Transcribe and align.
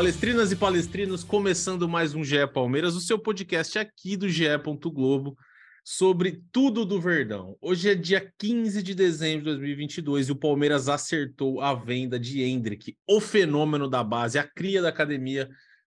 Palestrinas 0.00 0.50
e 0.50 0.56
palestrinos, 0.56 1.22
começando 1.22 1.86
mais 1.86 2.14
um 2.14 2.24
GE 2.24 2.46
Palmeiras, 2.54 2.96
o 2.96 3.02
seu 3.02 3.18
podcast 3.18 3.78
aqui 3.78 4.16
do 4.16 4.30
GE. 4.30 4.46
Globo 4.86 5.36
sobre 5.84 6.42
tudo 6.50 6.86
do 6.86 6.98
Verdão. 6.98 7.54
Hoje 7.60 7.90
é 7.90 7.94
dia 7.94 8.32
15 8.38 8.82
de 8.82 8.94
dezembro 8.94 9.40
de 9.40 9.50
2022 9.50 10.30
e 10.30 10.32
o 10.32 10.36
Palmeiras 10.36 10.88
acertou 10.88 11.60
a 11.60 11.74
venda 11.74 12.18
de 12.18 12.42
Hendrick, 12.42 12.96
o 13.06 13.20
fenômeno 13.20 13.90
da 13.90 14.02
base, 14.02 14.38
a 14.38 14.42
cria 14.42 14.80
da 14.80 14.88
academia 14.88 15.50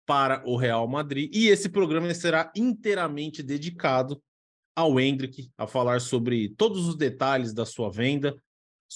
para 0.06 0.40
o 0.46 0.56
Real 0.56 0.86
Madrid. 0.86 1.28
E 1.34 1.48
esse 1.48 1.68
programa 1.68 2.14
será 2.14 2.52
inteiramente 2.54 3.42
dedicado 3.42 4.22
ao 4.76 5.00
Hendrick, 5.00 5.50
a 5.58 5.66
falar 5.66 6.00
sobre 6.00 6.50
todos 6.50 6.86
os 6.86 6.96
detalhes 6.96 7.52
da 7.52 7.66
sua 7.66 7.90
venda, 7.90 8.40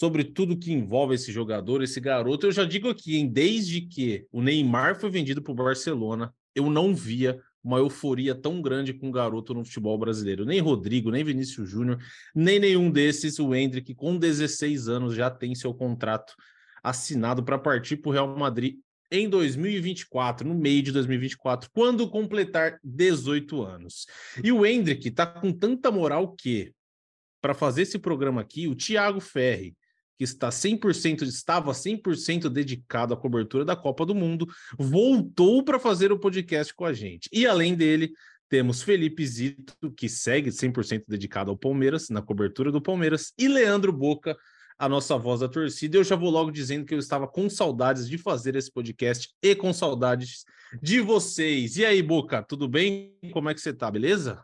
sobre 0.00 0.24
tudo 0.24 0.56
que 0.56 0.72
envolve 0.72 1.14
esse 1.14 1.30
jogador, 1.30 1.83
esse 1.83 2.00
garoto. 2.00 2.47
Eu 2.47 2.52
já 2.52 2.64
digo 2.64 2.88
aqui, 2.88 3.19
hein, 3.19 3.28
desde 3.28 3.83
que 3.83 4.27
o 4.33 4.41
Neymar 4.41 4.98
foi 4.98 5.11
vendido 5.11 5.42
para 5.42 5.52
o 5.52 5.55
Barcelona, 5.55 6.33
eu 6.55 6.70
não 6.70 6.94
via 6.94 7.38
uma 7.62 7.77
euforia 7.77 8.34
tão 8.34 8.62
grande 8.62 8.94
com 8.94 9.10
o 9.10 9.12
garoto 9.12 9.52
no 9.52 9.62
futebol 9.62 9.98
brasileiro. 9.98 10.47
Nem 10.47 10.58
Rodrigo, 10.58 11.10
nem 11.10 11.22
Vinícius 11.22 11.69
Júnior, 11.69 11.98
nem 12.34 12.58
nenhum 12.58 12.91
desses. 12.91 13.38
O 13.38 13.55
Hendrick, 13.55 13.94
com 13.94 14.16
16 14.16 14.88
anos, 14.88 15.14
já 15.14 15.30
tem 15.30 15.55
seu 15.55 15.75
contrato 15.75 16.34
assinado 16.82 17.44
para 17.44 17.58
partir 17.58 17.98
para 17.98 18.08
o 18.08 18.12
Real 18.12 18.38
Madrid 18.38 18.78
em 19.12 19.28
2024, 19.28 20.48
no 20.48 20.55
meio 20.55 20.82
de 20.82 20.92
2024, 20.92 21.69
quando 21.75 22.08
completar 22.08 22.80
18 22.82 23.62
anos. 23.62 24.06
E 24.42 24.50
o 24.50 24.64
Hendrick 24.64 25.08
está 25.08 25.27
com 25.27 25.53
tanta 25.53 25.91
moral 25.91 26.34
que, 26.34 26.72
para 27.42 27.53
fazer 27.53 27.82
esse 27.82 27.98
programa 27.98 28.41
aqui, 28.41 28.66
o 28.66 28.75
Thiago 28.75 29.20
Ferri, 29.20 29.77
que 30.20 30.24
está 30.24 30.50
100%, 30.50 31.22
estava 31.22 31.72
100% 31.72 32.50
dedicado 32.50 33.14
à 33.14 33.16
cobertura 33.16 33.64
da 33.64 33.74
Copa 33.74 34.04
do 34.04 34.14
Mundo, 34.14 34.46
voltou 34.78 35.64
para 35.64 35.78
fazer 35.78 36.12
o 36.12 36.18
podcast 36.18 36.74
com 36.74 36.84
a 36.84 36.92
gente. 36.92 37.26
E 37.32 37.46
além 37.46 37.74
dele, 37.74 38.12
temos 38.46 38.82
Felipe 38.82 39.26
Zito, 39.26 39.91
que 39.96 40.10
segue 40.10 40.50
100% 40.50 41.04
dedicado 41.08 41.50
ao 41.50 41.56
Palmeiras, 41.56 42.10
na 42.10 42.20
cobertura 42.20 42.70
do 42.70 42.82
Palmeiras, 42.82 43.32
e 43.38 43.48
Leandro 43.48 43.94
Boca, 43.94 44.36
a 44.78 44.91
nossa 44.91 45.16
voz 45.16 45.41
da 45.41 45.48
torcida. 45.48 45.96
Eu 45.96 46.04
já 46.04 46.16
vou 46.16 46.28
logo 46.28 46.50
dizendo 46.50 46.84
que 46.84 46.92
eu 46.92 46.98
estava 46.98 47.26
com 47.26 47.48
saudades 47.48 48.06
de 48.06 48.18
fazer 48.18 48.56
esse 48.56 48.70
podcast 48.70 49.30
e 49.42 49.54
com 49.54 49.72
saudades 49.72 50.44
de 50.82 51.00
vocês. 51.00 51.78
E 51.78 51.84
aí, 51.86 52.02
Boca, 52.02 52.42
tudo 52.42 52.68
bem? 52.68 53.16
Como 53.32 53.48
é 53.48 53.54
que 53.54 53.60
você 53.62 53.72
tá, 53.72 53.91
beleza? 53.91 54.38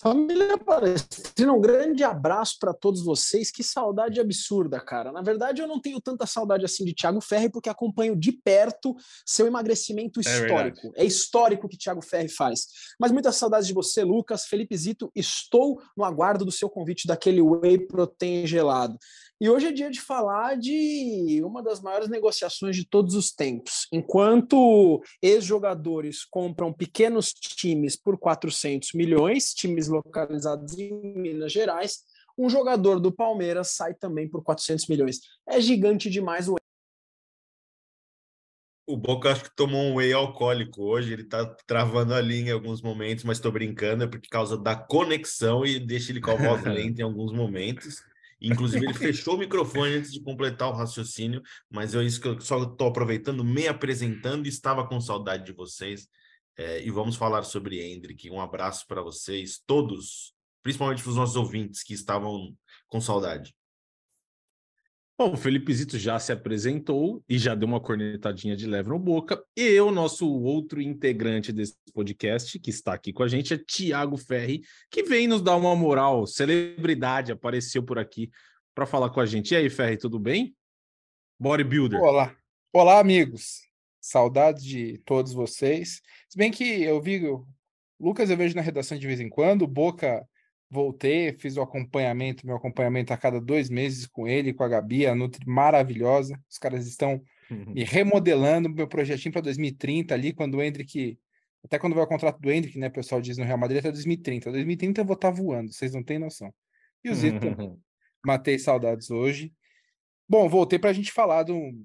Família 0.00 0.56
Palestrina, 0.56 1.52
um 1.52 1.60
grande 1.60 2.04
abraço 2.04 2.56
para 2.60 2.72
todos 2.72 3.04
vocês. 3.04 3.50
Que 3.50 3.64
saudade 3.64 4.20
absurda, 4.20 4.78
cara. 4.78 5.10
Na 5.10 5.20
verdade, 5.20 5.60
eu 5.60 5.66
não 5.66 5.80
tenho 5.80 6.00
tanta 6.00 6.24
saudade 6.24 6.64
assim 6.64 6.84
de 6.84 6.94
Thiago 6.94 7.20
Ferri, 7.20 7.50
porque 7.50 7.68
acompanho 7.68 8.14
de 8.14 8.30
perto 8.30 8.94
seu 9.26 9.48
emagrecimento 9.48 10.20
histórico. 10.20 10.92
É, 10.94 11.02
é 11.02 11.04
histórico 11.04 11.66
o 11.66 11.68
que 11.68 11.76
Thiago 11.76 12.00
Ferri 12.00 12.28
faz. 12.28 12.66
Mas 12.98 13.10
muitas 13.10 13.34
saudades 13.34 13.66
de 13.66 13.74
você, 13.74 14.04
Lucas. 14.04 14.44
Felipe 14.46 14.76
Zito, 14.76 15.10
estou 15.16 15.82
no 15.96 16.04
aguardo 16.04 16.44
do 16.44 16.52
seu 16.52 16.70
convite 16.70 17.04
daquele 17.04 17.42
whey 17.42 17.78
protein 17.78 18.46
gelado. 18.46 18.96
E 19.40 19.48
hoje 19.48 19.66
é 19.68 19.72
dia 19.72 19.88
de 19.88 20.00
falar 20.00 20.56
de 20.56 21.40
uma 21.44 21.62
das 21.62 21.80
maiores 21.80 22.08
negociações 22.08 22.74
de 22.74 22.84
todos 22.84 23.14
os 23.14 23.30
tempos. 23.30 23.86
Enquanto 23.92 25.00
ex-jogadores 25.22 26.24
compram 26.24 26.72
pequenos 26.72 27.32
times 27.32 27.94
por 27.94 28.18
400 28.18 28.94
milhões, 28.94 29.54
times 29.54 29.86
localizados 29.86 30.76
em 30.76 30.92
Minas 31.16 31.52
Gerais, 31.52 32.00
um 32.36 32.50
jogador 32.50 32.98
do 32.98 33.12
Palmeiras 33.12 33.70
sai 33.76 33.94
também 33.94 34.28
por 34.28 34.42
400 34.42 34.88
milhões. 34.88 35.20
É 35.48 35.60
gigante 35.60 36.10
demais 36.10 36.48
o 36.48 36.56
o 38.88 38.96
Boca 38.96 39.30
acho 39.30 39.44
que 39.44 39.54
tomou 39.54 39.82
um 39.82 39.96
whey 39.96 40.14
alcoólico 40.14 40.82
hoje, 40.82 41.12
ele 41.12 41.24
tá 41.24 41.44
travando 41.66 42.14
a 42.14 42.22
linha 42.22 42.52
em 42.52 42.54
alguns 42.54 42.80
momentos, 42.80 43.22
mas 43.22 43.38
tô 43.38 43.52
brincando, 43.52 44.04
é 44.04 44.06
por 44.06 44.18
causa 44.30 44.56
da 44.56 44.74
conexão 44.74 45.66
e 45.66 45.78
deixa 45.78 46.10
ele 46.10 46.22
com 46.22 46.30
a 46.30 46.36
voz 46.36 46.64
lenta 46.64 47.02
em 47.02 47.04
alguns 47.04 47.30
momentos. 47.30 48.02
Inclusive, 48.40 48.84
ele 48.84 48.94
fechou 48.94 49.34
o 49.34 49.38
microfone 49.38 49.94
antes 49.94 50.12
de 50.12 50.20
completar 50.20 50.68
o 50.68 50.76
raciocínio, 50.76 51.42
mas 51.70 51.94
é 51.94 52.02
isso 52.02 52.20
que 52.20 52.28
eu 52.28 52.40
só 52.40 52.62
estou 52.62 52.88
aproveitando, 52.88 53.44
me 53.44 53.66
apresentando 53.66 54.46
e 54.46 54.48
estava 54.48 54.86
com 54.86 55.00
saudade 55.00 55.44
de 55.44 55.52
vocês. 55.52 56.08
É, 56.56 56.84
e 56.84 56.90
vamos 56.90 57.16
falar 57.16 57.42
sobre 57.44 57.80
Hendrick. 57.80 58.28
Um 58.30 58.40
abraço 58.40 58.86
para 58.86 59.00
vocês, 59.00 59.60
todos, 59.64 60.34
principalmente 60.62 61.02
para 61.02 61.10
os 61.10 61.16
nossos 61.16 61.36
ouvintes 61.36 61.82
que 61.82 61.94
estavam 61.94 62.54
com 62.88 63.00
saudade. 63.00 63.54
Bom, 65.18 65.32
o 65.32 65.36
Felipe 65.36 65.74
Zito 65.74 65.98
já 65.98 66.16
se 66.20 66.30
apresentou 66.30 67.24
e 67.28 67.38
já 67.38 67.52
deu 67.52 67.66
uma 67.66 67.80
cornetadinha 67.80 68.54
de 68.54 68.68
leve 68.68 68.88
no 68.88 69.00
boca. 69.00 69.42
E 69.56 69.80
o 69.80 69.90
nosso 69.90 70.32
outro 70.32 70.80
integrante 70.80 71.52
desse 71.52 71.74
podcast, 71.92 72.56
que 72.60 72.70
está 72.70 72.92
aqui 72.92 73.12
com 73.12 73.24
a 73.24 73.28
gente, 73.28 73.52
é 73.52 73.58
Tiago 73.58 74.16
Ferri, 74.16 74.62
que 74.88 75.02
vem 75.02 75.26
nos 75.26 75.42
dar 75.42 75.56
uma 75.56 75.74
moral, 75.74 76.24
celebridade, 76.24 77.32
apareceu 77.32 77.82
por 77.82 77.98
aqui 77.98 78.30
para 78.72 78.86
falar 78.86 79.10
com 79.10 79.18
a 79.18 79.26
gente. 79.26 79.50
E 79.54 79.56
aí, 79.56 79.68
Ferri, 79.68 79.96
tudo 79.96 80.20
bem? 80.20 80.54
Bodybuilder. 81.36 82.00
Olá. 82.00 82.36
Olá, 82.72 83.00
amigos. 83.00 83.62
Saudades 84.00 84.62
de 84.62 84.98
todos 85.04 85.32
vocês. 85.32 86.00
Se 86.28 86.38
bem 86.38 86.52
que 86.52 86.84
eu 86.84 87.02
vi, 87.02 87.20
Lucas 87.98 88.30
eu 88.30 88.36
vejo 88.36 88.54
na 88.54 88.62
redação 88.62 88.96
de 88.96 89.04
vez 89.04 89.18
em 89.18 89.28
quando, 89.28 89.66
Boca 89.66 90.24
voltei, 90.70 91.32
fiz 91.32 91.56
o 91.56 91.62
acompanhamento, 91.62 92.46
meu 92.46 92.56
acompanhamento 92.56 93.12
a 93.12 93.16
cada 93.16 93.40
dois 93.40 93.70
meses 93.70 94.06
com 94.06 94.28
ele, 94.28 94.52
com 94.52 94.62
a 94.62 94.68
Gabi, 94.68 95.06
a 95.06 95.14
Nutri 95.14 95.46
maravilhosa. 95.46 96.38
Os 96.48 96.58
caras 96.58 96.86
estão 96.86 97.22
uhum. 97.50 97.72
me 97.72 97.84
remodelando 97.84 98.68
meu 98.68 98.86
projetinho 98.86 99.32
para 99.32 99.42
2030 99.42 100.14
ali, 100.14 100.32
quando 100.32 100.56
o 100.56 100.62
Hendrick. 100.62 101.18
Até 101.64 101.78
quando 101.78 101.94
vai 101.94 102.04
o 102.04 102.08
contrato 102.08 102.38
do 102.40 102.50
Hendrick, 102.50 102.78
né? 102.78 102.86
O 102.86 102.92
pessoal 102.92 103.20
diz 103.20 103.36
no 103.36 103.44
Real 103.44 103.58
Madrid 103.58 103.80
até 103.80 103.90
2030. 103.90 104.52
2030 104.52 105.00
eu 105.00 105.04
vou 105.04 105.14
estar 105.14 105.32
tá 105.32 105.36
voando, 105.36 105.72
vocês 105.72 105.92
não 105.92 106.02
têm 106.02 106.18
noção. 106.18 106.54
E 107.02 107.10
o 107.10 107.14
Zito, 107.14 107.46
uhum. 107.46 107.78
matei 108.24 108.58
saudades 108.58 109.10
hoje. 109.10 109.52
Bom, 110.28 110.48
voltei 110.48 110.78
para 110.78 110.90
a 110.90 110.92
gente 110.92 111.10
falar 111.10 111.42
de 111.42 111.52
um, 111.52 111.84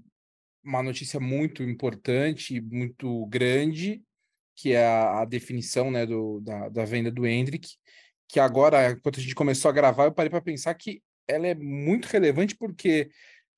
uma 0.64 0.84
notícia 0.84 1.20
muito 1.20 1.64
importante, 1.64 2.62
muito 2.62 3.26
grande, 3.28 4.04
que 4.56 4.74
é 4.74 4.86
a, 4.86 5.22
a 5.22 5.26
definição 5.26 5.90
né, 5.90 6.06
do, 6.06 6.40
da, 6.42 6.70
da 6.70 6.86
venda 6.86 7.10
do 7.10 7.26
Hendrick 7.26 7.68
que 8.28 8.40
agora, 8.40 8.92
enquanto 8.92 9.20
a 9.20 9.24
gente 9.24 9.36
começou 9.36 9.70
a 9.70 9.74
gravar, 9.74 10.06
eu 10.06 10.12
parei 10.12 10.30
para 10.30 10.42
pensar 10.42 10.74
que 10.74 11.02
ela 11.28 11.48
é 11.48 11.56
muito 11.56 12.06
relevante 12.06 12.56
porque 12.56 13.10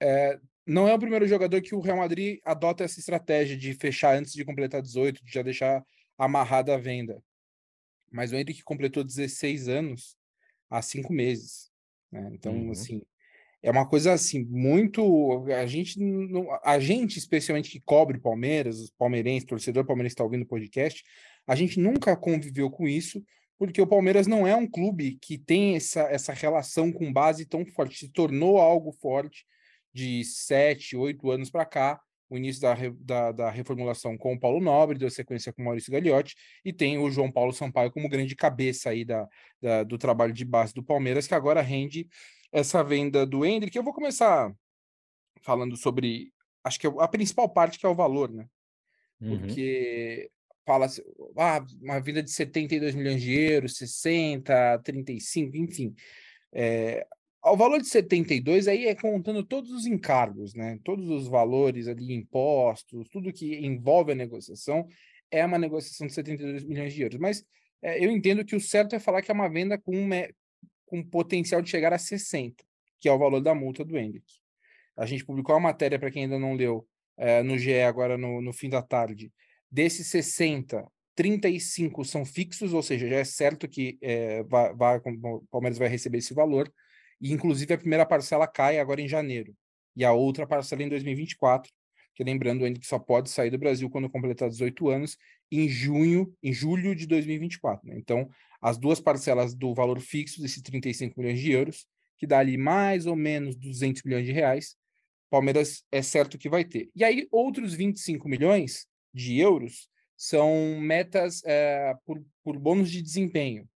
é, 0.02 0.40
não 0.66 0.88
é 0.88 0.94
o 0.94 1.00
primeiro 1.00 1.28
jogador 1.28 1.62
que 1.62 1.76
o 1.76 1.80
Real 1.80 1.98
Madrid 1.98 2.40
adota 2.44 2.84
essa 2.84 3.00
estratégia 3.00 3.56
de 3.56 3.74
fechar 3.74 4.18
antes 4.18 4.34
de 4.34 4.44
completar 4.44 4.82
18, 4.82 5.24
de 5.24 5.32
já 5.32 5.42
deixar 5.42 5.84
amarrada 6.18 6.74
a 6.74 6.78
venda. 6.78 7.22
Mas 8.12 8.32
o 8.32 8.36
Henrique 8.36 8.64
completou 8.64 9.04
16 9.04 9.68
anos 9.68 10.18
há 10.70 10.82
cinco 10.82 11.14
meses. 11.14 11.70
Né? 12.12 12.30
Então, 12.34 12.54
uhum. 12.54 12.72
assim, 12.72 13.02
é 13.62 13.70
uma 13.72 13.88
coisa 13.88 14.14
assim, 14.14 14.44
muito. 14.46 15.46
A 15.48 15.66
gente, 15.66 16.00
a 16.64 16.80
gente, 16.80 17.18
especialmente 17.18 17.70
que 17.70 17.80
cobre 17.80 18.20
Palmeiras, 18.20 18.80
os 18.80 18.92
palmeirenses, 18.92 19.46
torcedor 19.46 19.86
palmeirense 19.86 20.14
está 20.14 20.24
ouvindo 20.24 20.44
o 20.44 20.48
podcast, 20.48 21.04
a 21.48 21.56
gente 21.56 21.80
nunca 21.80 22.16
conviveu 22.16 22.70
com 22.70 22.88
isso 22.88 23.24
porque 23.58 23.82
o 23.82 23.88
Palmeiras 23.88 24.28
não 24.28 24.46
é 24.46 24.56
um 24.56 24.70
clube 24.70 25.18
que 25.22 25.38
tem 25.38 25.76
essa, 25.76 26.02
essa 26.02 26.34
relação 26.34 26.92
com 26.92 27.12
base 27.12 27.46
tão 27.46 27.66
forte, 27.66 27.98
se 27.98 28.10
tornou 28.10 28.58
algo 28.58 28.92
forte 28.92 29.46
de 29.94 30.24
sete, 30.26 30.96
oito 30.96 31.32
anos 31.32 31.50
para 31.50 31.66
cá, 31.66 32.02
o 32.30 32.38
início 32.38 32.62
da, 32.62 32.76
da, 33.00 33.32
da, 33.32 33.50
reformulação 33.50 34.18
com 34.18 34.34
o 34.34 34.40
Paulo 34.40 34.60
Nobre, 34.60 34.98
deu 34.98 35.10
sequência 35.10 35.54
com 35.54 35.62
o 35.62 35.66
Maurício 35.66 35.92
Gagliotti, 35.92 36.36
e 36.64 36.74
tem 36.74 36.98
o 36.98 37.10
João 37.10 37.32
Paulo 37.32 37.54
Sampaio 37.54 37.92
como 37.92 38.10
grande 38.10 38.36
cabeça 38.36 38.90
aí 38.90 39.06
da, 39.06 39.28
da, 39.62 39.84
do 39.84 39.98
trabalho 39.98 40.34
de 40.34 40.44
base 40.44 40.74
do 40.74 40.84
Palmeiras, 40.84 41.28
que 41.28 41.36
agora 41.36 41.62
rende 41.62 42.08
essa 42.52 42.84
venda 42.84 43.26
do 43.26 43.46
Hendrick. 43.46 43.78
Eu 43.78 43.84
vou 43.84 43.94
começar 43.94 44.52
falando 45.44 45.78
sobre, 45.78 46.34
acho 46.64 46.80
que 46.80 46.88
a 46.88 47.08
principal 47.08 47.48
parte 47.48 47.78
que 47.78 47.86
é 47.86 47.90
o 47.90 47.96
valor, 47.96 48.32
né? 48.32 48.48
Porque 49.20 50.30
fala 50.66 50.88
ah, 51.38 51.66
uma 51.82 52.00
venda 52.00 52.24
de 52.24 52.32
72 52.32 52.96
milhões 52.96 53.22
de 53.22 53.34
euros, 53.34 53.78
60, 53.78 54.80
35, 54.84 55.56
enfim. 55.58 55.96
É, 56.52 57.06
ao 57.42 57.56
valor 57.56 57.80
de 57.80 57.88
72 57.88 58.68
aí 58.68 58.88
é 58.88 58.96
contando 58.96 59.44
todos 59.44 59.72
os 59.72 59.86
encargos, 59.86 60.56
né? 60.56 60.80
Todos 60.84 61.08
os 61.10 61.28
valores 61.28 61.88
ali, 61.88 62.14
impostos, 62.14 63.08
tudo 63.10 63.32
que 63.32 63.56
envolve 63.64 64.14
a 64.14 64.16
negociação, 64.16 64.88
é 65.30 65.46
uma 65.46 65.60
negociação 65.60 66.08
de 66.08 66.14
72 66.14 66.64
milhões 66.64 66.94
de 66.94 67.04
euros. 67.04 67.20
Mas 67.20 67.46
é, 67.82 68.04
eu 68.04 68.10
entendo 68.10 68.44
que 68.44 68.56
o 68.56 68.60
certo 68.60 68.96
é 68.96 69.00
falar 69.00 69.22
que 69.22 69.30
é 69.30 69.34
uma 69.34 69.48
venda 69.48 69.78
com, 69.78 70.10
com 70.88 71.04
potencial 71.04 71.62
de 71.62 71.70
chegar 71.70 71.94
a 71.94 72.00
60, 72.00 72.64
que 73.00 73.08
é 73.08 73.12
o 73.12 73.20
valor 73.20 73.42
da 73.42 73.54
multa 73.54 73.86
do 73.86 73.96
Hendrick. 73.96 74.26
A 74.98 75.06
gente 75.06 75.24
publicou 75.24 75.56
a 75.56 75.60
matéria, 75.60 76.00
para 76.00 76.10
quem 76.10 76.24
ainda 76.24 76.40
não 76.40 76.54
leu, 76.54 76.88
é, 77.18 77.44
no 77.44 77.58
GE 77.58 77.82
agora 77.82 78.18
no, 78.18 78.42
no 78.42 78.54
fim 78.54 78.70
da 78.70 78.82
tarde. 78.82 79.32
Desses 79.72 80.08
60, 80.08 80.86
35 81.16 82.04
são 82.04 82.26
fixos, 82.26 82.74
ou 82.74 82.84
seja, 82.84 83.08
já 83.08 83.18
é 83.18 83.24
certo 83.24 83.68
que 83.68 83.98
é, 84.02 84.42
o 84.42 85.46
Palmeiras 85.50 85.78
vai 85.78 85.88
receber 85.88 86.20
esse 86.20 86.34
valor. 86.34 86.72
E, 87.20 87.32
inclusive, 87.32 87.74
a 87.74 87.78
primeira 87.78 88.06
parcela 88.06 88.48
cai 88.48 88.80
agora 88.80 89.02
em 89.02 89.08
janeiro. 89.08 89.56
E 89.96 90.04
a 90.04 90.12
outra 90.12 90.46
parcela 90.46 90.84
em 90.84 90.90
2024, 90.90 91.72
que 92.14 92.24
lembrando 92.24 92.66
ainda 92.66 92.80
que 92.80 92.86
só 92.86 93.00
pode 93.00 93.30
sair 93.30 93.50
do 93.50 93.58
Brasil 93.58 93.90
quando 93.90 94.10
completar 94.10 94.50
18 94.50 94.90
anos, 94.90 95.18
em 95.52 95.70
junho, 95.70 96.34
em 96.44 96.52
julho 96.52 96.94
de 96.94 97.08
2024. 97.08 97.88
Né? 97.88 97.96
Então, 97.98 98.30
as 98.62 98.78
duas 98.78 99.00
parcelas 99.00 99.54
do 99.56 99.74
valor 99.74 100.00
fixo, 100.02 100.42
desses 100.42 100.62
35 100.62 101.20
milhões 101.20 101.40
de 101.40 101.52
euros, 101.52 101.88
que 102.18 102.28
dá 102.28 102.40
ali 102.40 102.58
mais 102.58 103.06
ou 103.06 103.16
menos 103.16 103.56
200 103.56 104.04
milhões 104.04 104.26
de 104.26 104.32
reais, 104.32 104.76
Palmeiras 105.30 105.84
é 105.92 106.02
certo 106.02 106.38
que 106.38 106.50
vai 106.50 106.64
ter. 106.64 106.90
E 106.96 107.04
aí, 107.04 107.28
outros 107.32 107.74
25 107.74 108.28
milhões 108.28 108.88
de 109.16 109.40
euros 109.40 109.88
são 110.18 110.78
metas 110.80 111.42
é, 111.46 111.94
por, 112.06 112.22
por 112.44 112.60
bônus 112.60 112.92
de 112.92 113.02
desempenho. 113.02 113.68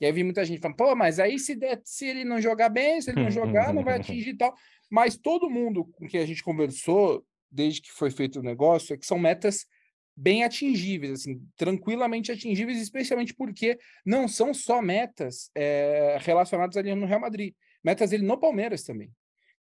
E 0.00 0.06
aí 0.06 0.12
vi 0.12 0.22
muita 0.22 0.44
gente 0.44 0.60
falando, 0.60 0.76
pô, 0.76 0.94
mas 0.94 1.18
aí 1.18 1.38
se, 1.38 1.56
der, 1.56 1.80
se 1.84 2.06
ele 2.06 2.24
não 2.24 2.40
jogar 2.40 2.68
bem, 2.68 3.00
se 3.00 3.10
ele 3.10 3.22
não 3.22 3.30
jogar, 3.30 3.74
não 3.74 3.82
vai 3.82 3.96
atingir 3.96 4.30
e 4.30 4.36
tal. 4.36 4.54
Mas 4.90 5.16
todo 5.16 5.50
mundo 5.50 5.84
com 5.84 6.06
quem 6.06 6.20
a 6.20 6.26
gente 6.26 6.42
conversou, 6.42 7.24
desde 7.50 7.82
que 7.82 7.90
foi 7.90 8.10
feito 8.10 8.38
o 8.38 8.42
negócio, 8.42 8.94
é 8.94 8.96
que 8.96 9.06
são 9.06 9.18
metas 9.18 9.66
bem 10.14 10.44
atingíveis, 10.44 11.12
assim, 11.12 11.40
tranquilamente 11.56 12.32
atingíveis, 12.32 12.80
especialmente 12.80 13.34
porque 13.34 13.78
não 14.04 14.28
são 14.28 14.54
só 14.54 14.80
metas 14.80 15.50
é, 15.54 16.16
relacionadas 16.20 16.76
ali 16.76 16.94
no 16.94 17.06
Real 17.06 17.20
Madrid, 17.20 17.54
metas 17.82 18.10
dele 18.10 18.24
no 18.24 18.38
Palmeiras 18.38 18.82
também. 18.82 19.10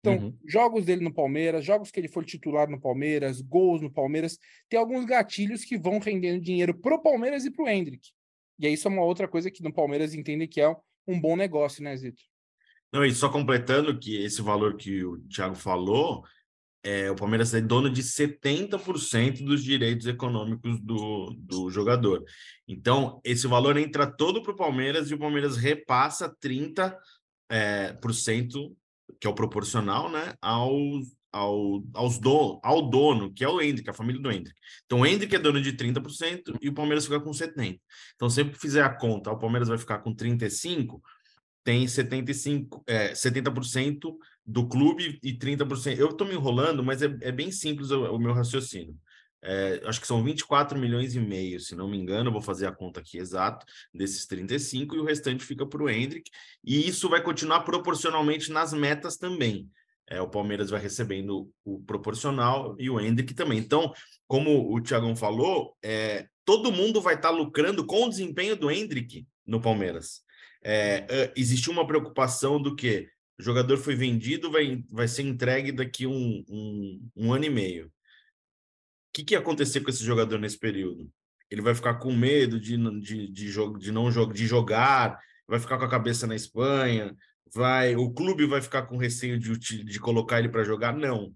Então, 0.06 0.28
uhum. 0.28 0.38
jogos 0.46 0.86
dele 0.86 1.04
no 1.04 1.14
Palmeiras, 1.14 1.66
jogos 1.66 1.90
que 1.90 2.00
ele 2.00 2.08
for 2.08 2.24
titular 2.24 2.70
no 2.70 2.80
Palmeiras, 2.80 3.42
gols 3.42 3.82
no 3.82 3.92
Palmeiras, 3.92 4.38
tem 4.70 4.80
alguns 4.80 5.04
gatilhos 5.04 5.66
que 5.66 5.78
vão 5.78 5.98
rendendo 5.98 6.40
dinheiro 6.40 6.80
pro 6.80 7.02
Palmeiras 7.02 7.44
e 7.44 7.52
pro 7.52 7.68
Hendrick. 7.68 8.10
E 8.60 8.68
isso 8.68 8.88
é 8.88 8.92
uma 8.92 9.04
outra 9.04 9.28
coisa 9.28 9.50
que 9.50 9.64
no 9.64 9.74
Palmeiras 9.74 10.14
entende 10.14 10.48
que 10.48 10.62
é 10.62 10.76
um 11.08 11.20
bom 11.20 11.36
negócio, 11.36 11.84
né, 11.84 11.96
Zito? 11.98 12.22
Não, 12.94 13.04
e 13.04 13.14
só 13.14 13.30
completando 13.30 13.98
que 13.98 14.24
esse 14.24 14.42
valor 14.42 14.78
que 14.78 15.04
o 15.04 15.18
Thiago 15.28 15.56
falou, 15.56 16.24
é, 16.84 17.10
o 17.10 17.16
Palmeiras 17.16 17.54
é 17.56 17.60
dono 17.60 17.90
de 17.90 18.04
70% 18.04 19.44
dos 19.44 19.64
direitos 19.64 20.06
econômicos 20.06 20.80
do, 20.82 21.36
do 21.38 21.70
jogador. 21.72 22.24
Então, 22.68 23.20
esse 23.24 23.48
valor 23.48 23.76
entra 23.76 24.06
todo 24.06 24.44
para 24.44 24.52
o 24.52 24.56
Palmeiras 24.56 25.10
e 25.10 25.16
o 25.16 25.20
Palmeiras 25.20 25.58
repassa 25.58 26.30
30% 26.30 26.96
é, 27.50 27.94
por 27.94 28.14
cento 28.14 28.76
que 29.20 29.28
é 29.28 29.30
o 29.30 29.36
proporcional, 29.36 30.10
né, 30.10 30.34
aos, 30.42 31.16
ao, 31.32 31.84
aos 31.94 32.18
do, 32.18 32.60
ao 32.64 32.90
dono, 32.90 33.34
que 33.34 33.44
é 33.44 33.50
o 33.50 33.62
Hendrick, 33.62 33.90
a 33.90 33.94
família 33.94 34.22
do 34.22 34.32
Hendrick. 34.32 34.56
Então, 34.86 35.02
o 35.02 35.06
Hendrick 35.06 35.36
é 35.36 35.40
dono 35.40 35.62
de 35.62 35.74
30% 35.74 36.58
e 36.62 36.70
o 36.70 36.74
Palmeiras 36.74 37.06
fica 37.06 37.20
com 37.20 37.32
70%. 37.32 37.80
Então, 38.16 38.30
sempre 38.30 38.54
que 38.54 38.60
fizer 38.60 38.84
a 38.84 38.90
conta, 38.90 39.32
o 39.32 39.38
Palmeiras 39.38 39.68
vai 39.68 39.78
ficar 39.78 40.00
com 40.00 40.16
35%, 40.16 41.00
tem 41.64 41.88
75, 41.88 42.84
é, 42.86 43.14
70% 43.14 44.16
do 44.46 44.68
clube 44.68 45.20
e 45.24 45.34
30%. 45.34 45.98
Eu 45.98 46.10
estou 46.10 46.28
me 46.28 46.36
enrolando, 46.36 46.84
mas 46.84 47.02
é, 47.02 47.06
é 47.22 47.32
bem 47.32 47.52
simples 47.52 47.90
o, 47.90 48.04
o 48.16 48.20
meu 48.20 48.34
raciocínio. 48.34 48.96
É, 49.48 49.80
acho 49.86 50.02
que 50.02 50.08
são 50.08 50.24
24 50.24 50.78
milhões 50.78 51.14
e 51.14 51.20
meio, 51.20 51.60
se 51.60 51.76
não 51.76 51.88
me 51.88 51.96
engano, 51.96 52.32
vou 52.32 52.42
fazer 52.42 52.66
a 52.66 52.72
conta 52.72 53.00
aqui 53.00 53.20
exato, 53.20 53.64
desses 53.94 54.26
35, 54.26 54.96
e 54.96 55.00
o 55.00 55.06
restante 55.06 55.46
fica 55.46 55.64
para 55.68 55.84
o 55.84 55.90
Hendrick, 55.90 56.32
e 56.64 56.88
isso 56.88 57.08
vai 57.08 57.22
continuar 57.22 57.60
proporcionalmente 57.62 58.52
nas 58.52 58.74
metas 58.74 59.18
também. 59.18 59.70
É, 60.08 60.20
o 60.20 60.28
Palmeiras 60.28 60.72
vai 60.72 60.82
recebendo 60.82 61.48
o 61.64 61.80
proporcional 61.84 62.76
e 62.80 62.90
o 62.90 63.00
Hendrick 63.00 63.36
também. 63.36 63.60
Então, 63.60 63.94
como 64.28 64.74
o 64.74 64.82
Thiagão 64.82 65.16
falou, 65.16 65.76
é, 65.84 66.28
todo 66.44 66.72
mundo 66.72 67.00
vai 67.00 67.14
estar 67.14 67.30
tá 67.30 67.36
lucrando 67.36 67.86
com 67.86 68.06
o 68.06 68.10
desempenho 68.10 68.56
do 68.56 68.72
Hendrick 68.72 69.28
no 69.46 69.62
Palmeiras. 69.62 70.22
É, 70.64 71.06
é, 71.08 71.34
existiu 71.36 71.72
uma 71.72 71.86
preocupação 71.86 72.60
do 72.60 72.76
que 72.76 73.08
o 73.40 73.44
jogador 73.44 73.78
foi 73.78 73.96
vendido, 73.96 74.52
vai, 74.52 74.84
vai 74.90 75.08
ser 75.08 75.24
entregue 75.24 75.72
daqui 75.72 76.08
um, 76.08 76.44
um, 76.50 77.10
um 77.16 77.34
ano 77.34 77.46
e 77.46 77.50
meio 77.50 77.92
que, 79.16 79.24
que 79.24 79.34
ia 79.34 79.40
acontecer 79.40 79.80
com 79.80 79.90
esse 79.90 80.04
jogador 80.04 80.38
nesse 80.38 80.60
período? 80.60 81.10
Ele 81.50 81.62
vai 81.62 81.74
ficar 81.74 81.96
com 81.96 82.12
medo 82.12 82.60
de, 82.60 82.76
de, 83.00 83.28
de, 83.32 83.32
de, 83.32 83.80
de 83.80 83.92
não 83.92 84.10
de 84.10 84.46
jogar, 84.46 85.18
vai 85.48 85.60
ficar 85.60 85.78
com 85.78 85.86
a 85.86 85.90
cabeça 85.90 86.28
na 86.28 86.36
Espanha, 86.36 87.16
vai 87.54 87.96
o 87.96 88.12
clube 88.12 88.46
vai 88.46 88.62
ficar 88.62 88.82
com 88.84 88.98
receio 88.98 89.40
de, 89.40 89.84
de 89.84 90.00
colocar 90.00 90.40
ele 90.40 90.50
para 90.50 90.66
jogar? 90.66 90.94
Não. 90.94 91.32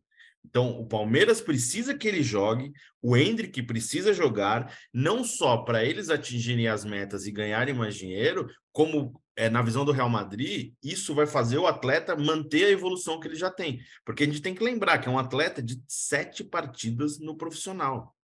Então, 0.45 0.79
o 0.79 0.85
Palmeiras 0.85 1.41
precisa 1.41 1.95
que 1.95 2.07
ele 2.07 2.23
jogue, 2.23 2.71
o 3.01 3.15
Hendrick 3.15 3.61
precisa 3.63 4.13
jogar, 4.13 4.75
não 4.93 5.23
só 5.23 5.57
para 5.57 5.85
eles 5.85 6.09
atingirem 6.09 6.67
as 6.67 6.83
metas 6.83 7.27
e 7.27 7.31
ganharem 7.31 7.73
mais 7.73 7.95
dinheiro, 7.95 8.49
como 8.71 9.21
é, 9.35 9.49
na 9.49 9.61
visão 9.61 9.85
do 9.85 9.91
Real 9.91 10.09
Madrid, 10.09 10.73
isso 10.83 11.13
vai 11.13 11.25
fazer 11.25 11.57
o 11.57 11.67
atleta 11.67 12.15
manter 12.15 12.65
a 12.65 12.71
evolução 12.71 13.19
que 13.19 13.27
ele 13.27 13.35
já 13.35 13.49
tem. 13.49 13.79
Porque 14.03 14.23
a 14.23 14.25
gente 14.25 14.41
tem 14.41 14.53
que 14.53 14.63
lembrar 14.63 14.97
que 14.97 15.07
é 15.07 15.11
um 15.11 15.19
atleta 15.19 15.61
de 15.61 15.81
sete 15.87 16.43
partidas 16.43 17.19
no 17.19 17.37
profissional. 17.37 18.15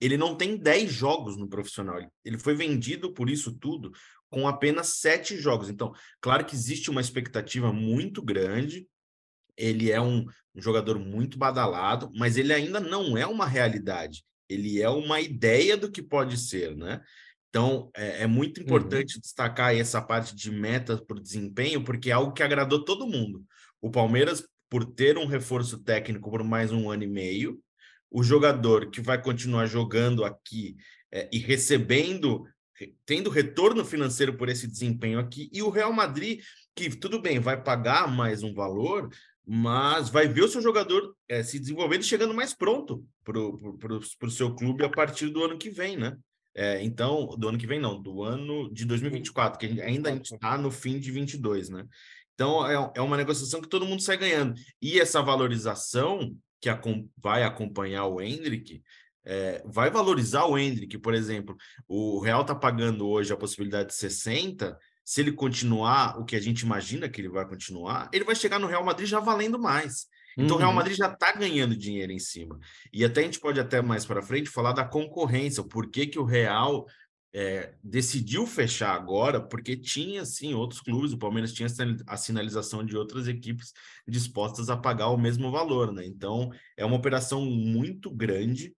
Ele 0.00 0.16
não 0.16 0.34
tem 0.36 0.56
dez 0.56 0.92
jogos 0.92 1.36
no 1.36 1.48
profissional. 1.48 2.00
Ele 2.24 2.38
foi 2.38 2.54
vendido 2.54 3.12
por 3.12 3.30
isso 3.30 3.56
tudo 3.58 3.92
com 4.28 4.48
apenas 4.48 4.98
sete 4.98 5.36
jogos. 5.36 5.68
Então, 5.68 5.92
claro 6.20 6.44
que 6.44 6.56
existe 6.56 6.90
uma 6.90 7.00
expectativa 7.00 7.72
muito 7.72 8.20
grande 8.20 8.88
ele 9.56 9.90
é 9.90 10.00
um, 10.00 10.26
um 10.54 10.60
jogador 10.60 10.98
muito 10.98 11.38
badalado, 11.38 12.10
mas 12.14 12.36
ele 12.36 12.52
ainda 12.52 12.80
não 12.80 13.16
é 13.16 13.26
uma 13.26 13.46
realidade. 13.46 14.24
Ele 14.48 14.80
é 14.80 14.88
uma 14.88 15.20
ideia 15.20 15.76
do 15.76 15.90
que 15.90 16.02
pode 16.02 16.36
ser, 16.36 16.76
né? 16.76 17.00
Então, 17.48 17.90
é, 17.96 18.22
é 18.22 18.26
muito 18.26 18.58
uhum. 18.58 18.64
importante 18.64 19.14
uhum. 19.14 19.20
destacar 19.20 19.74
essa 19.74 20.02
parte 20.02 20.34
de 20.34 20.50
metas 20.50 21.00
por 21.00 21.20
desempenho, 21.20 21.84
porque 21.84 22.10
é 22.10 22.12
algo 22.12 22.32
que 22.32 22.42
agradou 22.42 22.84
todo 22.84 23.06
mundo. 23.06 23.44
O 23.80 23.90
Palmeiras, 23.90 24.44
por 24.68 24.84
ter 24.84 25.16
um 25.16 25.26
reforço 25.26 25.78
técnico 25.78 26.30
por 26.30 26.42
mais 26.42 26.72
um 26.72 26.90
ano 26.90 27.04
e 27.04 27.06
meio, 27.06 27.60
o 28.10 28.22
jogador 28.22 28.90
que 28.90 29.00
vai 29.00 29.20
continuar 29.20 29.66
jogando 29.66 30.24
aqui 30.24 30.76
é, 31.12 31.28
e 31.32 31.38
recebendo, 31.38 32.44
tendo 33.06 33.30
retorno 33.30 33.84
financeiro 33.84 34.36
por 34.36 34.48
esse 34.48 34.66
desempenho 34.66 35.18
aqui, 35.18 35.48
e 35.52 35.62
o 35.62 35.70
Real 35.70 35.92
Madrid, 35.92 36.40
que 36.74 36.90
tudo 36.90 37.20
bem, 37.20 37.38
vai 37.38 37.62
pagar 37.62 38.08
mais 38.08 38.42
um 38.42 38.52
valor, 38.52 39.10
mas 39.46 40.08
vai 40.08 40.26
ver 40.26 40.42
o 40.42 40.48
seu 40.48 40.62
jogador 40.62 41.14
é, 41.28 41.42
se 41.42 41.58
desenvolvendo 41.58 42.02
e 42.02 42.06
chegando 42.06 42.32
mais 42.32 42.54
pronto 42.54 43.04
para 43.22 43.38
o 44.26 44.30
seu 44.30 44.54
clube 44.54 44.84
a 44.84 44.88
partir 44.88 45.28
do 45.28 45.44
ano 45.44 45.58
que 45.58 45.70
vem, 45.70 45.96
né? 45.96 46.16
É, 46.56 46.82
então, 46.82 47.26
do 47.36 47.48
ano 47.48 47.58
que 47.58 47.66
vem 47.66 47.80
não, 47.80 48.00
do 48.00 48.22
ano 48.22 48.72
de 48.72 48.84
2024, 48.84 49.58
que 49.58 49.80
ainda 49.82 50.08
a 50.08 50.12
gente 50.12 50.32
está 50.32 50.56
no 50.56 50.70
fim 50.70 51.00
de 51.00 51.10
22, 51.10 51.68
né? 51.68 51.84
Então, 52.34 52.66
é, 52.66 52.92
é 52.96 53.00
uma 53.00 53.16
negociação 53.16 53.60
que 53.60 53.68
todo 53.68 53.86
mundo 53.86 54.02
sai 54.02 54.16
ganhando. 54.16 54.54
E 54.80 55.00
essa 55.00 55.20
valorização 55.20 56.36
que 56.60 56.68
a, 56.68 56.80
vai 57.18 57.42
acompanhar 57.42 58.06
o 58.06 58.20
Hendrick, 58.20 58.82
é, 59.24 59.62
vai 59.66 59.90
valorizar 59.90 60.44
o 60.44 60.56
Hendrick, 60.56 60.98
por 60.98 61.14
exemplo, 61.14 61.56
o 61.88 62.20
Real 62.20 62.42
está 62.42 62.54
pagando 62.54 63.06
hoje 63.06 63.32
a 63.32 63.36
possibilidade 63.36 63.88
de 63.88 63.94
60, 63.94 64.78
se 65.04 65.20
ele 65.20 65.32
continuar 65.32 66.18
o 66.18 66.24
que 66.24 66.34
a 66.34 66.40
gente 66.40 66.60
imagina 66.60 67.08
que 67.08 67.20
ele 67.20 67.28
vai 67.28 67.46
continuar, 67.46 68.08
ele 68.12 68.24
vai 68.24 68.34
chegar 68.34 68.58
no 68.58 68.66
Real 68.66 68.84
Madrid 68.84 69.08
já 69.08 69.20
valendo 69.20 69.58
mais. 69.58 70.06
Então 70.36 70.50
uhum. 70.50 70.54
o 70.54 70.58
Real 70.58 70.70
uhum. 70.70 70.76
Madrid 70.76 70.96
já 70.96 71.12
está 71.12 71.32
ganhando 71.32 71.76
dinheiro 71.76 72.10
em 72.10 72.18
cima. 72.18 72.58
E 72.92 73.04
até 73.04 73.20
a 73.20 73.24
gente 73.24 73.38
pode 73.38 73.60
até 73.60 73.82
mais 73.82 74.04
para 74.06 74.22
frente 74.22 74.48
falar 74.48 74.72
da 74.72 74.84
concorrência, 74.84 75.60
o 75.60 75.68
porquê 75.68 76.06
que 76.06 76.18
o 76.18 76.24
Real 76.24 76.86
é, 77.32 77.74
decidiu 77.82 78.46
fechar 78.46 78.94
agora, 78.94 79.40
porque 79.40 79.76
tinha 79.76 80.24
sim 80.24 80.54
outros 80.54 80.80
clubes, 80.80 81.12
o 81.12 81.18
Palmeiras 81.18 81.52
tinha 81.52 81.68
a 82.06 82.16
sinalização 82.16 82.84
de 82.84 82.96
outras 82.96 83.26
equipes 83.26 83.72
dispostas 84.06 84.70
a 84.70 84.76
pagar 84.76 85.08
o 85.08 85.18
mesmo 85.18 85.50
valor, 85.50 85.92
né? 85.92 86.06
Então 86.06 86.50
é 86.76 86.84
uma 86.84 86.96
operação 86.96 87.44
muito 87.44 88.10
grande 88.10 88.72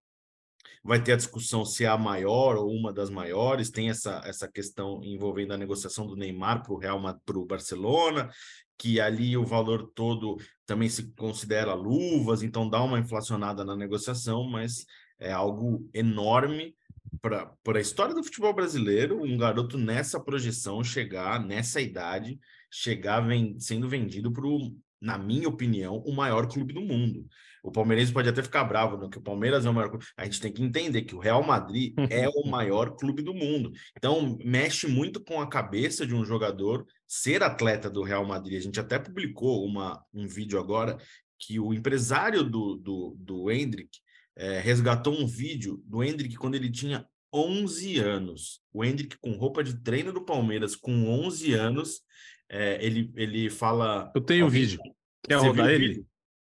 vai 0.87 1.03
ter 1.03 1.13
a 1.13 1.17
discussão 1.17 1.65
se 1.65 1.85
é 1.85 1.89
a 1.89 1.99
maior 1.99 2.57
ou 2.57 2.71
uma 2.71 2.93
das 2.93 3.11
maiores, 3.11 3.71
tem 3.71 3.91
essa, 3.91 4.23
essa 4.25 4.47
questão 4.47 5.03
envolvendo 5.03 5.53
a 5.53 5.59
negociação 5.59 6.07
do 6.07 6.17
Neymar 6.17 6.63
para 6.63 6.73
o 6.73 6.79
Real 6.79 7.01
para 7.25 7.39
o 7.39 7.45
Barcelona, 7.45 8.31
que 8.79 9.01
ali 9.01 9.37
o 9.37 9.45
valor 9.45 9.91
todo 9.95 10.37
também 10.65 10.89
se 10.89 11.13
considera 11.15 11.75
luvas, 11.75 12.43
então 12.43 12.69
dá 12.69 12.83
uma 12.83 12.99
inflacionada 12.99 13.65
na 13.65 13.75
negociação, 13.77 14.45
mas 14.45 14.87
é 15.19 15.33
algo 15.33 15.89
enorme 15.93 16.75
para 17.21 17.51
a 17.75 17.81
história 17.81 18.15
do 18.15 18.23
futebol 18.23 18.55
brasileiro, 18.55 19.23
um 19.23 19.37
garoto 19.37 19.77
nessa 19.77 20.21
projeção 20.21 20.85
chegar, 20.85 21.45
nessa 21.45 21.81
idade, 21.81 22.39
chegar 22.71 23.21
vem, 23.21 23.59
sendo 23.59 23.89
vendido 23.89 24.33
para 24.33 24.47
o, 24.47 24.77
na 25.01 25.19
minha 25.19 25.49
opinião, 25.49 25.99
o 25.99 26.15
maior 26.15 26.47
clube 26.47 26.73
do 26.73 26.83
mundo. 26.83 27.27
O 27.67 27.73
palmeirense 27.73 28.13
pode 28.13 28.29
até 28.29 28.41
ficar 28.45 28.63
bravo, 28.63 28.97
no 28.97 29.11
que 29.11 29.19
o 29.19 29.21
Palmeiras 29.21 29.67
é 29.67 29.71
o 29.71 29.75
maior 29.75 29.89
clube. 29.89 30.05
A 30.17 30.25
gente 30.25 30.41
tem 30.41 30.53
que 30.53 30.63
entender 30.63 31.03
que 31.03 31.17
o 31.17 31.19
Real 31.19 31.43
Madrid 31.43 31.93
é 32.09 32.29
o 32.29 32.47
maior 32.47 32.95
clube 32.97 33.23
do 33.23 33.35
mundo. 33.35 33.73
Então, 33.97 34.39
mexe 34.45 34.87
muito 34.87 35.19
com 35.19 35.41
a 35.41 35.49
cabeça 35.49 36.07
de 36.07 36.15
um 36.15 36.25
jogador 36.25 36.87
ser 37.09 37.43
atleta 37.43 37.91
do 37.91 38.05
Real 38.05 38.25
Madrid. 38.25 38.57
A 38.57 38.63
gente 38.63 38.79
até 38.79 39.01
publicou 39.01 39.67
uma, 39.67 40.01
um 40.15 40.29
vídeo 40.29 40.61
agora 40.61 40.97
que 41.41 41.59
o 41.59 41.75
empresário 41.75 42.45
do, 42.45 42.77
do, 42.77 43.17
do 43.19 43.51
Hendrick 43.51 43.99
é, 44.37 44.61
resgatou 44.61 45.13
um 45.13 45.27
vídeo 45.27 45.83
do 45.85 46.05
Hendrick 46.05 46.37
quando 46.37 46.55
ele 46.55 46.71
tinha 46.71 47.05
11 47.35 47.99
anos. 47.99 48.61
O 48.73 48.85
Hendrick 48.85 49.19
com 49.19 49.33
roupa 49.33 49.65
de 49.65 49.83
treino 49.83 50.13
do 50.13 50.25
Palmeiras, 50.25 50.77
com 50.77 51.09
11 51.09 51.53
anos, 51.55 52.01
é, 52.49 52.79
ele, 52.81 53.11
ele 53.17 53.51
fala... 53.51 54.13
Eu 54.15 54.21
tenho 54.21 54.47
o 54.47 54.51
vídeo. 54.51 54.79
Quer 55.25 55.39
rodar 55.39 55.69
ele? 55.69 55.89
Vídeo? 55.89 56.07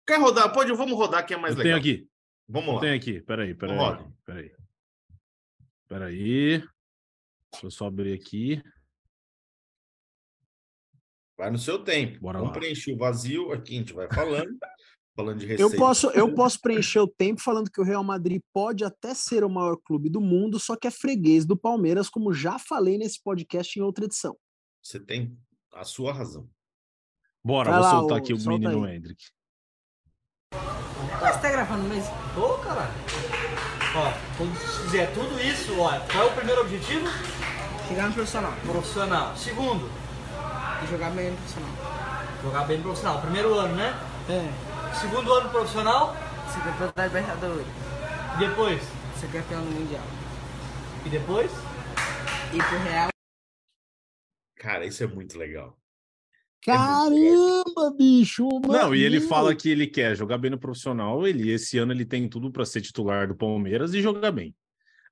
Quer 0.10 0.20
rodar? 0.20 0.52
Pode, 0.52 0.74
vamos 0.74 0.98
rodar 0.98 1.24
que 1.24 1.36
é 1.36 1.38
mais 1.38 1.56
eu 1.56 1.62
legal. 1.62 1.80
Tenho 1.80 1.96
aqui. 1.96 2.10
Vamos 2.48 2.74
lá. 2.74 2.82
Tem 2.82 2.94
aqui. 2.94 3.22
Peraí, 3.22 3.54
peraí. 3.54 3.76
Então 3.76 4.14
peraí. 4.26 4.52
Peraí. 5.88 6.58
Deixa 7.52 7.68
eu 7.68 7.70
só 7.70 7.86
abrir 7.86 8.14
aqui. 8.14 8.60
Vai 11.38 11.52
no 11.52 11.60
seu 11.60 11.84
tempo. 11.84 12.20
Bora 12.22 12.40
Vamos 12.40 12.56
lá. 12.56 12.60
preencher 12.60 12.92
o 12.92 12.98
vazio. 12.98 13.52
Aqui 13.52 13.76
a 13.76 13.78
gente 13.78 13.94
vai 13.94 14.12
falando. 14.12 14.50
falando 15.16 15.38
de 15.38 15.46
receita. 15.46 15.76
Eu 15.76 15.78
posso, 15.78 16.10
eu 16.10 16.34
posso 16.34 16.60
preencher 16.60 17.02
o 17.02 17.08
tempo 17.08 17.40
falando 17.40 17.70
que 17.70 17.80
o 17.80 17.84
Real 17.84 18.04
Madrid 18.04 18.42
pode 18.52 18.84
até 18.84 19.14
ser 19.14 19.44
o 19.44 19.50
maior 19.50 19.78
clube 19.78 20.10
do 20.10 20.20
mundo, 20.20 20.60
só 20.60 20.76
que 20.76 20.88
é 20.88 20.92
freguês 20.92 21.46
do 21.46 21.56
Palmeiras, 21.56 22.10
como 22.10 22.34
já 22.34 22.58
falei 22.58 22.98
nesse 22.98 23.22
podcast 23.22 23.78
em 23.78 23.84
outra 23.84 24.06
edição. 24.06 24.36
Você 24.82 25.00
tem 25.00 25.38
a 25.72 25.84
sua 25.84 26.12
razão. 26.12 26.50
Bora, 27.44 27.70
Vai 27.70 27.80
vou 27.80 27.88
lá, 27.88 27.92
soltar 27.92 28.18
ô, 28.18 28.22
aqui 28.22 28.34
o 28.34 28.40
solta 28.40 28.58
menino 28.58 28.86
aí. 28.86 28.96
Hendrick. 28.96 29.24
Mas 31.22 31.36
você 31.36 31.42
tá 31.42 31.50
gravando 31.50 31.84
mesmo? 31.84 32.14
Tô, 32.34 32.58
cara. 32.60 32.90
Ó, 33.96 34.14
quando 34.38 34.56
fizer 34.56 35.08
tudo 35.14 35.40
isso, 35.42 35.78
ó, 35.80 36.00
qual 36.12 36.24
é 36.24 36.28
o 36.28 36.36
primeiro 36.36 36.62
objetivo? 36.62 37.08
Chegar 37.88 38.08
no 38.08 38.14
profissional 38.14 38.54
Profissional. 38.64 39.36
Segundo, 39.36 39.90
e 40.84 40.88
jogar 40.88 41.10
bem 41.12 41.32
no 41.32 41.38
profissional. 41.38 41.72
jogar 42.44 42.66
bem 42.66 42.78
no 42.78 42.84
profissional. 42.84 43.22
Primeiro 43.22 43.54
ano, 43.54 43.76
né? 43.76 44.00
É. 44.30 44.94
Segundo 44.96 45.34
ano 45.34 45.50
profissional. 45.50 46.16
Ser 46.54 46.62
campeão 46.64 46.92
da 46.96 47.06
Libertadores. 47.06 47.68
E 48.36 48.40
depois? 48.40 48.82
Ser 49.20 49.32
campeão 49.32 49.62
do 49.62 49.72
Mundial. 49.72 50.04
E 51.06 51.10
depois? 51.10 51.52
Ir 52.54 52.64
pro 52.64 52.80
Real. 52.80 53.10
Cara, 54.58 54.86
isso 54.86 55.04
é 55.04 55.08
muito 55.08 55.38
legal. 55.38 55.79
Caramba, 56.62 57.92
bicho! 57.98 58.48
Não, 58.68 58.94
e 58.94 59.02
ele 59.04 59.22
fala 59.22 59.56
que 59.56 59.70
ele 59.70 59.88
quer 59.88 60.16
jogar 60.16 60.38
bem 60.38 60.52
no 60.52 60.60
profissional. 60.60 61.26
Ele, 61.26 61.50
esse 61.52 61.78
ano, 61.78 61.92
ele 61.94 62.06
tem 62.06 62.28
tudo 62.28 62.52
para 62.52 62.66
ser 62.66 62.82
titular 62.82 63.28
do 63.28 63.36
Palmeiras 63.36 63.94
e 63.94 64.02
jogar 64.02 64.32
bem. 64.32 64.56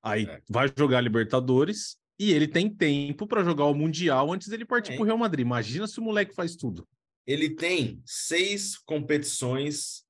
Aí 0.03 0.25
É. 0.25 0.41
vai 0.49 0.71
jogar 0.77 1.01
Libertadores 1.01 1.97
e 2.19 2.31
ele 2.31 2.47
tem 2.47 2.69
tempo 2.69 3.25
para 3.27 3.43
jogar 3.43 3.65
o 3.65 3.73
Mundial 3.73 4.31
antes 4.31 4.47
dele 4.47 4.65
partir 4.65 4.93
É. 4.93 4.95
pro 4.95 5.05
Real 5.05 5.17
Madrid. 5.17 5.45
Imagina 5.45 5.87
se 5.87 5.99
o 5.99 6.03
moleque 6.03 6.35
faz 6.35 6.55
tudo. 6.55 6.87
Ele 7.25 7.49
tem 7.49 8.01
seis 8.05 8.77
competições 8.77 10.03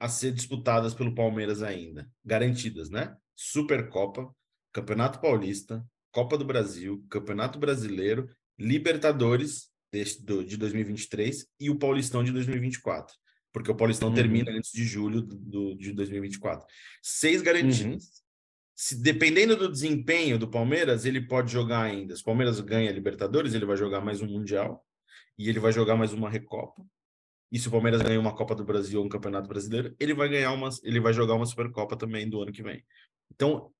a 0.00 0.08
ser 0.08 0.32
disputadas 0.32 0.94
pelo 0.94 1.14
Palmeiras 1.14 1.62
ainda, 1.62 2.10
garantidas, 2.24 2.90
né? 2.90 3.16
Supercopa, 3.36 4.28
Campeonato 4.72 5.20
Paulista, 5.20 5.84
Copa 6.12 6.36
do 6.36 6.44
Brasil, 6.44 7.04
Campeonato 7.08 7.58
Brasileiro, 7.58 8.28
Libertadores 8.58 9.70
deste- 9.92 10.22
do- 10.24 10.44
de 10.44 10.56
2023 10.56 11.46
e 11.60 11.68
o 11.70 11.76
Paulistão 11.78 12.24
de 12.24 12.32
2024. 12.32 13.14
Porque 13.52 13.70
o 13.70 13.74
Paulistão 13.74 14.08
Uhum. 14.08 14.14
termina 14.14 14.50
antes 14.50 14.72
de 14.72 14.82
julho 14.84 15.20
do, 15.20 15.74
de 15.74 15.92
2024. 15.92 16.66
Seis 17.02 17.42
garantidas. 17.42 18.22
Se, 18.74 18.96
dependendo 19.00 19.54
do 19.54 19.70
desempenho 19.70 20.38
do 20.38 20.48
Palmeiras, 20.48 21.04
ele 21.04 21.20
pode 21.20 21.52
jogar 21.52 21.82
ainda. 21.82 22.16
Se 22.16 22.22
o 22.22 22.24
Palmeiras 22.24 22.58
ganha 22.60 22.88
a 22.90 22.92
Libertadores, 22.92 23.52
ele 23.52 23.66
vai 23.66 23.76
jogar 23.76 24.00
mais 24.00 24.22
um 24.22 24.26
Mundial 24.26 24.82
e 25.38 25.48
ele 25.50 25.60
vai 25.60 25.70
jogar 25.70 25.94
mais 25.96 26.12
uma 26.14 26.30
Recopa. 26.30 26.82
E 27.52 27.58
se 27.58 27.68
o 27.68 27.70
Palmeiras 27.70 28.00
ganhar 28.00 28.18
uma 28.18 28.34
Copa 28.34 28.54
do 28.54 28.64
Brasil 28.64 28.98
ou 28.98 29.04
um 29.04 29.10
Campeonato 29.10 29.46
Brasileiro, 29.46 29.94
ele 30.00 30.14
vai 30.14 30.26
ganhar 30.30 30.52
uma, 30.52 30.70
ele 30.82 30.98
vai 31.00 31.12
jogar 31.12 31.34
uma 31.34 31.44
Supercopa 31.44 31.94
também 31.94 32.26
do 32.28 32.40
ano 32.40 32.50
que 32.50 32.62
vem. 32.62 32.82
Então, 33.30 33.70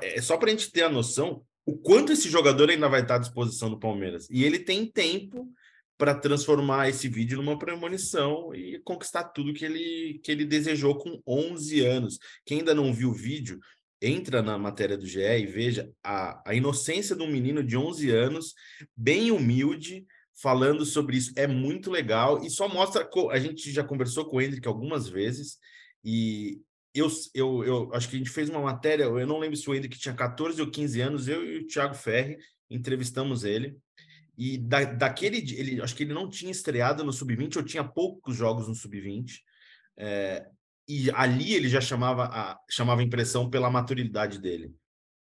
é 0.00 0.22
só 0.22 0.36
para 0.36 0.46
a 0.48 0.50
gente 0.52 0.70
ter 0.70 0.82
a 0.82 0.88
noção 0.88 1.44
o 1.66 1.76
quanto 1.76 2.12
esse 2.12 2.30
jogador 2.30 2.70
ainda 2.70 2.88
vai 2.88 3.02
estar 3.02 3.16
à 3.16 3.18
disposição 3.18 3.68
do 3.68 3.78
Palmeiras. 3.78 4.28
E 4.30 4.44
ele 4.44 4.60
tem 4.60 4.86
tempo 4.86 5.52
para 5.98 6.14
transformar 6.14 6.88
esse 6.88 7.08
vídeo 7.08 7.38
numa 7.38 7.58
premonição 7.58 8.54
e 8.54 8.78
conquistar 8.84 9.24
tudo 9.24 9.52
que 9.52 9.64
ele, 9.64 10.20
que 10.22 10.30
ele 10.30 10.44
desejou 10.44 10.96
com 10.96 11.20
11 11.26 11.80
anos. 11.80 12.18
Quem 12.44 12.58
ainda 12.58 12.74
não 12.74 12.92
viu 12.92 13.10
o 13.10 13.14
vídeo, 13.14 13.58
entra 14.00 14.42
na 14.42 14.56
matéria 14.56 14.96
do 14.96 15.06
GE 15.06 15.20
e 15.20 15.46
veja 15.46 15.90
a, 16.04 16.40
a 16.48 16.54
inocência 16.54 17.16
de 17.16 17.22
um 17.22 17.30
menino 17.30 17.64
de 17.64 17.76
11 17.76 18.10
anos, 18.10 18.54
bem 18.94 19.32
humilde, 19.32 20.06
falando 20.40 20.84
sobre 20.84 21.16
isso. 21.16 21.32
É 21.34 21.48
muito 21.48 21.90
legal 21.90 22.44
e 22.44 22.50
só 22.50 22.68
mostra. 22.68 23.08
A 23.30 23.38
gente 23.40 23.72
já 23.72 23.82
conversou 23.82 24.26
com 24.26 24.36
o 24.36 24.40
Hendrick 24.40 24.68
algumas 24.68 25.08
vezes 25.08 25.58
e 26.04 26.60
eu, 26.98 27.08
eu, 27.34 27.64
eu 27.64 27.94
acho 27.94 28.08
que 28.08 28.16
a 28.16 28.18
gente 28.18 28.30
fez 28.30 28.48
uma 28.48 28.60
matéria. 28.60 29.04
Eu 29.04 29.26
não 29.26 29.38
lembro 29.38 29.56
se 29.56 29.68
o 29.68 29.74
Hendrick 29.74 29.98
tinha 29.98 30.14
14 30.14 30.60
ou 30.60 30.70
15 30.70 31.00
anos, 31.00 31.28
eu 31.28 31.44
e 31.44 31.58
o 31.58 31.66
Thiago 31.66 31.94
Ferri 31.94 32.38
entrevistamos 32.70 33.44
ele. 33.44 33.76
E 34.36 34.58
da, 34.58 34.84
daquele 34.84 35.38
ele, 35.38 35.80
acho 35.80 35.94
que 35.94 36.02
ele 36.02 36.12
não 36.12 36.28
tinha 36.28 36.50
estreado 36.50 37.02
no 37.02 37.12
Sub-20, 37.12 37.56
ou 37.56 37.62
tinha 37.62 37.84
poucos 37.84 38.36
jogos 38.36 38.68
no 38.68 38.74
Sub-20. 38.74 39.40
é, 39.96 40.46
e 40.88 41.10
ali 41.12 41.54
ele 41.54 41.68
já 41.68 41.80
chamava 41.80 42.24
a, 42.26 42.58
chamava 42.70 43.02
impressão 43.02 43.50
pela 43.50 43.70
maturidade 43.70 44.38
dele. 44.38 44.72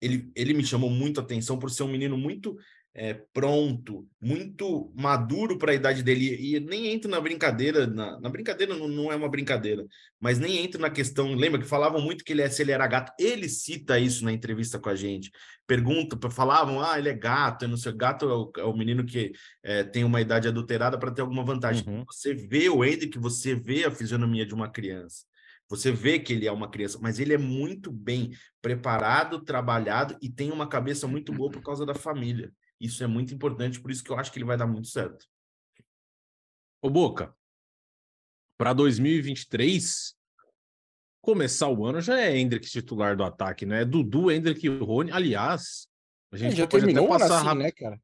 Ele, 0.01 0.31
ele 0.35 0.53
me 0.53 0.63
chamou 0.63 0.89
muito 0.89 1.19
atenção 1.19 1.57
por 1.57 1.71
ser 1.71 1.83
um 1.83 1.91
menino 1.91 2.17
muito 2.17 2.57
é, 2.93 3.13
pronto, 3.13 4.07
muito 4.19 4.91
maduro 4.95 5.57
para 5.57 5.71
a 5.71 5.75
idade 5.75 6.01
dele. 6.03 6.35
E, 6.35 6.59
nem 6.59 6.87
entro 6.87 7.09
na 7.09 7.21
brincadeira, 7.21 7.85
na, 7.85 8.19
na 8.19 8.29
brincadeira 8.29 8.75
não, 8.75 8.87
não 8.87 9.11
é 9.11 9.15
uma 9.15 9.29
brincadeira, 9.29 9.85
mas 10.19 10.39
nem 10.39 10.57
entro 10.57 10.81
na 10.81 10.89
questão. 10.89 11.33
Lembra 11.35 11.61
que 11.61 11.67
falavam 11.67 12.01
muito 12.01 12.23
que 12.23 12.33
ele, 12.33 12.41
é- 12.41 12.49
se 12.49 12.61
ele 12.61 12.71
era 12.71 12.87
gato? 12.87 13.13
Ele 13.19 13.47
cita 13.47 13.99
isso 13.99 14.25
na 14.25 14.33
entrevista 14.33 14.79
com 14.79 14.89
a 14.89 14.95
gente. 14.95 15.31
Pergunta, 15.67 16.17
falavam, 16.29 16.81
ah, 16.81 16.97
ele 16.97 17.09
é 17.09 17.13
gato, 17.13 17.63
eu 17.65 17.69
não 17.69 17.77
sei, 17.77 17.91
gato 17.93 18.25
é 18.25 18.33
o, 18.33 18.51
é 18.57 18.63
o 18.63 18.75
menino 18.75 19.05
que 19.05 19.31
é, 19.63 19.83
tem 19.83 20.03
uma 20.03 20.19
idade 20.19 20.47
adulterada 20.47 20.97
para 20.97 21.11
ter 21.11 21.21
alguma 21.21 21.43
vantagem. 21.43 21.87
Uhum. 21.87 22.03
Você 22.05 22.33
vê 22.33 22.69
o 22.69 22.83
Hendrick, 22.83 23.17
você 23.19 23.53
vê 23.55 23.85
a 23.85 23.91
fisionomia 23.91 24.45
de 24.45 24.53
uma 24.53 24.69
criança. 24.69 25.25
Você 25.69 25.91
vê 25.91 26.17
que 26.17 26.33
ele 26.33 26.47
é 26.47 26.51
uma 26.51 26.69
criança, 26.69 26.97
mas 26.99 27.19
ele 27.19 27.31
é 27.31 27.37
muito 27.37 27.91
bem 27.91 28.31
preparado, 28.59 29.39
trabalhado 29.39 30.17
e 30.19 30.27
tem 30.27 30.51
uma 30.51 30.67
cabeça 30.67 31.07
muito 31.07 31.31
boa 31.31 31.51
por 31.51 31.61
causa 31.61 31.85
da 31.85 31.93
família. 31.93 32.51
Isso 32.79 33.03
é 33.03 33.07
muito 33.07 33.33
importante, 33.33 33.79
por 33.79 33.91
isso 33.91 34.03
que 34.03 34.11
eu 34.11 34.17
acho 34.17 34.31
que 34.31 34.37
ele 34.37 34.45
vai 34.45 34.57
dar 34.57 34.67
muito 34.67 34.87
certo. 34.87 35.25
Ô, 36.81 36.89
Boca, 36.89 37.35
para 38.57 38.73
2023, 38.73 40.15
começar 41.21 41.67
o 41.69 41.85
ano 41.85 41.99
já 42.01 42.19
é 42.19 42.37
Hendrick 42.37 42.67
titular 42.69 43.15
do 43.17 43.23
ataque, 43.23 43.65
né? 43.65 43.81
É 43.81 43.85
Dudu, 43.85 44.31
Hendrick 44.31 44.65
e 44.65 44.69
Rony. 44.69 45.11
Aliás, 45.11 45.87
a 46.31 46.37
gente 46.37 46.55
já 46.55 46.67
pode 46.67 46.85
terminou 46.85 47.05
até 47.05 47.11
o 47.11 47.15
ano 47.15 47.19
passar 47.23 47.35
assim, 47.37 47.45
rápido. 47.45 47.63
né, 47.63 47.71
cara? 47.71 48.01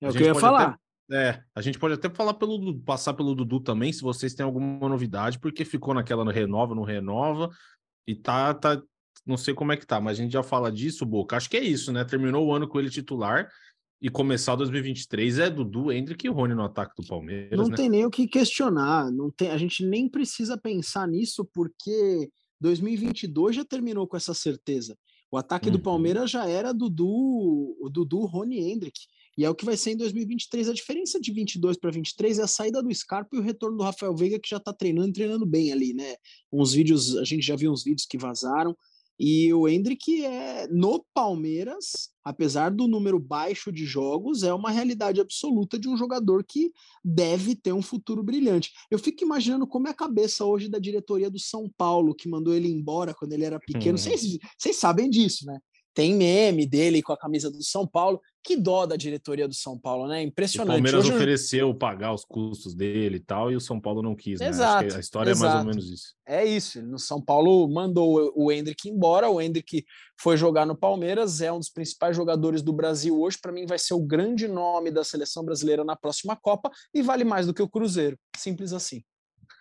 É 0.00 0.06
A 0.06 0.08
o 0.08 0.12
que 0.12 0.18
gente 0.18 0.22
eu 0.22 0.26
ia 0.28 0.32
pode 0.32 0.44
falar. 0.46 0.62
até- 0.70 0.80
É, 1.12 1.42
a 1.56 1.60
gente 1.60 1.76
pode 1.78 1.94
até 1.94 2.08
falar 2.08 2.34
pelo 2.34 2.78
passar 2.82 3.14
pelo 3.14 3.34
Dudu 3.34 3.58
também, 3.60 3.92
se 3.92 4.00
vocês 4.00 4.32
têm 4.32 4.44
alguma 4.46 4.88
novidade, 4.88 5.40
porque 5.40 5.64
ficou 5.64 5.92
naquela 5.92 6.24
no 6.24 6.30
renova, 6.30 6.72
não 6.72 6.84
renova, 6.84 7.50
e 8.06 8.14
tá, 8.14 8.54
tá, 8.54 8.80
não 9.26 9.36
sei 9.36 9.52
como 9.52 9.72
é 9.72 9.76
que 9.76 9.84
tá, 9.84 10.00
mas 10.00 10.18
a 10.20 10.22
gente 10.22 10.30
já 10.32 10.42
fala 10.44 10.70
disso, 10.70 11.04
Boca. 11.04 11.36
Acho 11.36 11.50
que 11.50 11.56
é 11.56 11.64
isso, 11.64 11.92
né? 11.92 12.04
Terminou 12.04 12.46
o 12.46 12.54
ano 12.54 12.68
com 12.68 12.78
ele 12.78 12.88
titular 12.88 13.50
e 14.00 14.08
começar 14.08 14.56
2023 14.56 15.38
é 15.38 15.50
Dudu, 15.50 15.92
Hendrick 15.92 16.26
e 16.26 16.30
Rony 16.30 16.54
no 16.54 16.62
ataque 16.62 16.94
do 17.00 17.06
Palmeiras, 17.06 17.58
Não 17.58 17.68
né? 17.68 17.76
tem 17.76 17.88
nem 17.88 18.06
o 18.06 18.10
que 18.10 18.26
questionar, 18.26 19.10
não 19.10 19.30
tem, 19.30 19.50
a 19.50 19.58
gente 19.58 19.84
nem 19.84 20.08
precisa 20.08 20.56
pensar 20.56 21.06
nisso 21.06 21.44
porque 21.52 22.30
2022 22.60 23.56
já 23.56 23.64
terminou 23.64 24.06
com 24.06 24.16
essa 24.16 24.32
certeza. 24.34 24.96
O 25.30 25.36
ataque 25.36 25.70
do 25.70 25.76
Uhum. 25.76 25.82
Palmeiras 25.82 26.30
já 26.30 26.48
era 26.48 26.72
Dudu, 26.74 27.76
o 27.80 27.88
Dudu, 27.88 28.24
Rony 28.26 28.56
e 28.58 28.72
Hendrick. 28.72 28.98
E 29.38 29.44
é 29.44 29.48
o 29.48 29.54
que 29.54 29.64
vai 29.64 29.76
ser 29.76 29.92
em 29.92 29.96
2023. 29.96 30.68
A 30.68 30.72
diferença 30.74 31.20
de 31.20 31.32
22 31.32 31.76
para 31.78 31.90
23 31.90 32.40
é 32.40 32.42
a 32.42 32.46
saída 32.48 32.82
do 32.82 32.92
Scarpa 32.92 33.36
e 33.36 33.38
o 33.38 33.42
retorno 33.42 33.76
do 33.78 33.84
Rafael 33.84 34.14
Veiga, 34.14 34.40
que 34.40 34.48
já 34.48 34.56
está 34.56 34.72
treinando, 34.72 35.12
treinando 35.12 35.46
bem 35.46 35.72
ali, 35.72 35.94
né? 35.94 36.16
Uns 36.52 36.72
vídeos, 36.72 37.16
a 37.16 37.24
gente 37.24 37.46
já 37.46 37.54
viu 37.54 37.70
uns 37.70 37.84
vídeos 37.84 38.06
que 38.06 38.18
vazaram. 38.18 38.76
E 39.22 39.52
o 39.52 39.68
Hendrick 39.68 40.24
é 40.24 40.66
no 40.68 41.04
Palmeiras, 41.12 42.08
apesar 42.24 42.70
do 42.70 42.88
número 42.88 43.18
baixo 43.18 43.70
de 43.70 43.84
jogos, 43.84 44.42
é 44.42 44.54
uma 44.54 44.70
realidade 44.70 45.20
absoluta 45.20 45.78
de 45.78 45.90
um 45.90 45.96
jogador 45.96 46.42
que 46.42 46.72
deve 47.04 47.54
ter 47.54 47.74
um 47.74 47.82
futuro 47.82 48.22
brilhante. 48.22 48.72
Eu 48.90 48.98
fico 48.98 49.22
imaginando 49.22 49.66
como 49.66 49.88
é 49.88 49.90
a 49.90 49.94
cabeça 49.94 50.46
hoje 50.46 50.70
da 50.70 50.78
diretoria 50.78 51.30
do 51.30 51.38
São 51.38 51.70
Paulo, 51.76 52.14
que 52.14 52.30
mandou 52.30 52.54
ele 52.54 52.68
embora 52.68 53.12
quando 53.12 53.34
ele 53.34 53.44
era 53.44 53.60
pequeno. 53.60 53.98
Uhum. 53.98 53.98
Vocês 53.98 54.38
vocês 54.56 54.76
sabem 54.76 55.10
disso, 55.10 55.44
né? 55.44 55.60
Tem 55.94 56.14
meme 56.14 56.66
dele 56.66 57.02
com 57.02 57.12
a 57.12 57.18
camisa 57.18 57.50
do 57.50 57.62
São 57.62 57.86
Paulo. 57.86 58.20
Que 58.42 58.56
dó 58.56 58.86
da 58.86 58.96
diretoria 58.96 59.46
do 59.46 59.54
São 59.54 59.78
Paulo, 59.78 60.08
né? 60.08 60.20
O 60.20 60.22
Impressionante. 60.22 60.76
Palmeiras 60.76 61.04
Hoje, 61.04 61.14
ofereceu 61.14 61.74
pagar 61.74 62.14
os 62.14 62.24
custos 62.24 62.74
dele 62.74 63.16
e 63.16 63.20
tal, 63.20 63.52
e 63.52 63.56
o 63.56 63.60
São 63.60 63.78
Paulo 63.78 64.00
não 64.00 64.16
quis, 64.16 64.40
né? 64.40 64.48
Acho 64.48 64.58
que 64.58 64.64
Exato, 64.64 64.96
a 64.96 65.00
história 65.00 65.30
é 65.30 65.34
mais 65.34 65.42
ou 65.42 65.48
exato. 65.48 65.66
menos 65.66 65.90
isso. 65.90 66.14
É 66.26 66.44
isso. 66.44 66.80
No 66.82 66.98
São 66.98 67.20
Paulo 67.20 67.68
mandou 67.68 68.32
o 68.34 68.50
Hendrick 68.50 68.88
embora. 68.88 69.28
O 69.28 69.40
Hendrick 69.40 69.84
foi 70.18 70.38
jogar 70.38 70.64
no 70.64 70.74
Palmeiras, 70.74 71.42
é 71.42 71.52
um 71.52 71.58
dos 71.58 71.68
principais 71.68 72.16
jogadores 72.16 72.62
do 72.62 72.72
Brasil 72.72 73.20
hoje. 73.20 73.36
Para 73.40 73.52
mim, 73.52 73.66
vai 73.66 73.78
ser 73.78 73.92
o 73.92 74.00
grande 74.00 74.48
nome 74.48 74.90
da 74.90 75.04
seleção 75.04 75.44
brasileira 75.44 75.84
na 75.84 75.94
próxima 75.94 76.34
Copa 76.34 76.70
e 76.94 77.02
vale 77.02 77.24
mais 77.24 77.46
do 77.46 77.52
que 77.52 77.62
o 77.62 77.68
Cruzeiro. 77.68 78.18
Simples 78.36 78.72
assim. 78.72 79.02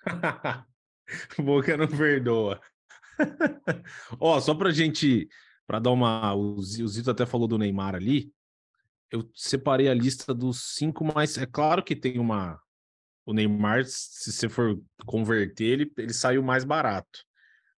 Boca 1.38 1.76
não 1.76 1.88
perdoa. 1.88 2.62
Ó, 4.20 4.40
só 4.40 4.54
pra 4.54 4.72
gente, 4.72 5.28
pra 5.70 5.78
dar 5.78 5.92
uma. 5.92 6.34
O 6.34 6.60
Zi- 6.64 6.82
o 6.84 6.88
Zito 6.88 7.12
até 7.12 7.28
falou 7.28 7.48
do 7.48 7.56
Neymar 7.60 7.94
ali. 7.94 8.34
Eu 9.12 9.30
separei 9.36 9.88
a 9.88 9.94
lista 9.94 10.34
dos 10.34 10.74
cinco 10.76 11.06
mais. 11.06 11.38
É 11.38 11.46
claro 11.46 11.84
que 11.84 11.96
tem 11.96 12.18
uma. 12.18 12.60
O 13.24 13.34
Neymar, 13.34 13.86
se 13.86 14.32
você 14.32 14.50
for 14.50 14.82
converter, 15.06 15.66
ele, 15.66 15.94
ele 15.96 16.12
saiu 16.14 16.42
mais 16.42 16.64
barato. 16.64 17.24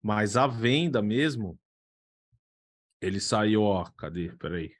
Mas 0.00 0.36
a 0.36 0.46
venda 0.46 1.02
mesmo, 1.02 1.58
ele 3.00 3.18
saiu, 3.18 3.62
ó. 3.62 3.84
Cadê? 3.96 4.32
Peraí. 4.38 4.70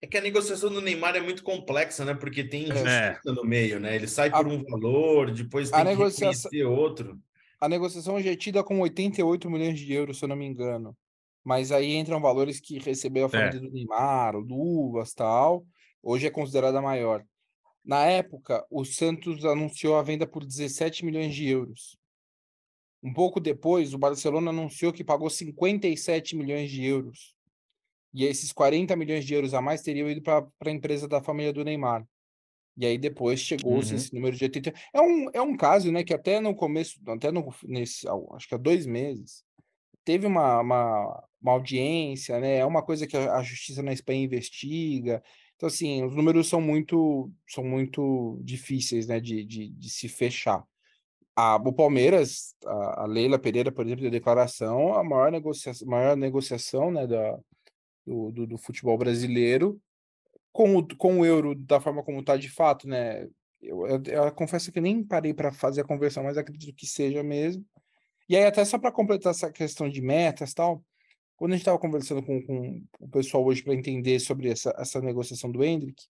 É 0.00 0.06
que 0.06 0.16
a 0.16 0.20
negociação 0.20 0.70
do 0.72 0.80
Neymar 0.80 1.16
é 1.16 1.20
muito 1.20 1.42
complexa, 1.42 2.04
né? 2.04 2.14
Porque 2.14 2.44
tem 2.44 2.64
injustiça 2.64 3.20
É. 3.26 3.32
no 3.32 3.42
meio, 3.42 3.80
né? 3.80 3.96
Ele 3.96 4.06
sai 4.06 4.28
A- 4.28 4.36
por 4.36 4.46
um 4.46 4.62
valor, 4.62 5.32
depois 5.32 5.72
a 5.72 5.76
tem 5.78 5.84
que 5.86 5.90
negociação- 5.90 6.50
outro. 6.72 7.20
A 7.60 7.68
negociação 7.68 8.16
é 8.18 8.36
tida 8.36 8.62
com 8.62 8.78
88 8.78 9.50
milhões 9.50 9.80
de 9.80 9.92
euros, 9.92 10.18
se 10.18 10.24
eu 10.24 10.28
não 10.28 10.36
me 10.36 10.44
engano. 10.44 10.96
Mas 11.44 11.70
aí 11.70 11.94
entram 11.94 12.20
valores 12.20 12.58
que 12.58 12.78
recebeu 12.78 13.26
a 13.26 13.28
família 13.28 13.60
do 13.60 13.70
Neymar, 13.70 14.34
o 14.34 14.40
Luvas 14.40 15.12
tal. 15.12 15.66
Hoje 16.02 16.26
é 16.26 16.30
considerada 16.30 16.80
maior. 16.80 17.24
Na 17.84 18.06
época, 18.06 18.64
o 18.70 18.84
Santos 18.84 19.44
anunciou 19.44 19.96
a 19.96 20.02
venda 20.02 20.26
por 20.26 20.44
17 20.44 21.04
milhões 21.04 21.34
de 21.34 21.46
euros. 21.46 21.98
Um 23.02 23.12
pouco 23.12 23.38
depois, 23.38 23.92
o 23.92 23.98
Barcelona 23.98 24.48
anunciou 24.50 24.90
que 24.92 25.04
pagou 25.04 25.28
57 25.28 26.34
milhões 26.34 26.70
de 26.70 26.82
euros. 26.84 27.34
E 28.14 28.24
esses 28.24 28.52
40 28.52 28.96
milhões 28.96 29.24
de 29.26 29.34
euros 29.34 29.52
a 29.52 29.60
mais 29.60 29.82
teriam 29.82 30.08
ido 30.08 30.22
para 30.22 30.46
a 30.64 30.70
empresa 30.70 31.06
da 31.06 31.22
família 31.22 31.52
do 31.52 31.62
Neymar. 31.64 32.06
E 32.76 32.86
aí 32.86 32.96
depois 32.96 33.40
chegou-se 33.40 33.90
Uhum. 33.90 33.96
esse 33.96 34.14
número 34.14 34.34
de 34.36 34.44
80. 34.44 34.72
É 34.94 35.00
um, 35.00 35.26
é 35.34 35.42
um 35.42 35.56
caso, 35.56 35.92
né, 35.92 36.02
que 36.02 36.14
até 36.14 36.40
no 36.40 36.54
começo, 36.54 36.98
até 37.06 37.30
no, 37.30 37.54
nesse, 37.64 38.06
acho 38.32 38.48
que 38.48 38.54
há 38.54 38.58
dois 38.58 38.86
meses, 38.86 39.44
teve 40.04 40.26
uma, 40.26 40.60
uma, 40.60 41.24
uma 41.40 41.52
audiência, 41.52 42.38
né? 42.40 42.56
É 42.58 42.66
uma 42.66 42.82
coisa 42.82 43.06
que 43.06 43.16
a, 43.16 43.42
justiça 43.42 43.82
na 43.82 43.92
Espanha 43.92 44.24
investiga. 44.24 45.22
Então, 45.56 45.66
assim, 45.68 46.04
os 46.04 46.14
números 46.14 46.48
são 46.48 46.60
muito, 46.60 47.30
são 47.48 47.64
muito 47.64 48.38
difíceis, 48.42 49.06
né, 49.06 49.20
de, 49.20 49.44
de, 49.44 49.68
de 49.70 49.90
se 49.90 50.08
fechar. 50.08 50.64
A, 51.36 51.56
o 51.56 51.72
Palmeiras, 51.72 52.54
a, 52.64 53.02
a 53.02 53.06
Leila 53.06 53.38
Pereira, 53.38 53.72
por 53.72 53.84
exemplo, 53.86 54.04
da 54.04 54.10
declaração, 54.10 54.94
a 54.94 55.02
maior 55.04 55.32
negociação, 55.32 55.88
maior 55.88 56.16
negociação 56.16 56.90
né, 56.90 57.06
da, 57.06 57.38
do, 58.06 58.30
do, 58.32 58.46
do 58.46 58.58
futebol 58.58 58.96
brasileiro, 58.98 59.80
com 60.52 60.76
o, 60.76 60.96
com 60.96 61.20
o 61.20 61.26
euro 61.26 61.54
da 61.54 61.80
forma 61.80 62.02
como 62.02 62.20
está 62.20 62.36
de 62.36 62.48
fato, 62.48 62.88
né? 62.88 63.28
Eu, 63.60 63.86
eu, 63.86 64.02
eu 64.04 64.32
confesso 64.32 64.70
que 64.70 64.80
nem 64.80 65.02
parei 65.02 65.32
para 65.34 65.50
fazer 65.50 65.80
a 65.80 65.86
conversão, 65.86 66.22
mas 66.22 66.36
acredito 66.36 66.76
que 66.76 66.86
seja 66.86 67.22
mesmo. 67.22 67.64
E 68.28 68.36
aí, 68.36 68.44
até 68.44 68.64
só 68.64 68.78
para 68.78 68.92
completar 68.92 69.30
essa 69.30 69.52
questão 69.52 69.88
de 69.88 70.00
metas 70.00 70.52
e 70.52 70.54
tal, 70.54 70.84
quando 71.36 71.52
a 71.52 71.54
gente 71.56 71.62
estava 71.62 71.78
conversando 71.78 72.22
com, 72.22 72.42
com 72.42 72.82
o 73.00 73.08
pessoal 73.08 73.44
hoje 73.44 73.62
para 73.62 73.74
entender 73.74 74.18
sobre 74.20 74.50
essa, 74.50 74.74
essa 74.78 75.00
negociação 75.00 75.50
do 75.50 75.64
Hendrick, 75.64 76.02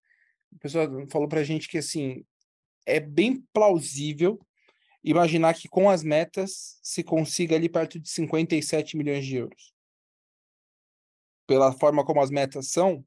o 0.53 0.59
pessoal 0.59 0.87
falou 1.11 1.29
para 1.29 1.41
a 1.41 1.45
gente 1.45 1.69
que 1.69 1.79
assim 1.79 2.25
é 2.87 3.01
bem 3.01 3.45
plausível 3.53 4.39
imaginar 5.03 5.55
que 5.55 5.69
com 5.69 5.91
as 5.91 6.03
metas 6.03 6.79
se 6.83 7.03
consiga 7.03 7.57
ali 7.57 7.69
perto 7.69 7.99
de 7.99 8.09
57 8.09 8.97
milhões 8.97 9.27
de 9.27 9.37
euros. 9.37 9.75
Pela 11.47 11.73
forma 11.73 12.05
como 12.05 12.23
as 12.23 12.31
metas 12.31 12.69
são, 12.69 13.05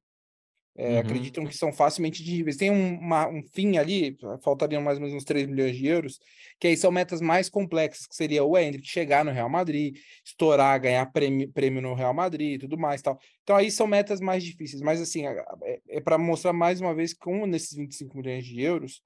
é, 0.77 0.95
Uhum. 0.95 0.99
acreditam 0.99 1.45
que 1.45 1.55
são 1.57 1.73
facilmente 1.73 2.21
atingíveis. 2.21 2.55
Tem 2.57 2.69
um, 2.71 2.99
uma- 2.99 3.27
um 3.27 3.41
fim 3.53 3.77
ali, 3.77 4.15
faltariam 4.43 4.81
mais 4.81 4.97
ou 4.97 5.01
menos 5.03 5.15
uns 5.17 5.23
3 5.25 5.47
milhões 5.47 5.75
de 5.75 5.87
euros, 5.87 6.19
que 6.59 6.67
aí 6.67 6.77
são 6.77 6.91
metas 6.91 7.19
mais 7.21 7.49
complexas, 7.49 8.05
que 8.07 8.15
seria 8.15 8.43
o 8.43 8.57
Hendrick 8.57 8.87
chegar 8.87 9.25
no 9.25 9.31
Real 9.31 9.49
Madrid, 9.49 9.97
estourar, 10.23 10.79
ganhar 10.79 11.05
prêmio, 11.07 11.51
prêmio 11.51 11.81
no 11.81 11.93
Real 11.95 12.13
Madrid 12.13 12.53
e 12.55 12.59
tudo 12.59 12.77
mais 12.77 13.01
tal. 13.01 13.19
Então 13.43 13.55
aí 13.55 13.71
são 13.71 13.87
metas 13.87 14.19
mais 14.21 14.43
difíceis, 14.43 14.81
mas 14.81 15.01
assim, 15.01 15.25
é, 15.25 15.43
é 15.89 15.99
para 16.01 16.17
mostrar 16.17 16.53
mais 16.53 16.79
uma 16.79 16.93
vez 16.93 17.13
que 17.13 17.19
como 17.19 17.45
nesses 17.47 17.75
25 17.75 18.15
milhões 18.17 18.45
de 18.45 18.61
euros, 18.61 19.01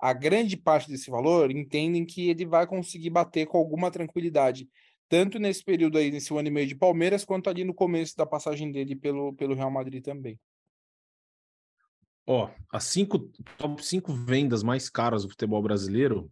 a 0.00 0.12
grande 0.12 0.56
parte 0.56 0.88
desse 0.90 1.10
valor 1.10 1.50
entendem 1.50 2.04
que 2.04 2.28
ele 2.28 2.44
vai 2.46 2.66
conseguir 2.66 3.10
bater 3.10 3.46
com 3.46 3.58
alguma 3.58 3.90
tranquilidade, 3.90 4.68
tanto 5.08 5.38
nesse 5.38 5.64
período 5.64 5.98
aí, 5.98 6.10
nesse 6.10 6.32
ano 6.36 6.48
e 6.48 6.50
meio 6.50 6.66
de 6.66 6.74
Palmeiras, 6.74 7.24
quanto 7.24 7.48
ali 7.48 7.64
no 7.64 7.72
começo 7.74 8.16
da 8.16 8.26
passagem 8.26 8.70
dele 8.70 8.94
pelo, 8.96 9.32
pelo 9.34 9.54
Real 9.54 9.70
Madrid 9.70 10.02
também. 10.04 10.38
Ó, 12.26 12.50
as 12.72 12.84
cinco, 12.84 13.30
top 13.56 13.84
cinco 13.86 14.12
vendas 14.12 14.62
mais 14.62 14.90
caras 14.90 15.22
do 15.22 15.28
futebol 15.28 15.62
brasileiro 15.62 16.30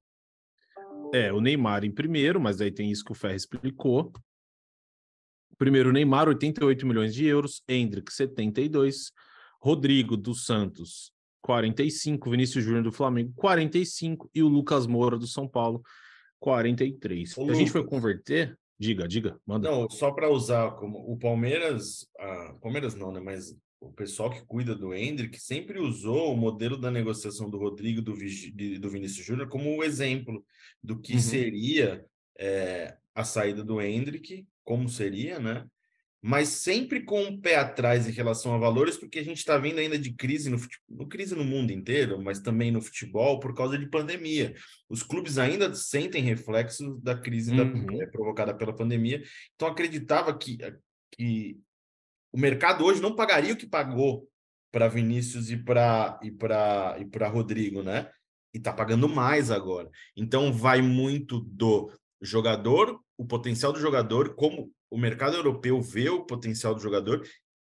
é 1.13 1.33
o 1.33 1.41
Neymar 1.41 1.85
em 1.85 1.93
primeiro, 1.93 2.41
mas 2.41 2.61
aí 2.61 2.73
tem 2.73 2.91
isso 2.91 3.05
que 3.05 3.13
o 3.13 3.15
Ferre 3.15 3.37
explicou. 3.37 4.13
Primeiro, 5.57 5.93
Neymar, 5.93 6.29
88 6.29 6.85
milhões 6.85 7.15
de 7.15 7.25
euros, 7.27 7.63
Hendrick, 7.69 8.13
72, 8.13 9.13
Rodrigo 9.61 10.17
dos 10.17 10.45
Santos, 10.45 11.13
45, 11.43 12.29
Vinícius 12.29 12.65
Júnior 12.65 12.83
do 12.83 12.91
Flamengo, 12.91 13.33
45 13.37 14.29
e 14.35 14.43
o 14.43 14.49
Lucas 14.49 14.89
Moura 14.89 15.17
do 15.17 15.29
São 15.29 15.47
Paulo, 15.47 15.81
43. 16.41 17.39
Ô, 17.39 17.51
a 17.51 17.55
gente 17.55 17.73
Lucas. 17.73 17.89
converter, 17.89 18.59
diga, 18.77 19.07
diga, 19.07 19.39
manda. 19.47 19.71
Não, 19.71 19.89
só 19.89 20.11
para 20.11 20.29
usar 20.29 20.73
como 20.73 20.99
o 20.99 21.17
Palmeiras, 21.17 22.05
ah, 22.19 22.57
Palmeiras 22.61 22.97
não, 22.97 23.13
né? 23.13 23.21
Mas 23.21 23.55
o 23.89 23.93
pessoal 23.93 24.31
que 24.31 24.45
cuida 24.47 24.75
do 24.75 24.95
Hendrick 24.95 25.39
sempre 25.41 25.79
usou 25.79 26.33
o 26.33 26.37
modelo 26.37 26.77
da 26.77 26.91
negociação 26.91 27.49
do 27.51 27.59
Rodrigo 27.59 28.01
do, 28.03 28.13
do 28.15 28.91
Vinícius 28.91 29.27
Júnior 29.27 29.49
como 29.49 29.77
o 29.77 29.85
exemplo 29.85 30.45
do 30.83 31.01
que 31.01 31.15
Uhum. 31.15 31.19
seria 31.21 32.05
é, 32.39 32.97
a 33.15 33.25
saída 33.25 33.63
do 33.63 33.81
Hendrick, 33.81 34.47
como 34.65 34.89
seria, 34.89 35.39
né? 35.39 35.65
Mas 36.27 36.49
sempre 36.49 37.03
com 37.05 37.23
um 37.23 37.39
pé 37.39 37.57
atrás 37.57 38.09
em 38.09 38.11
relação 38.11 38.55
a 38.55 38.59
valores, 38.59 38.97
porque 38.97 39.19
a 39.19 39.23
gente 39.23 39.37
está 39.37 39.59
vendo 39.59 39.79
ainda 39.79 39.99
de 39.99 40.15
crise 40.15 40.49
no 40.49 40.59
futebol, 40.59 41.07
crise 41.07 41.35
no 41.35 41.45
mundo 41.45 41.71
inteiro, 41.71 42.19
mas 42.23 42.41
também 42.41 42.71
no 42.71 42.81
futebol 42.81 43.39
por 43.39 43.55
causa 43.55 43.77
de 43.79 43.87
pandemia. 43.91 44.55
Os 44.89 45.03
clubes 45.03 45.37
ainda 45.37 45.75
sentem 45.75 46.23
reflexos 46.23 46.99
da 47.03 47.15
crise 47.15 47.55
da- 47.55 47.65
Uhum. 47.65 48.01
eh, 48.03 48.07
provocada 48.07 48.55
pela 48.57 48.75
pandemia. 48.75 49.23
Então 49.55 49.69
acreditava 49.69 50.37
que, 50.37 50.57
que 51.13 51.59
o 52.35 52.37
mercado 52.37 52.85
hoje 52.85 53.01
não 53.01 53.15
pagaria 53.15 53.55
o 53.55 53.57
que 53.57 53.65
pagou 53.65 54.29
para 54.73 54.89
Vinícius 54.89 55.51
e 55.51 55.57
para 55.57 56.19
e 56.21 56.33
para 56.33 56.97
e 56.99 57.05
para 57.05 57.29
Rodrigo, 57.29 57.81
né? 57.81 58.11
E 58.53 58.59
está 58.59 58.73
pagando 58.73 59.09
mais 59.09 59.53
agora. 59.53 59.89
Então 60.17 60.53
vai 60.53 60.83
muito 60.83 61.39
do 61.39 61.93
jogador, 62.21 63.01
o 63.17 63.25
potencial 63.25 63.73
do 63.73 63.79
jogador, 63.79 64.35
como 64.35 64.73
o 64.91 64.99
mercado 64.99 65.37
europeu 65.37 65.81
vê 65.81 66.09
o 66.09 66.27
potencial 66.27 66.75
do 66.75 66.81
jogador 66.81 67.25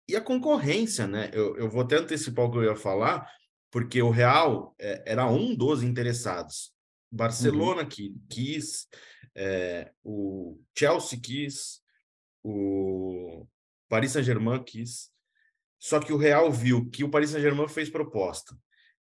e 0.06 0.14
a 0.14 0.20
concorrência, 0.20 1.06
né? 1.06 1.30
Eu, 1.32 1.56
eu 1.56 1.70
vou 1.70 1.80
até 1.80 1.96
antecipar 1.96 2.44
o 2.44 2.50
que 2.50 2.58
eu 2.58 2.64
ia 2.64 2.76
falar, 2.76 3.26
porque 3.70 4.02
o 4.02 4.10
Real 4.10 4.74
é, 4.78 5.04
era 5.06 5.26
um 5.26 5.54
dos 5.54 5.82
interessados. 5.82 6.70
Barcelona 7.10 7.86
que 7.86 8.14
quis, 8.28 8.86
é, 9.34 9.90
o 10.04 10.60
Chelsea 10.76 11.18
quis, 11.18 11.80
o 12.44 13.46
Paris 13.90 14.12
Saint-Germain 14.12 14.62
quis. 14.62 15.10
Só 15.78 15.98
que 15.98 16.12
o 16.12 16.16
Real 16.16 16.50
viu 16.52 16.88
que 16.88 17.02
o 17.02 17.10
Paris 17.10 17.30
Saint-Germain 17.30 17.68
fez 17.68 17.90
proposta. 17.90 18.56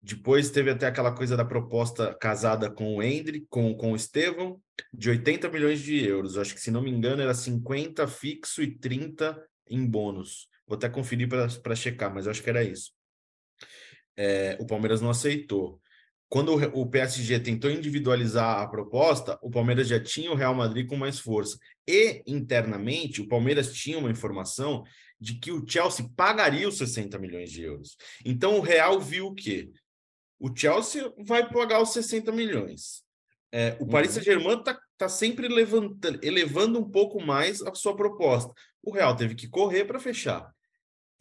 Depois 0.02 0.50
teve 0.50 0.70
até 0.70 0.88
aquela 0.88 1.14
coisa 1.14 1.36
da 1.36 1.44
proposta 1.44 2.12
casada 2.14 2.68
com 2.68 2.96
o 2.96 3.02
Hendrick, 3.02 3.46
com, 3.48 3.72
com 3.76 3.92
o 3.92 3.96
Estevão, 3.96 4.60
de 4.92 5.08
80 5.08 5.48
milhões 5.48 5.80
de 5.80 6.04
euros. 6.04 6.36
Acho 6.36 6.54
que, 6.54 6.60
se 6.60 6.72
não 6.72 6.82
me 6.82 6.90
engano, 6.90 7.22
era 7.22 7.32
50 7.32 8.08
fixo 8.08 8.62
e 8.62 8.76
30 8.76 9.40
em 9.70 9.86
bônus. 9.86 10.48
Vou 10.66 10.76
até 10.76 10.88
conferir 10.88 11.28
para 11.28 11.76
checar, 11.76 12.12
mas 12.12 12.26
acho 12.26 12.42
que 12.42 12.50
era 12.50 12.64
isso. 12.64 12.90
É, 14.16 14.58
o 14.60 14.66
Palmeiras 14.66 15.00
não 15.00 15.10
aceitou. 15.10 15.80
Quando 16.28 16.54
o 16.54 16.86
PSG 16.86 17.38
tentou 17.40 17.70
individualizar 17.70 18.60
a 18.60 18.66
proposta, 18.66 19.38
o 19.42 19.50
Palmeiras 19.50 19.86
já 19.86 20.02
tinha 20.02 20.32
o 20.32 20.34
Real 20.34 20.54
Madrid 20.54 20.88
com 20.88 20.96
mais 20.96 21.18
força. 21.20 21.58
E, 21.88 22.22
internamente, 22.26 23.20
o 23.20 23.28
Palmeiras 23.28 23.72
tinha 23.72 23.98
uma 23.98 24.10
informação 24.10 24.84
de 25.20 25.34
que 25.38 25.52
o 25.52 25.64
Chelsea 25.66 26.08
pagaria 26.16 26.68
os 26.68 26.78
60 26.78 27.18
milhões 27.18 27.50
de 27.50 27.62
euros. 27.62 27.96
Então, 28.24 28.58
o 28.58 28.60
Real 28.60 29.00
viu 29.00 29.26
o 29.26 29.34
quê? 29.34 29.70
O 30.38 30.54
Chelsea 30.54 31.12
vai 31.18 31.48
pagar 31.48 31.80
os 31.80 31.92
60 31.92 32.32
milhões. 32.32 33.04
É, 33.52 33.76
o 33.78 33.86
Paris 33.86 34.12
Saint-Germain 34.12 34.58
está 34.58 34.78
tá 34.96 35.08
sempre 35.08 35.46
levantando, 35.46 36.18
elevando 36.22 36.78
um 36.80 36.90
pouco 36.90 37.20
mais 37.20 37.60
a 37.62 37.74
sua 37.74 37.94
proposta. 37.94 38.52
o 38.82 38.92
Real 38.92 39.14
teve 39.14 39.34
que 39.34 39.48
correr 39.48 39.84
para 39.84 40.00
fechar. 40.00 40.50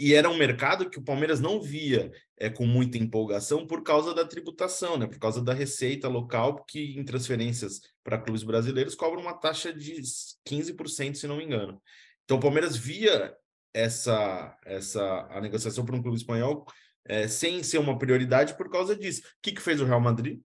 E 0.03 0.15
era 0.15 0.27
um 0.27 0.35
mercado 0.35 0.89
que 0.89 0.97
o 0.97 1.03
Palmeiras 1.03 1.39
não 1.39 1.61
via 1.61 2.11
é, 2.35 2.49
com 2.49 2.65
muita 2.65 2.97
empolgação 2.97 3.67
por 3.67 3.83
causa 3.83 4.15
da 4.15 4.25
tributação, 4.25 4.97
né? 4.97 5.05
por 5.05 5.19
causa 5.19 5.43
da 5.43 5.53
receita 5.53 6.07
local, 6.07 6.65
que 6.65 6.97
em 6.97 7.03
transferências 7.05 7.81
para 8.03 8.17
clubes 8.17 8.41
brasileiros 8.41 8.95
cobra 8.95 9.19
uma 9.19 9.35
taxa 9.35 9.71
de 9.71 10.01
15%, 10.43 11.13
se 11.13 11.27
não 11.27 11.37
me 11.37 11.43
engano. 11.43 11.79
Então 12.25 12.37
o 12.37 12.39
Palmeiras 12.39 12.75
via 12.75 13.31
essa, 13.71 14.57
essa 14.65 15.27
a 15.29 15.39
negociação 15.39 15.85
para 15.85 15.95
um 15.95 16.01
clube 16.01 16.17
espanhol 16.17 16.65
é, 17.05 17.27
sem 17.27 17.61
ser 17.61 17.77
uma 17.77 17.95
prioridade 17.95 18.57
por 18.57 18.71
causa 18.71 18.95
disso. 18.95 19.21
O 19.21 19.25
que, 19.39 19.51
que 19.51 19.61
fez 19.61 19.79
o 19.81 19.85
Real 19.85 20.01
Madrid? 20.01 20.39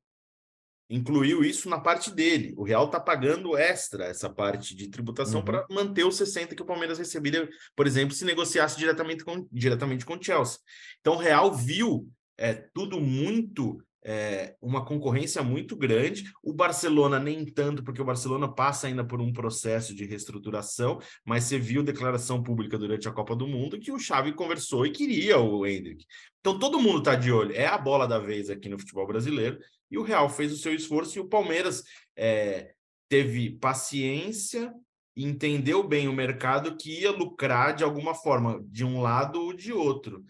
Incluiu 0.89 1.45
isso 1.45 1.69
na 1.69 1.81
parte 1.81 2.11
dele. 2.11 2.55
O 2.57 2.65
Real 2.65 2.87
está 2.87 3.01
pagando 3.01 3.57
extra 3.57 4.05
essa 4.05 4.31
parte 4.31 4.75
de 4.75 4.89
tributação 4.89 5.41
uhum. 5.41 5.45
para 5.45 5.67
manter 5.71 6.05
os 6.05 6.17
60 6.17 6.55
que 6.55 6.63
o 6.63 6.67
Palmeiras 6.67 6.99
receberia, 6.99 7.49
por 7.75 7.87
exemplo, 7.87 8.15
se 8.15 8.25
negociasse 8.25 8.79
diretamente 8.79 9.25
com, 9.25 9.47
diretamente 9.51 10.05
com 10.05 10.15
o 10.15 10.23
Chelsea. 10.23 10.59
Então 11.01 11.15
o 11.15 11.19
Real 11.19 11.53
viu 11.53 12.09
é, 12.39 12.55
tudo 12.73 13.01
muito. 13.01 13.83
É, 14.09 14.55
uma 14.63 14.85
concorrência 14.85 15.43
muito 15.43 15.75
grande. 15.75 16.31
O 16.41 16.53
Barcelona 16.53 17.19
nem 17.19 17.45
tanto, 17.45 17.83
porque 17.83 18.01
o 18.01 18.05
Barcelona 18.05 18.47
passa 18.47 18.87
ainda 18.87 19.05
por 19.05 19.21
um 19.21 19.33
processo 19.33 19.93
de 19.93 20.05
reestruturação, 20.05 21.01
mas 21.25 21.43
você 21.43 21.59
viu 21.59 21.83
declaração 21.83 22.41
pública 22.41 22.79
durante 22.79 23.09
a 23.09 23.13
Copa 23.13 23.35
do 23.35 23.49
Mundo 23.49 23.81
que 23.81 23.91
o 23.91 23.99
Xavi 23.99 24.33
conversou 24.33 24.87
e 24.87 24.93
queria 24.93 25.41
o 25.41 25.67
Hendrick. 25.67 26.05
Então 26.39 26.57
todo 26.57 26.79
mundo 26.79 26.99
está 26.99 27.17
de 27.17 27.33
olho. 27.33 27.53
É 27.53 27.67
a 27.67 27.77
bola 27.77 28.07
da 28.07 28.21
vez 28.21 28.49
aqui 28.49 28.69
no 28.69 28.79
futebol 28.79 29.09
brasileiro 29.09 29.59
e 29.91 29.99
o 29.99 30.03
Real 30.03 30.29
fez 30.29 30.53
o 30.53 30.57
seu 30.57 30.75
esforço 30.75 31.19
e 31.19 31.21
o 31.21 31.29
Palmeiras 31.29 31.83
é, 32.17 32.75
teve 33.09 33.51
paciência, 33.59 34.73
entendeu 35.17 35.87
bem 35.87 36.09
o 36.09 36.13
mercado 36.13 36.77
que 36.77 37.01
ia 37.01 37.11
lucrar 37.11 37.75
de 37.75 37.85
alguma 37.85 38.15
forma, 38.15 38.63
de 38.69 38.85
um 38.85 39.01
lado 39.01 39.41
ou 39.41 39.53
de 39.53 39.73
outro. 39.73 40.25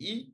E 0.00 0.32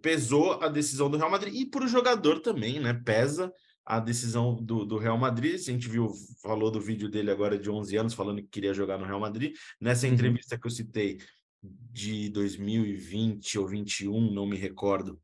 pesou 0.00 0.62
a 0.62 0.68
decisão 0.68 1.10
do 1.10 1.16
Real 1.16 1.30
Madrid 1.30 1.54
e 1.54 1.66
para 1.66 1.84
o 1.84 1.88
jogador 1.88 2.40
também, 2.40 2.78
né? 2.78 2.94
Pesa 2.94 3.52
a 3.84 3.98
decisão 3.98 4.54
do, 4.54 4.84
do, 4.84 4.98
Real 4.98 5.18
Madrid. 5.18 5.54
A 5.54 5.72
gente 5.72 5.88
viu, 5.88 6.12
falou 6.42 6.70
do 6.70 6.80
vídeo 6.80 7.08
dele 7.08 7.30
agora 7.30 7.58
de 7.58 7.70
11 7.70 7.96
anos, 7.96 8.14
falando 8.14 8.42
que 8.42 8.48
queria 8.48 8.74
jogar 8.74 8.98
no 8.98 9.06
Real 9.06 9.18
Madrid. 9.18 9.54
Nessa 9.80 10.06
uhum. 10.06 10.12
entrevista 10.12 10.58
que 10.58 10.66
eu 10.66 10.70
citei 10.70 11.18
de 11.62 12.28
2020 12.28 13.58
ou 13.58 13.66
21, 13.66 14.32
não 14.32 14.46
me 14.46 14.56
recordo, 14.56 15.20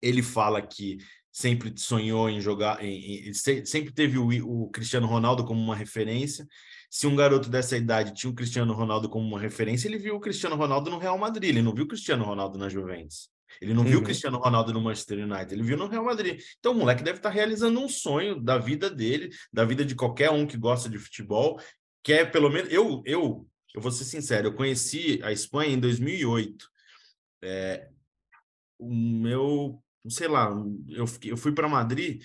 ele 0.00 0.22
fala 0.22 0.62
que 0.62 0.98
sempre 1.32 1.72
sonhou 1.76 2.28
em 2.28 2.40
jogar, 2.40 2.82
em, 2.84 3.28
em, 3.28 3.34
sempre 3.34 3.92
teve 3.92 4.18
o, 4.18 4.64
o, 4.64 4.70
Cristiano 4.70 5.06
Ronaldo 5.06 5.44
como 5.44 5.60
uma 5.60 5.76
referência. 5.76 6.46
Se 6.90 7.06
um 7.06 7.14
garoto 7.14 7.48
dessa 7.48 7.76
idade 7.76 8.14
tinha 8.14 8.30
o 8.30 8.34
Cristiano 8.34 8.72
Ronaldo 8.72 9.08
como 9.08 9.26
uma 9.26 9.38
referência, 9.38 9.86
ele 9.86 9.98
viu 9.98 10.16
o 10.16 10.20
Cristiano 10.20 10.56
Ronaldo 10.56 10.90
no 10.90 10.98
Real 10.98 11.16
Madrid, 11.16 11.50
ele 11.50 11.62
não 11.62 11.72
viu 11.72 11.84
o 11.84 11.88
Cristiano 11.88 12.24
Ronaldo 12.24 12.58
na 12.58 12.68
Juventus. 12.68 13.30
Ele 13.60 13.74
não 13.74 13.82
uhum. 13.82 13.88
viu 13.88 13.96
o 13.96 14.00
uhum. 14.00 14.06
Cristiano 14.06 14.38
Ronaldo 14.38 14.72
no 14.72 14.80
Manchester 14.80 15.18
United, 15.18 15.52
ele 15.52 15.62
viu 15.62 15.76
no 15.76 15.88
Real 15.88 16.04
Madrid. 16.04 16.40
Então 16.58 16.72
o 16.72 16.74
moleque 16.74 17.02
deve 17.02 17.18
estar 17.18 17.30
realizando 17.30 17.80
um 17.80 17.88
sonho 17.88 18.40
da 18.40 18.58
vida 18.58 18.88
dele, 18.88 19.30
da 19.52 19.64
vida 19.64 19.84
de 19.84 19.94
qualquer 19.94 20.30
um 20.30 20.46
que 20.46 20.56
gosta 20.56 20.88
de 20.88 20.98
futebol, 20.98 21.60
que 22.02 22.12
é 22.12 22.24
pelo 22.24 22.50
menos 22.50 22.72
eu 22.72 23.02
eu 23.04 23.46
eu 23.74 23.80
vou 23.80 23.92
ser 23.92 24.04
sincero, 24.04 24.48
eu 24.48 24.54
conheci 24.54 25.20
a 25.22 25.30
Espanha 25.30 25.72
em 25.74 25.78
2008. 25.78 26.68
É, 27.42 27.88
o 28.78 28.92
meu 28.92 29.82
sei 30.08 30.28
lá, 30.28 30.50
eu, 30.88 31.06
fiquei, 31.06 31.30
eu 31.32 31.36
fui 31.36 31.52
para 31.52 31.68
Madrid 31.68 32.22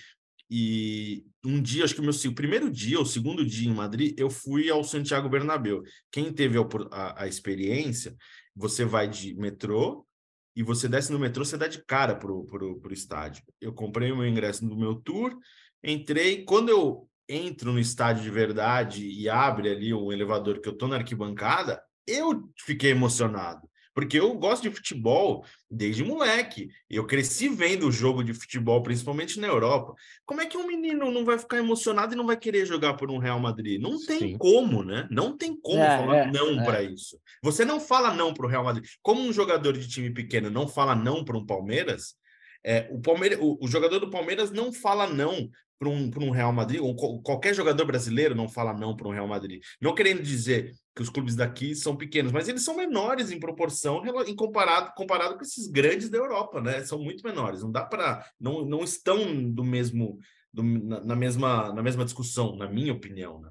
e 0.50 1.24
um 1.44 1.60
dia, 1.60 1.84
acho 1.84 1.94
que 1.94 2.00
o 2.00 2.04
meu 2.04 2.12
o 2.12 2.34
primeiro 2.34 2.70
dia, 2.70 3.00
o 3.00 3.06
segundo 3.06 3.44
dia 3.44 3.68
em 3.68 3.74
Madrid, 3.74 4.14
eu 4.18 4.30
fui 4.30 4.70
ao 4.70 4.84
Santiago 4.84 5.28
Bernabéu. 5.28 5.82
Quem 6.10 6.32
teve 6.32 6.58
a, 6.58 6.62
a, 6.90 7.24
a 7.24 7.26
experiência, 7.28 8.16
você 8.54 8.84
vai 8.84 9.08
de 9.08 9.34
metrô 9.34 10.06
e 10.54 10.62
você 10.62 10.88
desce 10.88 11.12
no 11.12 11.18
metrô, 11.18 11.44
você 11.44 11.56
dá 11.56 11.66
de 11.66 11.84
cara 11.84 12.14
pro, 12.14 12.44
pro, 12.46 12.80
pro 12.80 12.94
estádio. 12.94 13.44
Eu 13.60 13.72
comprei 13.72 14.10
o 14.10 14.16
meu 14.16 14.26
ingresso 14.26 14.64
no 14.64 14.76
meu 14.76 14.94
tour, 14.94 15.36
entrei, 15.82 16.44
quando 16.44 16.70
eu 16.70 17.08
entro 17.28 17.72
no 17.72 17.80
estádio 17.80 18.22
de 18.22 18.30
verdade 18.30 19.06
e 19.06 19.28
abre 19.28 19.70
ali 19.70 19.92
o 19.92 20.12
elevador 20.12 20.60
que 20.60 20.68
eu 20.68 20.76
tô 20.76 20.86
na 20.86 20.96
arquibancada, 20.96 21.82
eu 22.06 22.48
fiquei 22.64 22.92
emocionado. 22.92 23.68
Porque 23.96 24.20
eu 24.20 24.34
gosto 24.34 24.62
de 24.62 24.70
futebol 24.70 25.42
desde 25.70 26.04
moleque. 26.04 26.68
Eu 26.88 27.06
cresci 27.06 27.48
vendo 27.48 27.88
o 27.88 27.90
jogo 27.90 28.22
de 28.22 28.34
futebol, 28.34 28.82
principalmente 28.82 29.40
na 29.40 29.46
Europa. 29.46 29.94
Como 30.26 30.42
é 30.42 30.44
que 30.44 30.58
um 30.58 30.66
menino 30.66 31.10
não 31.10 31.24
vai 31.24 31.38
ficar 31.38 31.56
emocionado 31.56 32.12
e 32.12 32.16
não 32.16 32.26
vai 32.26 32.36
querer 32.36 32.66
jogar 32.66 32.92
por 32.92 33.10
um 33.10 33.16
Real 33.16 33.40
Madrid? 33.40 33.80
Não 33.80 33.98
tem 34.04 34.18
Sim. 34.18 34.36
como, 34.36 34.84
né? 34.84 35.08
Não 35.10 35.34
tem 35.34 35.58
como 35.58 35.80
é, 35.80 35.96
falar 35.96 36.16
é, 36.16 36.30
não 36.30 36.60
é. 36.60 36.64
para 36.66 36.82
isso. 36.82 37.18
Você 37.42 37.64
não 37.64 37.80
fala 37.80 38.12
não 38.12 38.34
para 38.34 38.44
o 38.44 38.48
Real 38.50 38.64
Madrid. 38.64 38.84
Como 39.00 39.22
um 39.22 39.32
jogador 39.32 39.72
de 39.72 39.88
time 39.88 40.10
pequeno 40.10 40.50
não 40.50 40.68
fala 40.68 40.94
não 40.94 41.24
para 41.24 41.38
um 41.38 41.46
Palmeiras, 41.46 42.16
é, 42.66 42.88
o, 42.90 43.00
Palmeiras, 43.00 43.38
o, 43.40 43.56
o, 43.60 43.68
jogador 43.68 44.00
do 44.00 44.10
Palmeiras 44.10 44.50
não 44.50 44.72
fala 44.72 45.06
não 45.06 45.48
para 45.78 45.88
um, 45.88 46.10
um 46.20 46.30
Real 46.30 46.52
Madrid, 46.52 46.80
ou 46.80 46.96
qualquer 47.22 47.54
jogador 47.54 47.84
brasileiro 47.84 48.34
não 48.34 48.48
fala 48.48 48.72
não 48.72 48.96
para 48.96 49.06
um 49.06 49.12
Real 49.12 49.28
Madrid. 49.28 49.62
Não 49.80 49.94
querendo 49.94 50.20
dizer 50.20 50.72
que 50.94 51.02
os 51.02 51.08
clubes 51.08 51.36
daqui 51.36 51.76
são 51.76 51.94
pequenos, 51.94 52.32
mas 52.32 52.48
eles 52.48 52.64
são 52.64 52.76
menores 52.76 53.30
em 53.30 53.38
proporção 53.38 54.02
em 54.26 54.34
comparado, 54.34 54.92
comparado 54.96 55.36
com 55.36 55.42
esses 55.42 55.68
grandes 55.68 56.08
da 56.08 56.18
Europa, 56.18 56.60
né? 56.60 56.82
São 56.82 56.98
muito 56.98 57.22
menores. 57.22 57.62
Não 57.62 57.70
dá 57.70 57.84
para. 57.84 58.26
Não, 58.40 58.64
não 58.64 58.82
estão 58.82 59.50
do 59.52 59.62
mesmo. 59.62 60.18
Do, 60.52 60.62
na, 60.62 61.04
na, 61.04 61.14
mesma, 61.14 61.72
na 61.72 61.82
mesma 61.82 62.04
discussão, 62.04 62.56
na 62.56 62.66
minha 62.66 62.92
opinião, 62.92 63.40
né? 63.40 63.50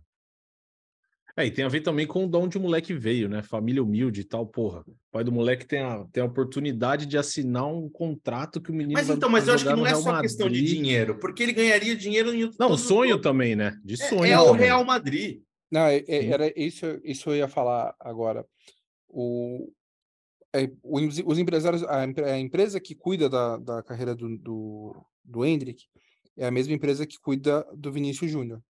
É, 1.38 1.46
e 1.46 1.52
tem 1.52 1.66
a 1.66 1.70
ver 1.70 1.82
também 1.82 2.08
com 2.08 2.30
de 2.30 2.38
onde 2.38 2.58
o 2.58 2.62
moleque 2.62 2.94
veio, 2.94 3.28
né? 3.28 3.44
Família 3.44 3.84
humilde 3.84 4.22
e 4.22 4.24
tal, 4.24 4.48
porra. 4.48 4.82
O 4.88 4.96
pai 5.12 5.22
do 5.22 5.34
moleque 5.34 5.66
tem 5.66 5.82
a, 5.82 6.06
tem 6.06 6.24
a 6.24 6.26
oportunidade 6.26 7.06
de 7.06 7.18
assinar 7.18 7.68
um 7.68 7.90
contrato 7.90 8.62
que 8.62 8.72
o 8.72 8.74
menino. 8.74 8.94
Mas 8.94 9.10
então, 9.10 9.30
mas 9.30 9.46
eu 9.46 9.56
acho 9.56 9.66
que 9.66 9.74
não 9.74 9.86
é 9.86 9.94
só 9.96 10.14
Madrid. 10.14 10.22
questão 10.22 10.50
de 10.50 10.62
dinheiro, 10.64 11.20
porque 11.20 11.44
ele 11.44 11.52
ganharia 11.52 11.94
dinheiro 11.94 12.34
em 12.34 12.50
Não, 12.58 12.78
sonho 12.78 13.20
também, 13.20 13.54
né? 13.54 13.78
De 13.84 13.98
sonho. 13.98 14.24
É, 14.24 14.32
é 14.32 14.40
o 14.40 14.54
Real 14.54 14.86
Madrid. 14.86 15.42
Não, 15.70 15.82
é, 15.82 15.98
é, 16.08 16.26
era 16.28 16.54
isso, 16.58 16.86
isso 17.04 17.30
eu 17.30 17.36
ia 17.36 17.48
falar 17.50 17.94
agora. 18.00 18.46
O, 19.10 19.70
é, 20.54 20.72
os, 20.82 21.22
os 21.26 21.38
empresários, 21.38 21.84
a, 21.84 22.02
a, 22.02 22.40
empresa 22.40 22.80
que 22.80 22.96
cuida 22.96 23.28
da, 23.28 23.58
da 23.58 23.84
carreira 23.84 24.16
do, 24.16 24.38
do, 24.38 25.06
do 25.22 25.46
Hendrick 25.46 25.84
é 26.38 26.46
a 26.46 26.52
mesma 26.52 26.74
empresa 26.74 27.06
que 27.06 27.20
cuida 27.20 27.66
do 27.76 27.92
Vinícius 27.92 28.32
Júnior. 28.32 28.62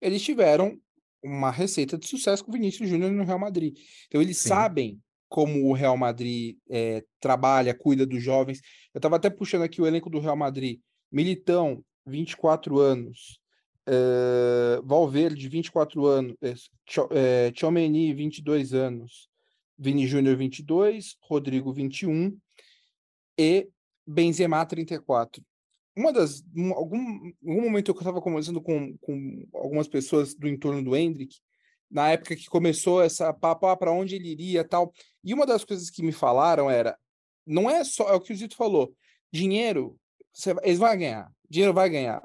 Eles 0.00 0.22
tiveram 0.22 0.78
uma 1.22 1.50
receita 1.50 1.96
de 1.96 2.06
sucesso 2.06 2.44
com 2.44 2.50
o 2.50 2.54
Vinícius 2.54 2.88
Júnior 2.88 3.10
no 3.12 3.24
Real 3.24 3.38
Madrid. 3.38 3.78
Então, 4.06 4.20
eles 4.20 4.38
Sim. 4.38 4.48
sabem 4.48 5.00
como 5.28 5.68
o 5.68 5.72
Real 5.72 5.96
Madrid 5.96 6.56
é, 6.68 7.02
trabalha, 7.20 7.74
cuida 7.74 8.04
dos 8.04 8.22
jovens. 8.22 8.60
Eu 8.92 8.98
estava 8.98 9.16
até 9.16 9.30
puxando 9.30 9.62
aqui 9.62 9.80
o 9.80 9.86
elenco 9.86 10.10
do 10.10 10.20
Real 10.20 10.36
Madrid. 10.36 10.80
Militão, 11.10 11.82
24 12.06 12.78
anos. 12.78 13.40
Uh, 13.88 14.86
Valverde, 14.86 15.48
24 15.48 16.06
anos. 16.06 16.36
É, 17.10 17.52
Chomeni, 17.54 18.12
22 18.12 18.74
anos. 18.74 19.28
Vini 19.78 20.06
Júnior, 20.06 20.36
22. 20.36 21.16
Rodrigo, 21.22 21.72
21. 21.72 22.36
E 23.38 23.68
Benzema, 24.06 24.64
34 24.66 25.42
uma 25.96 26.12
das 26.12 26.42
um, 26.56 26.72
algum, 26.72 27.32
algum 27.44 27.62
momento 27.62 27.90
eu 27.90 27.94
estava 27.94 28.20
conversando 28.20 28.60
com, 28.60 28.96
com 28.98 29.46
algumas 29.54 29.88
pessoas 29.88 30.34
do 30.34 30.48
entorno 30.48 30.82
do 30.82 30.96
Hendrick 30.96 31.36
na 31.90 32.10
época 32.10 32.34
que 32.34 32.46
começou 32.46 33.02
essa 33.02 33.32
papo 33.34 33.66
ah, 33.66 33.76
para 33.76 33.92
onde 33.92 34.14
ele 34.14 34.30
iria 34.30 34.64
tal. 34.64 34.92
E 35.22 35.34
uma 35.34 35.44
das 35.44 35.64
coisas 35.64 35.90
que 35.90 36.02
me 36.02 36.12
falaram 36.12 36.70
era 36.70 36.96
não 37.46 37.68
é 37.68 37.84
só 37.84 38.08
é 38.08 38.14
o 38.14 38.20
que 38.20 38.32
o 38.32 38.36
Zito 38.36 38.56
falou 38.56 38.94
dinheiro 39.30 39.98
você, 40.32 40.54
eles 40.62 40.78
vão 40.78 40.96
ganhar 40.96 41.30
dinheiro 41.50 41.74
vai 41.74 41.90
ganhar 41.90 42.22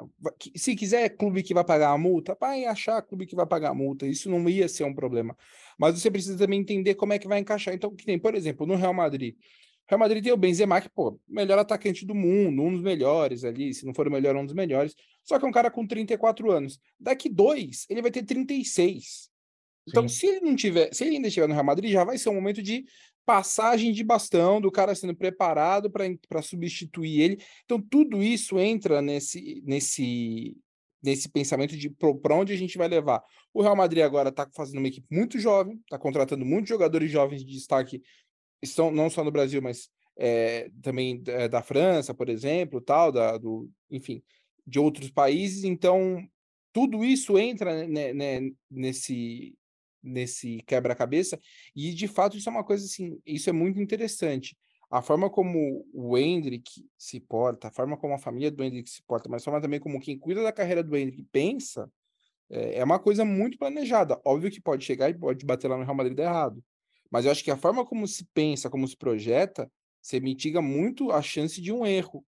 se 0.55 0.75
quiser 0.75 1.09
clube 1.09 1.43
que 1.43 1.53
vai 1.53 1.65
pagar 1.65 1.89
a 1.89 1.97
multa 1.97 2.37
vai 2.39 2.63
achar 2.65 3.01
clube 3.01 3.25
que 3.25 3.35
vai 3.35 3.45
pagar 3.45 3.71
a 3.71 3.73
multa 3.73 4.07
isso 4.07 4.29
não 4.29 4.47
ia 4.47 4.69
ser 4.69 4.85
um 4.85 4.93
problema. 4.93 5.35
Mas 5.77 5.99
você 5.99 6.09
precisa 6.09 6.37
também 6.37 6.61
entender 6.61 6.95
como 6.95 7.13
é 7.13 7.19
que 7.19 7.27
vai 7.27 7.39
encaixar. 7.39 7.73
Então 7.73 7.93
que 7.93 8.05
tem 8.05 8.17
por 8.17 8.35
exemplo 8.35 8.65
no 8.65 8.75
Real 8.75 8.93
Madrid 8.93 9.35
Real 9.89 9.99
Madrid 9.99 10.23
tem 10.23 10.33
o 10.33 10.37
Benzema, 10.37 10.81
que, 10.81 10.89
pô, 10.89 11.19
melhor 11.27 11.57
atacante 11.57 12.05
do 12.05 12.13
mundo, 12.13 12.61
um 12.61 12.73
dos 12.73 12.81
melhores 12.81 13.43
ali, 13.43 13.73
se 13.73 13.85
não 13.85 13.93
for 13.93 14.07
o 14.07 14.11
melhor, 14.11 14.35
um 14.35 14.45
dos 14.45 14.53
melhores. 14.53 14.95
Só 15.23 15.39
que 15.39 15.45
é 15.45 15.47
um 15.47 15.51
cara 15.51 15.71
com 15.71 15.87
34 15.87 16.51
anos. 16.51 16.79
Daqui 16.99 17.29
dois, 17.29 17.85
ele 17.89 18.01
vai 18.01 18.11
ter 18.11 18.23
36. 18.23 19.29
Então, 19.87 20.07
Sim. 20.07 20.15
se 20.15 20.27
ele 20.27 20.39
não 20.41 20.55
tiver, 20.55 20.93
se 20.93 21.05
ele 21.05 21.15
ainda 21.15 21.29
estiver 21.29 21.47
no 21.47 21.53
Real 21.53 21.65
Madrid, 21.65 21.91
já 21.91 22.03
vai 22.03 22.17
ser 22.17 22.29
um 22.29 22.35
momento 22.35 22.61
de 22.61 22.85
passagem 23.25 23.91
de 23.91 24.03
bastão, 24.03 24.59
do 24.59 24.71
cara 24.71 24.95
sendo 24.95 25.15
preparado 25.15 25.89
para 25.89 26.41
substituir 26.41 27.21
ele. 27.21 27.43
Então, 27.65 27.81
tudo 27.81 28.21
isso 28.21 28.59
entra 28.59 29.01
nesse, 29.01 29.61
nesse, 29.65 30.57
nesse 31.01 31.29
pensamento 31.29 31.77
de 31.77 31.89
para 31.89 32.35
onde 32.35 32.53
a 32.53 32.57
gente 32.57 32.77
vai 32.77 32.87
levar. 32.87 33.23
O 33.53 33.61
Real 33.61 33.75
Madrid 33.75 34.03
agora 34.03 34.29
está 34.29 34.47
fazendo 34.53 34.79
uma 34.79 34.87
equipe 34.87 35.07
muito 35.09 35.39
jovem, 35.39 35.77
está 35.77 35.97
contratando 35.97 36.45
muitos 36.45 36.69
jogadores 36.69 37.09
jovens 37.09 37.43
de 37.43 37.53
destaque 37.53 38.01
estão 38.61 38.91
não 38.91 39.09
só 39.09 39.23
no 39.23 39.31
Brasil, 39.31 39.61
mas 39.61 39.89
é, 40.17 40.69
também 40.81 41.21
é, 41.27 41.47
da 41.47 41.61
França, 41.61 42.13
por 42.13 42.29
exemplo, 42.29 42.81
tal, 42.81 43.11
da, 43.11 43.37
do, 43.37 43.69
enfim, 43.89 44.23
de 44.65 44.79
outros 44.79 45.09
países. 45.09 45.63
Então, 45.63 46.27
tudo 46.73 47.03
isso 47.03 47.37
entra 47.37 47.87
né, 47.87 48.13
né, 48.13 48.51
nesse, 48.69 49.55
nesse 50.01 50.61
quebra-cabeça. 50.65 51.39
E 51.75 51.93
de 51.93 52.07
fato 52.07 52.37
isso 52.37 52.49
é 52.49 52.51
uma 52.51 52.63
coisa 52.63 52.85
assim, 52.85 53.19
isso 53.25 53.49
é 53.49 53.53
muito 53.53 53.79
interessante. 53.79 54.57
A 54.89 55.01
forma 55.01 55.29
como 55.29 55.85
o 55.93 56.17
Hendrick 56.17 56.85
se 56.97 57.19
porta, 57.19 57.67
a 57.67 57.71
forma 57.71 57.97
como 57.97 58.13
a 58.13 58.17
família 58.17 58.49
do 58.49 58.63
Hendrick 58.63 58.89
se 58.89 59.03
porta, 59.03 59.29
mas 59.29 59.41
a 59.41 59.45
forma 59.45 59.61
também 59.61 59.79
como 59.79 59.99
quem 59.99 60.17
cuida 60.17 60.41
da 60.41 60.51
carreira 60.51 60.81
do 60.81 60.95
Hendrick 60.95 61.27
pensa, 61.31 61.91
é, 62.49 62.79
é 62.79 62.83
uma 62.83 62.97
coisa 62.97 63.25
muito 63.25 63.57
planejada. 63.57 64.19
Óbvio 64.25 64.49
que 64.49 64.61
pode 64.61 64.85
chegar 64.85 65.09
e 65.09 65.13
pode 65.13 65.45
bater 65.45 65.67
lá 65.67 65.77
no 65.77 65.83
Real 65.83 65.95
Madrid 65.95 66.17
errado. 66.17 66.63
Mas 67.11 67.25
eu 67.25 67.31
acho 67.31 67.43
que 67.43 67.51
a 67.51 67.57
forma 67.57 67.85
como 67.85 68.07
se 68.07 68.25
pensa, 68.33 68.69
como 68.69 68.87
se 68.87 68.95
projeta, 68.95 69.71
você 70.01 70.19
mitiga 70.19 70.61
muito 70.61 71.11
a 71.11 71.21
chance 71.21 71.61
de 71.61 71.71
um 71.71 71.85
erro. 71.85 72.25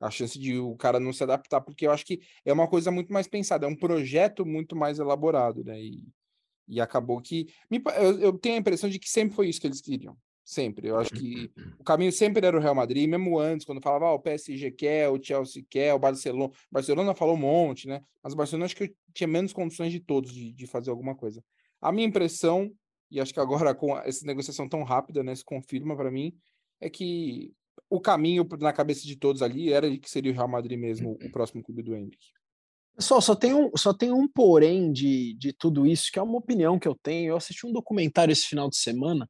A 0.00 0.10
chance 0.10 0.36
de 0.38 0.58
o 0.58 0.74
cara 0.74 0.98
não 0.98 1.12
se 1.12 1.22
adaptar, 1.22 1.60
porque 1.60 1.86
eu 1.86 1.92
acho 1.92 2.04
que 2.04 2.20
é 2.44 2.52
uma 2.52 2.66
coisa 2.66 2.90
muito 2.90 3.12
mais 3.12 3.28
pensada, 3.28 3.66
é 3.66 3.68
um 3.68 3.76
projeto 3.76 4.44
muito 4.44 4.74
mais 4.74 4.98
elaborado, 4.98 5.62
né? 5.62 5.80
E, 5.80 6.04
e 6.66 6.80
acabou 6.80 7.20
que. 7.20 7.46
Me, 7.70 7.80
eu, 7.96 8.18
eu 8.18 8.32
tenho 8.32 8.56
a 8.56 8.58
impressão 8.58 8.90
de 8.90 8.98
que 8.98 9.08
sempre 9.08 9.36
foi 9.36 9.48
isso 9.48 9.60
que 9.60 9.66
eles 9.68 9.80
queriam. 9.80 10.16
Sempre. 10.44 10.88
Eu 10.88 10.98
acho 10.98 11.12
que 11.12 11.52
o 11.78 11.84
caminho 11.84 12.10
sempre 12.10 12.44
era 12.44 12.56
o 12.56 12.60
Real 12.60 12.74
Madrid, 12.74 13.08
mesmo 13.08 13.38
antes, 13.38 13.64
quando 13.64 13.80
falava 13.80 14.06
ah, 14.06 14.14
o 14.14 14.18
PSG 14.18 14.72
quer, 14.72 15.08
o 15.08 15.22
Chelsea 15.22 15.64
quer, 15.70 15.94
o 15.94 16.00
Barcelona. 16.00 16.46
O 16.46 16.52
Barcelona 16.72 17.14
falou 17.14 17.36
um 17.36 17.38
monte, 17.38 17.86
né? 17.86 18.02
Mas 18.20 18.32
o 18.32 18.36
Barcelona 18.36 18.64
acho 18.64 18.74
que 18.74 18.92
tinha 19.14 19.28
menos 19.28 19.52
condições 19.52 19.92
de 19.92 20.00
todos 20.00 20.32
de, 20.32 20.52
de 20.52 20.66
fazer 20.66 20.90
alguma 20.90 21.14
coisa. 21.14 21.44
A 21.80 21.92
minha 21.92 22.06
impressão, 22.06 22.72
e 23.12 23.20
acho 23.20 23.32
que 23.32 23.40
agora 23.40 23.74
com 23.74 23.96
essa 23.98 24.26
negociação 24.26 24.68
tão 24.68 24.82
rápida, 24.82 25.22
né, 25.22 25.34
se 25.34 25.44
confirma 25.44 25.94
para 25.94 26.10
mim, 26.10 26.34
é 26.80 26.88
que 26.88 27.52
o 27.88 28.00
caminho 28.00 28.46
na 28.58 28.72
cabeça 28.72 29.06
de 29.06 29.16
todos 29.16 29.42
ali 29.42 29.72
era 29.72 29.90
de 29.90 29.98
que 29.98 30.10
seria 30.10 30.32
o 30.32 30.34
Real 30.34 30.48
Madrid 30.48 30.78
mesmo 30.78 31.18
o 31.22 31.30
próximo 31.30 31.62
clube 31.62 31.82
do 31.82 31.94
Henrique. 31.94 32.32
Pessoal, 32.96 33.20
só 33.22 33.34
tem 33.34 33.54
um, 33.54 33.70
só 33.76 33.94
tem 33.94 34.12
um 34.12 34.26
porém 34.28 34.92
de, 34.92 35.34
de 35.34 35.52
tudo 35.52 35.86
isso, 35.86 36.10
que 36.12 36.18
é 36.18 36.22
uma 36.22 36.38
opinião 36.38 36.78
que 36.78 36.88
eu 36.88 36.94
tenho. 36.94 37.30
Eu 37.30 37.36
assisti 37.36 37.66
um 37.66 37.72
documentário 37.72 38.32
esse 38.32 38.46
final 38.46 38.68
de 38.68 38.76
semana 38.76 39.28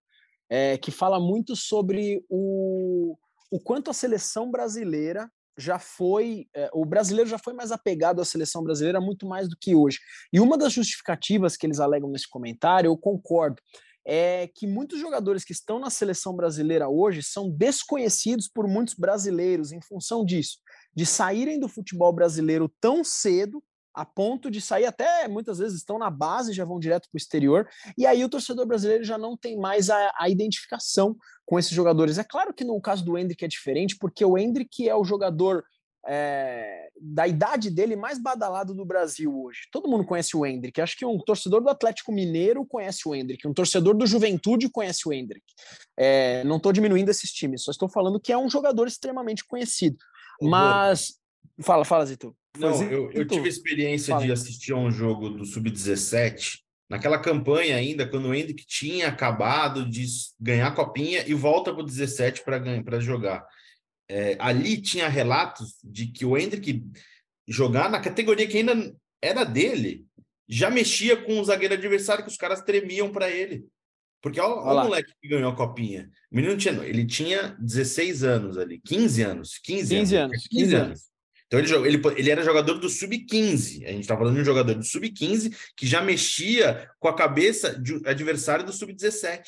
é, 0.49 0.77
que 0.77 0.91
fala 0.91 1.21
muito 1.21 1.55
sobre 1.55 2.25
o, 2.29 3.17
o 3.51 3.61
quanto 3.61 3.91
a 3.91 3.95
seleção 3.95 4.51
brasileira 4.51 5.31
já 5.57 5.79
foi, 5.79 6.47
é, 6.55 6.71
o 6.73 6.85
brasileiro 6.85 7.29
já 7.29 7.39
foi 7.39 7.53
mais 7.53 7.71
apegado 7.73 8.21
à 8.21 8.25
seleção 8.25 8.63
brasileira 8.63 9.01
muito 9.01 9.27
mais 9.27 9.49
do 9.49 9.57
que 9.57 9.75
hoje. 9.75 9.99
E 10.33 10.41
uma 10.41 10.57
das 10.57 10.73
justificativas 10.73 11.57
que 11.57 11.67
eles 11.67 11.81
alegam 11.81 12.11
nesse 12.11 12.29
comentário, 12.29 12.89
eu 12.89 12.97
concordo, 12.97 13.61
é 14.05 14.49
que 14.55 14.67
muitos 14.67 14.99
jogadores 14.99 15.45
que 15.45 15.53
estão 15.53 15.79
na 15.79 15.91
seleção 15.91 16.35
brasileira 16.35 16.89
hoje 16.89 17.23
são 17.23 17.49
desconhecidos 17.51 18.49
por 18.49 18.67
muitos 18.67 18.95
brasileiros 18.95 19.73
em 19.73 19.81
função 19.81 20.25
disso, 20.25 20.59
de 20.95 21.07
saírem 21.07 21.61
do 21.61 21.69
futebol 21.69 22.13
brasileiro 22.13 22.69
tão 22.81 23.05
cedo 23.05 23.63
a 23.95 24.05
ponto 24.05 24.51
de 24.51 24.61
sair 24.61 24.87
até 24.87 25.29
muitas 25.29 25.59
vezes 25.59 25.79
estão 25.79 25.99
na 25.99 26.11
base 26.11 26.53
já 26.53 26.65
vão 26.65 26.79
direto 26.79 27.09
para 27.11 27.17
o 27.17 27.21
exterior 27.21 27.69
e 27.97 28.07
aí 28.07 28.25
o 28.25 28.29
torcedor 28.29 28.67
brasileiro 28.67 29.05
já 29.05 29.19
não 29.19 29.37
tem 29.37 29.59
mais 29.59 29.91
a, 29.91 30.13
a, 30.19 30.29
identificação 30.29 31.17
com 31.45 31.59
esses 31.59 31.73
jogadores 31.73 32.19
é 32.19 32.25
claro 32.25 32.55
que 32.55 32.65
no 32.65 32.81
caso 32.81 33.05
do 33.05 33.19
Hendrick 33.19 33.45
é 33.45 33.49
diferente 33.49 33.97
porque 33.99 34.25
o 34.25 34.39
Hendrick 34.39 34.89
é 34.89 34.95
o 34.95 35.05
jogador 35.05 35.65
é, 36.07 36.91
da 37.01 37.27
idade 37.27 37.71
dele 37.71 37.95
mais 37.95 38.21
badalado 38.21 38.75
do 38.75 38.85
Brasil 38.85 39.33
hoje. 39.45 39.69
Todo 39.71 39.89
mundo 39.89 40.05
conhece 40.05 40.37
o 40.37 40.45
Hendrick. 40.45 40.81
Acho 40.81 40.97
que 40.97 41.07
um 41.07 41.19
torcedor 41.19 41.63
do 41.63 41.69
Atlético 41.69 42.13
Mineiro 42.13 42.67
conhece 42.67 43.09
o 43.09 43.15
Hendrick, 43.15 43.47
um 43.47 43.55
torcedor 43.55 43.95
do 43.97 44.07
Juventude 44.07 44.69
conhece 44.69 45.09
o 45.09 45.13
Hendrick. 45.13 45.45
É, 45.97 46.43
não 46.45 46.57
estou 46.57 46.73
diminuindo 46.73 47.11
esses 47.11 47.31
times, 47.31 47.63
só 47.63 47.71
estou 47.71 47.89
falando 47.89 48.21
que 48.21 48.33
é 48.33 48.39
um 48.39 48.51
jogador 48.51 48.87
extremamente 48.87 49.45
conhecido. 49.45 49.97
Mas. 50.41 51.21
Fala, 51.61 51.85
fala, 51.85 52.05
Zito. 52.07 52.35
Não, 52.59 52.83
eu, 52.83 53.11
eu 53.13 53.27
tive 53.27 53.47
a 53.47 53.49
experiência 53.49 54.15
fala. 54.15 54.27
de 54.27 54.33
assistir 54.33 54.73
a 54.73 54.77
um 54.77 54.91
jogo 54.91 55.31
do 55.31 55.45
Sub-17, 55.45 56.59
naquela 56.89 57.19
campanha 57.19 57.77
ainda, 57.77 58.07
quando 58.07 58.29
o 58.29 58.35
Hendrick 58.35 58.67
tinha 58.67 59.09
acabado 59.09 59.89
de 59.89 60.05
ganhar 60.39 60.67
a 60.67 60.73
copinha 60.73 61.25
e 61.27 61.33
volta 61.33 61.73
para 61.73 61.83
o 61.83 61.87
17 61.87 62.43
para 62.45 63.01
jogar 63.01 63.47
é, 64.13 64.37
ali 64.39 64.81
tinha 64.81 65.09
relatos 65.09 65.79
de 65.83 66.07
que 66.07 66.27
o 66.27 66.37
Hendrick 66.37 66.85
jogar 67.49 67.91
na 67.91 67.99
categoria 67.99 68.47
que 68.47 68.59
ainda 68.59 68.95
era 69.23 69.43
dele, 69.43 70.05
já 70.47 70.71
mexia 70.71 71.17
com 71.17 71.41
o 71.41 71.45
zagueiro 71.45 71.73
adversário, 71.73 72.23
que 72.23 72.31
os 72.31 72.37
caras 72.37 72.61
tremiam 72.61 73.11
para 73.11 73.31
ele. 73.31 73.65
Porque 74.21 74.39
olha, 74.39 74.55
olha 74.55 74.81
o 74.81 74.85
moleque 74.85 75.13
que 75.21 75.29
ganhou 75.29 75.51
a 75.51 75.57
copinha. 75.57 76.11
O 76.31 76.37
menino 76.37 76.57
tinha, 76.59 76.75
ele 76.85 77.07
tinha 77.07 77.57
16 77.59 78.23
anos 78.23 78.59
ali, 78.59 78.81
15 78.85 79.23
anos, 79.23 79.59
15, 79.59 79.97
15 79.97 80.17
anos, 80.17 80.33
anos 80.33 80.49
15 80.49 80.75
anos. 80.75 81.12
Então 81.53 81.61
ele, 81.61 81.89
ele, 81.89 82.03
ele 82.17 82.31
era 82.31 82.43
jogador 82.43 82.79
do 82.79 82.89
sub-15. 82.89 83.85
A 83.85 83.91
gente 83.91 84.01
está 84.01 84.17
falando 84.17 84.37
de 84.37 84.41
um 84.41 84.45
jogador 84.45 84.75
do 84.75 84.83
sub-15 84.83 85.55
que 85.77 85.87
já 85.87 86.01
mexia 86.01 86.89
com 86.99 87.09
a 87.09 87.15
cabeça 87.15 87.79
de 87.79 88.01
adversário 88.07 88.65
do 88.65 88.73
sub-17. 88.73 89.43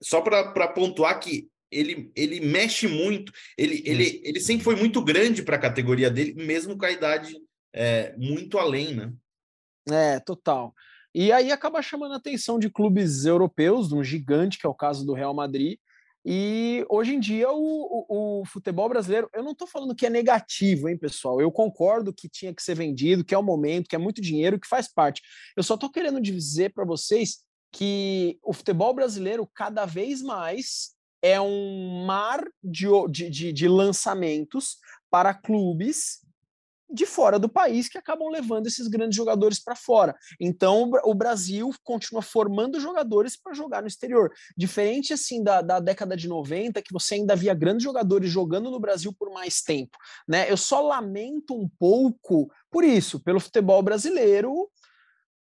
Só 0.00 0.20
para 0.20 0.68
pontuar 0.68 1.18
que 1.18 1.48
ele, 1.68 2.12
ele 2.14 2.38
mexe 2.38 2.86
muito, 2.86 3.32
ele, 3.58 3.82
ele, 3.84 4.20
ele 4.22 4.38
sempre 4.38 4.62
foi 4.62 4.76
muito 4.76 5.02
grande 5.02 5.42
para 5.42 5.56
a 5.56 5.60
categoria 5.60 6.08
dele, 6.08 6.32
mesmo 6.34 6.78
com 6.78 6.84
a 6.84 6.92
idade 6.92 7.36
é, 7.74 8.14
muito 8.16 8.56
além, 8.56 8.94
né? 8.94 9.12
É, 9.90 10.20
total. 10.20 10.72
E 11.12 11.32
aí 11.32 11.50
acaba 11.50 11.82
chamando 11.82 12.12
a 12.12 12.18
atenção 12.18 12.56
de 12.56 12.70
clubes 12.70 13.24
europeus, 13.24 13.88
de 13.88 13.96
um 13.96 14.04
gigante, 14.04 14.58
que 14.58 14.66
é 14.66 14.68
o 14.68 14.74
caso 14.74 15.04
do 15.04 15.12
Real 15.12 15.34
Madrid. 15.34 15.76
E 16.28 16.84
hoje 16.90 17.14
em 17.14 17.20
dia 17.20 17.48
o, 17.52 17.54
o, 18.08 18.40
o 18.40 18.44
futebol 18.44 18.88
brasileiro, 18.88 19.30
eu 19.32 19.44
não 19.44 19.52
estou 19.52 19.68
falando 19.68 19.94
que 19.94 20.04
é 20.04 20.10
negativo, 20.10 20.88
hein, 20.88 20.98
pessoal? 20.98 21.40
Eu 21.40 21.52
concordo 21.52 22.12
que 22.12 22.28
tinha 22.28 22.52
que 22.52 22.60
ser 22.60 22.74
vendido, 22.74 23.24
que 23.24 23.32
é 23.32 23.38
o 23.38 23.44
momento, 23.44 23.86
que 23.86 23.94
é 23.94 23.98
muito 23.98 24.20
dinheiro, 24.20 24.58
que 24.58 24.66
faz 24.66 24.92
parte. 24.92 25.22
Eu 25.56 25.62
só 25.62 25.74
estou 25.74 25.88
querendo 25.88 26.20
dizer 26.20 26.72
para 26.72 26.84
vocês 26.84 27.44
que 27.72 28.40
o 28.42 28.52
futebol 28.52 28.92
brasileiro 28.92 29.48
cada 29.54 29.86
vez 29.86 30.20
mais 30.20 30.96
é 31.22 31.40
um 31.40 32.04
mar 32.04 32.44
de, 32.62 32.88
de, 33.08 33.52
de, 33.52 33.68
lançamentos 33.68 34.78
para 35.08 35.32
clubes 35.32 36.25
de 36.88 37.04
fora 37.04 37.38
do 37.38 37.48
país 37.48 37.88
que 37.88 37.98
acabam 37.98 38.28
levando 38.28 38.66
esses 38.66 38.86
grandes 38.88 39.16
jogadores 39.16 39.62
para 39.62 39.74
fora. 39.74 40.14
Então 40.40 40.90
o 41.04 41.14
Brasil 41.14 41.70
continua 41.82 42.22
formando 42.22 42.80
jogadores 42.80 43.36
para 43.36 43.52
jogar 43.52 43.82
no 43.82 43.88
exterior. 43.88 44.32
Diferente 44.56 45.12
assim 45.12 45.42
da, 45.42 45.60
da 45.60 45.80
década 45.80 46.16
de 46.16 46.28
90, 46.28 46.80
que 46.82 46.92
você 46.92 47.16
ainda 47.16 47.34
via 47.34 47.54
grandes 47.54 47.82
jogadores 47.82 48.30
jogando 48.30 48.70
no 48.70 48.80
Brasil 48.80 49.12
por 49.12 49.32
mais 49.32 49.62
tempo. 49.62 49.96
Né? 50.28 50.50
Eu 50.50 50.56
só 50.56 50.80
lamento 50.80 51.54
um 51.54 51.68
pouco 51.78 52.50
por 52.70 52.84
isso, 52.84 53.20
pelo 53.20 53.40
futebol 53.40 53.82
brasileiro 53.82 54.68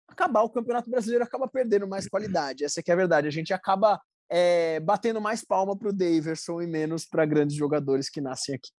acabar 0.07 0.41
o 0.41 0.49
Campeonato 0.49 0.89
Brasileiro 0.89 1.23
acaba 1.23 1.47
perdendo 1.47 1.87
mais 1.87 2.07
qualidade. 2.07 2.65
Essa 2.65 2.81
é 2.85 2.91
a 2.91 2.95
verdade. 2.95 3.27
A 3.27 3.31
gente 3.31 3.53
acaba 3.53 4.01
é, 4.29 4.79
batendo 4.79 5.21
mais 5.21 5.43
palma 5.43 5.77
para 5.77 5.89
o 5.89 5.93
Daverson 5.93 6.61
e 6.61 6.67
menos 6.67 7.05
para 7.05 7.25
grandes 7.25 7.55
jogadores 7.55 8.09
que 8.09 8.19
nascem 8.19 8.55
aqui. 8.55 8.71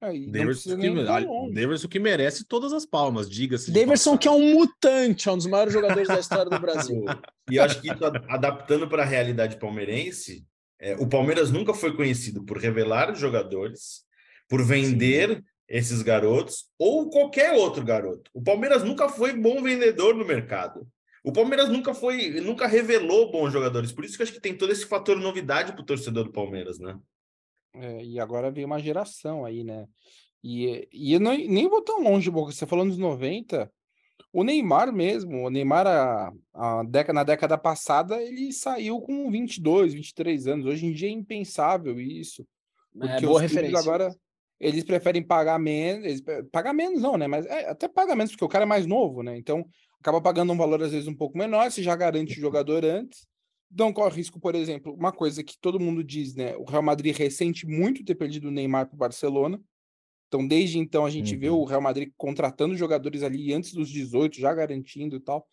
É, 0.00 0.12
Daverson 0.26 0.76
que, 0.76 1.54
Daverson 1.54 1.88
que 1.88 1.98
merece 1.98 2.44
todas 2.44 2.72
as 2.72 2.84
palmas, 2.84 3.28
diga-se. 3.28 3.70
Daverson 3.70 4.16
que 4.16 4.28
é 4.28 4.30
um 4.30 4.54
mutante, 4.54 5.28
é 5.28 5.32
um 5.32 5.36
dos 5.36 5.46
maiores 5.46 5.72
jogadores 5.72 6.08
da 6.08 6.18
história 6.18 6.50
do 6.50 6.58
Brasil. 6.58 7.04
E 7.48 7.60
acho 7.60 7.80
que 7.80 7.88
adaptando 8.28 8.88
para 8.88 9.04
a 9.04 9.06
realidade 9.06 9.56
palmeirense, 9.56 10.44
é, 10.80 10.96
o 10.96 11.08
Palmeiras 11.08 11.48
nunca 11.48 11.72
foi 11.72 11.94
conhecido 11.94 12.44
por 12.44 12.58
revelar 12.58 13.14
jogadores, 13.14 14.02
por 14.48 14.64
vender 14.64 15.36
Sim. 15.36 15.42
esses 15.68 16.02
garotos 16.02 16.66
ou 16.76 17.08
qualquer 17.08 17.52
outro 17.52 17.84
garoto. 17.84 18.28
O 18.34 18.42
Palmeiras 18.42 18.82
nunca 18.82 19.08
foi 19.08 19.32
bom 19.32 19.62
vendedor 19.62 20.16
no 20.16 20.24
mercado. 20.24 20.88
O 21.22 21.32
Palmeiras 21.32 21.68
nunca 21.68 21.92
foi, 21.92 22.40
nunca 22.40 22.68
revelou 22.68 23.32
bons 23.32 23.52
jogadores, 23.52 23.90
por 23.90 24.04
isso 24.04 24.16
que 24.16 24.22
acho 24.22 24.32
que 24.32 24.40
tem 24.40 24.56
todo 24.56 24.70
esse 24.70 24.86
fator 24.86 25.16
novidade 25.16 25.72
para 25.72 25.82
o 25.82 25.86
torcedor 25.86 26.24
do 26.24 26.32
Palmeiras, 26.32 26.78
né? 26.78 26.96
É, 27.78 28.04
e 28.04 28.20
agora 28.20 28.50
veio 28.50 28.66
uma 28.66 28.78
geração 28.78 29.44
aí, 29.44 29.62
né? 29.62 29.86
E, 30.42 30.88
e 30.92 31.12
eu 31.12 31.20
não, 31.20 31.36
nem 31.36 31.68
vou 31.68 31.82
tão 31.82 32.02
longe, 32.02 32.30
Boca. 32.30 32.52
Você 32.52 32.66
falando 32.66 32.90
dos 32.90 32.98
90, 32.98 33.70
o 34.32 34.44
Neymar 34.44 34.92
mesmo, 34.92 35.46
o 35.46 35.50
Neymar 35.50 35.86
a, 35.86 36.32
a 36.54 36.82
década, 36.84 37.12
na 37.12 37.24
década 37.24 37.58
passada, 37.58 38.22
ele 38.22 38.52
saiu 38.52 39.00
com 39.00 39.30
22, 39.30 39.94
23 39.94 40.46
anos. 40.46 40.66
Hoje 40.66 40.86
em 40.86 40.92
dia 40.92 41.08
é 41.08 41.12
impensável 41.12 42.00
isso. 42.00 42.46
É, 42.96 42.98
porque 42.98 43.24
é, 43.24 43.28
boa 43.28 43.40
referência. 43.40 43.78
agora 43.78 44.14
eles 44.58 44.84
preferem 44.84 45.22
pagar 45.22 45.58
menos, 45.58 46.22
pagar 46.50 46.72
menos 46.72 47.02
não, 47.02 47.16
né? 47.16 47.26
Mas 47.26 47.44
é, 47.46 47.68
até 47.68 47.88
paga 47.88 48.14
menos 48.14 48.32
porque 48.32 48.44
o 48.44 48.48
cara 48.48 48.64
é 48.64 48.66
mais 48.66 48.86
novo, 48.86 49.22
né? 49.22 49.36
Então 49.36 49.66
acaba 50.00 50.20
pagando 50.20 50.52
um 50.52 50.56
valor 50.56 50.82
às 50.82 50.92
vezes 50.92 51.08
um 51.08 51.14
pouco 51.14 51.36
menor, 51.36 51.70
se 51.70 51.82
já 51.82 51.94
garante 51.94 52.38
o 52.38 52.40
jogador 52.40 52.84
antes. 52.84 53.26
Não 53.70 53.92
corre 53.92 54.16
risco, 54.16 54.40
por 54.40 54.54
exemplo, 54.54 54.94
uma 54.94 55.12
coisa 55.12 55.42
que 55.42 55.58
todo 55.60 55.80
mundo 55.80 56.02
diz, 56.02 56.34
né? 56.34 56.56
O 56.56 56.64
Real 56.64 56.82
Madrid 56.82 57.16
ressente 57.16 57.66
muito 57.66 58.04
ter 58.04 58.14
perdido 58.14 58.48
o 58.48 58.50
Neymar 58.50 58.86
para 58.86 58.94
o 58.94 58.98
Barcelona. 58.98 59.60
Então, 60.28 60.46
desde 60.46 60.78
então, 60.78 61.04
a 61.04 61.10
gente 61.10 61.34
uhum. 61.34 61.40
vê 61.40 61.48
o 61.50 61.64
Real 61.64 61.80
Madrid 61.80 62.10
contratando 62.16 62.76
jogadores 62.76 63.22
ali 63.22 63.52
antes 63.52 63.72
dos 63.72 63.88
18, 63.88 64.38
já 64.40 64.52
garantindo 64.54 65.16
e 65.16 65.20
tal. 65.20 65.46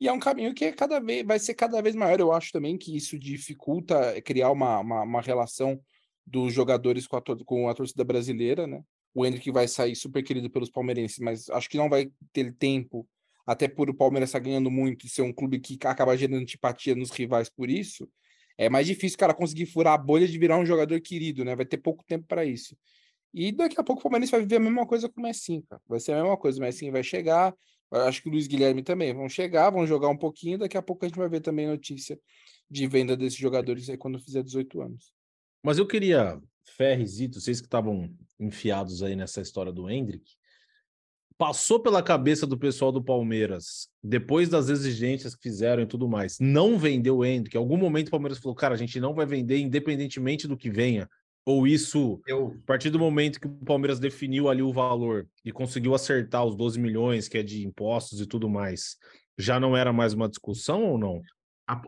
E 0.00 0.08
é 0.08 0.12
um 0.12 0.18
caminho 0.18 0.54
que 0.54 0.64
é 0.64 0.72
cada 0.72 0.98
vez, 0.98 1.26
vai 1.26 1.38
ser 1.38 1.54
cada 1.54 1.80
vez 1.82 1.94
maior. 1.94 2.18
Eu 2.20 2.32
acho 2.32 2.52
também 2.52 2.78
que 2.78 2.96
isso 2.96 3.18
dificulta 3.18 4.20
criar 4.22 4.50
uma, 4.50 4.78
uma, 4.78 5.02
uma 5.02 5.20
relação 5.20 5.80
dos 6.26 6.52
jogadores 6.52 7.06
com 7.06 7.16
a, 7.16 7.22
com 7.44 7.68
a 7.68 7.74
torcida 7.74 8.04
brasileira, 8.04 8.66
né? 8.66 8.82
O 9.12 9.26
Henrique 9.26 9.50
vai 9.50 9.66
sair 9.66 9.96
super 9.96 10.22
querido 10.22 10.48
pelos 10.48 10.70
palmeirenses, 10.70 11.18
mas 11.18 11.50
acho 11.50 11.68
que 11.68 11.76
não 11.76 11.88
vai 11.88 12.10
ter 12.32 12.54
tempo 12.54 13.06
até 13.50 13.66
por 13.66 13.90
o 13.90 13.94
Palmeiras 13.94 14.28
estar 14.28 14.38
ganhando 14.38 14.70
muito 14.70 15.04
e 15.04 15.08
ser 15.08 15.22
um 15.22 15.32
clube 15.32 15.58
que 15.58 15.76
acaba 15.84 16.16
gerando 16.16 16.40
antipatia 16.40 16.94
nos 16.94 17.10
rivais 17.10 17.48
por 17.48 17.68
isso, 17.68 18.08
é 18.56 18.68
mais 18.68 18.86
difícil 18.86 19.16
o 19.16 19.18
cara 19.18 19.34
conseguir 19.34 19.66
furar 19.66 19.94
a 19.94 19.98
bolha 19.98 20.28
de 20.28 20.38
virar 20.38 20.56
um 20.56 20.64
jogador 20.64 21.00
querido, 21.00 21.44
né? 21.44 21.56
Vai 21.56 21.66
ter 21.66 21.78
pouco 21.78 22.04
tempo 22.06 22.28
para 22.28 22.44
isso. 22.44 22.76
E 23.34 23.50
daqui 23.50 23.80
a 23.80 23.82
pouco 23.82 23.98
o 23.98 24.02
Palmeiras 24.04 24.30
vai 24.30 24.42
viver 24.42 24.56
a 24.56 24.60
mesma 24.60 24.86
coisa 24.86 25.08
com 25.08 25.18
o 25.20 25.24
Messi, 25.24 25.64
cara. 25.68 25.82
Vai 25.88 25.98
ser 25.98 26.12
a 26.12 26.22
mesma 26.22 26.36
coisa. 26.36 26.58
O 26.58 26.60
Messi 26.60 26.88
vai 26.92 27.02
chegar, 27.02 27.52
acho 27.90 28.22
que 28.22 28.28
o 28.28 28.30
Luiz 28.30 28.46
Guilherme 28.46 28.84
também 28.84 29.12
vão 29.12 29.28
chegar, 29.28 29.68
vão 29.70 29.84
jogar 29.84 30.10
um 30.10 30.16
pouquinho. 30.16 30.56
Daqui 30.56 30.76
a 30.76 30.82
pouco 30.82 31.04
a 31.04 31.08
gente 31.08 31.18
vai 31.18 31.28
ver 31.28 31.40
também 31.40 31.66
notícia 31.66 32.20
de 32.70 32.86
venda 32.86 33.16
desses 33.16 33.38
jogadores 33.38 33.90
aí 33.90 33.96
quando 33.96 34.20
fizer 34.20 34.44
18 34.44 34.80
anos. 34.80 35.12
Mas 35.60 35.76
eu 35.76 35.88
queria, 35.88 36.40
Ferrizito, 36.76 37.40
vocês 37.40 37.60
que 37.60 37.66
estavam 37.66 38.08
enfiados 38.38 39.02
aí 39.02 39.16
nessa 39.16 39.40
história 39.40 39.72
do 39.72 39.90
Hendrick, 39.90 40.38
passou 41.40 41.80
pela 41.80 42.02
cabeça 42.02 42.46
do 42.46 42.58
pessoal 42.58 42.92
do 42.92 43.02
Palmeiras, 43.02 43.88
depois 44.04 44.50
das 44.50 44.68
exigências 44.68 45.34
que 45.34 45.42
fizeram 45.42 45.82
e 45.82 45.86
tudo 45.86 46.06
mais, 46.06 46.38
não 46.38 46.78
vendeu 46.78 47.16
o 47.16 47.24
Hendrick? 47.24 47.56
Em 47.56 47.58
algum 47.58 47.78
momento 47.78 48.08
o 48.08 48.10
Palmeiras 48.10 48.38
falou, 48.38 48.54
cara, 48.54 48.74
a 48.74 48.76
gente 48.76 49.00
não 49.00 49.14
vai 49.14 49.24
vender 49.24 49.56
independentemente 49.56 50.46
do 50.46 50.54
que 50.54 50.68
venha. 50.68 51.08
Ou 51.46 51.66
isso, 51.66 52.20
Eu, 52.26 52.54
a 52.62 52.66
partir 52.66 52.90
do 52.90 52.98
momento 52.98 53.40
que 53.40 53.46
o 53.46 53.64
Palmeiras 53.64 53.98
definiu 53.98 54.50
ali 54.50 54.60
o 54.60 54.70
valor 54.70 55.26
e 55.42 55.50
conseguiu 55.50 55.94
acertar 55.94 56.44
os 56.44 56.54
12 56.54 56.78
milhões, 56.78 57.26
que 57.26 57.38
é 57.38 57.42
de 57.42 57.66
impostos 57.66 58.20
e 58.20 58.26
tudo 58.26 58.46
mais, 58.46 58.98
já 59.38 59.58
não 59.58 59.74
era 59.74 59.94
mais 59.94 60.12
uma 60.12 60.28
discussão 60.28 60.84
ou 60.84 60.98
não? 60.98 61.22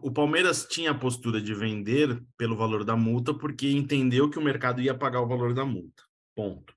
o 0.01 0.11
Palmeiras 0.13 0.65
tinha 0.65 0.93
a 0.93 0.99
postura 0.99 1.43
de 1.43 1.53
vender 1.53 2.23
pelo 2.39 2.57
valor 2.57 2.85
da 2.85 2.97
multa, 2.97 3.35
porque 3.35 3.69
entendeu 3.71 4.31
que 4.31 4.39
o 4.39 4.43
mercado 4.43 4.81
ia 4.81 4.95
pagar 4.95 5.21
o 5.21 5.27
valor 5.27 5.53
da 5.53 5.65
multa. 5.65 6.05
Ponto. 6.37 6.73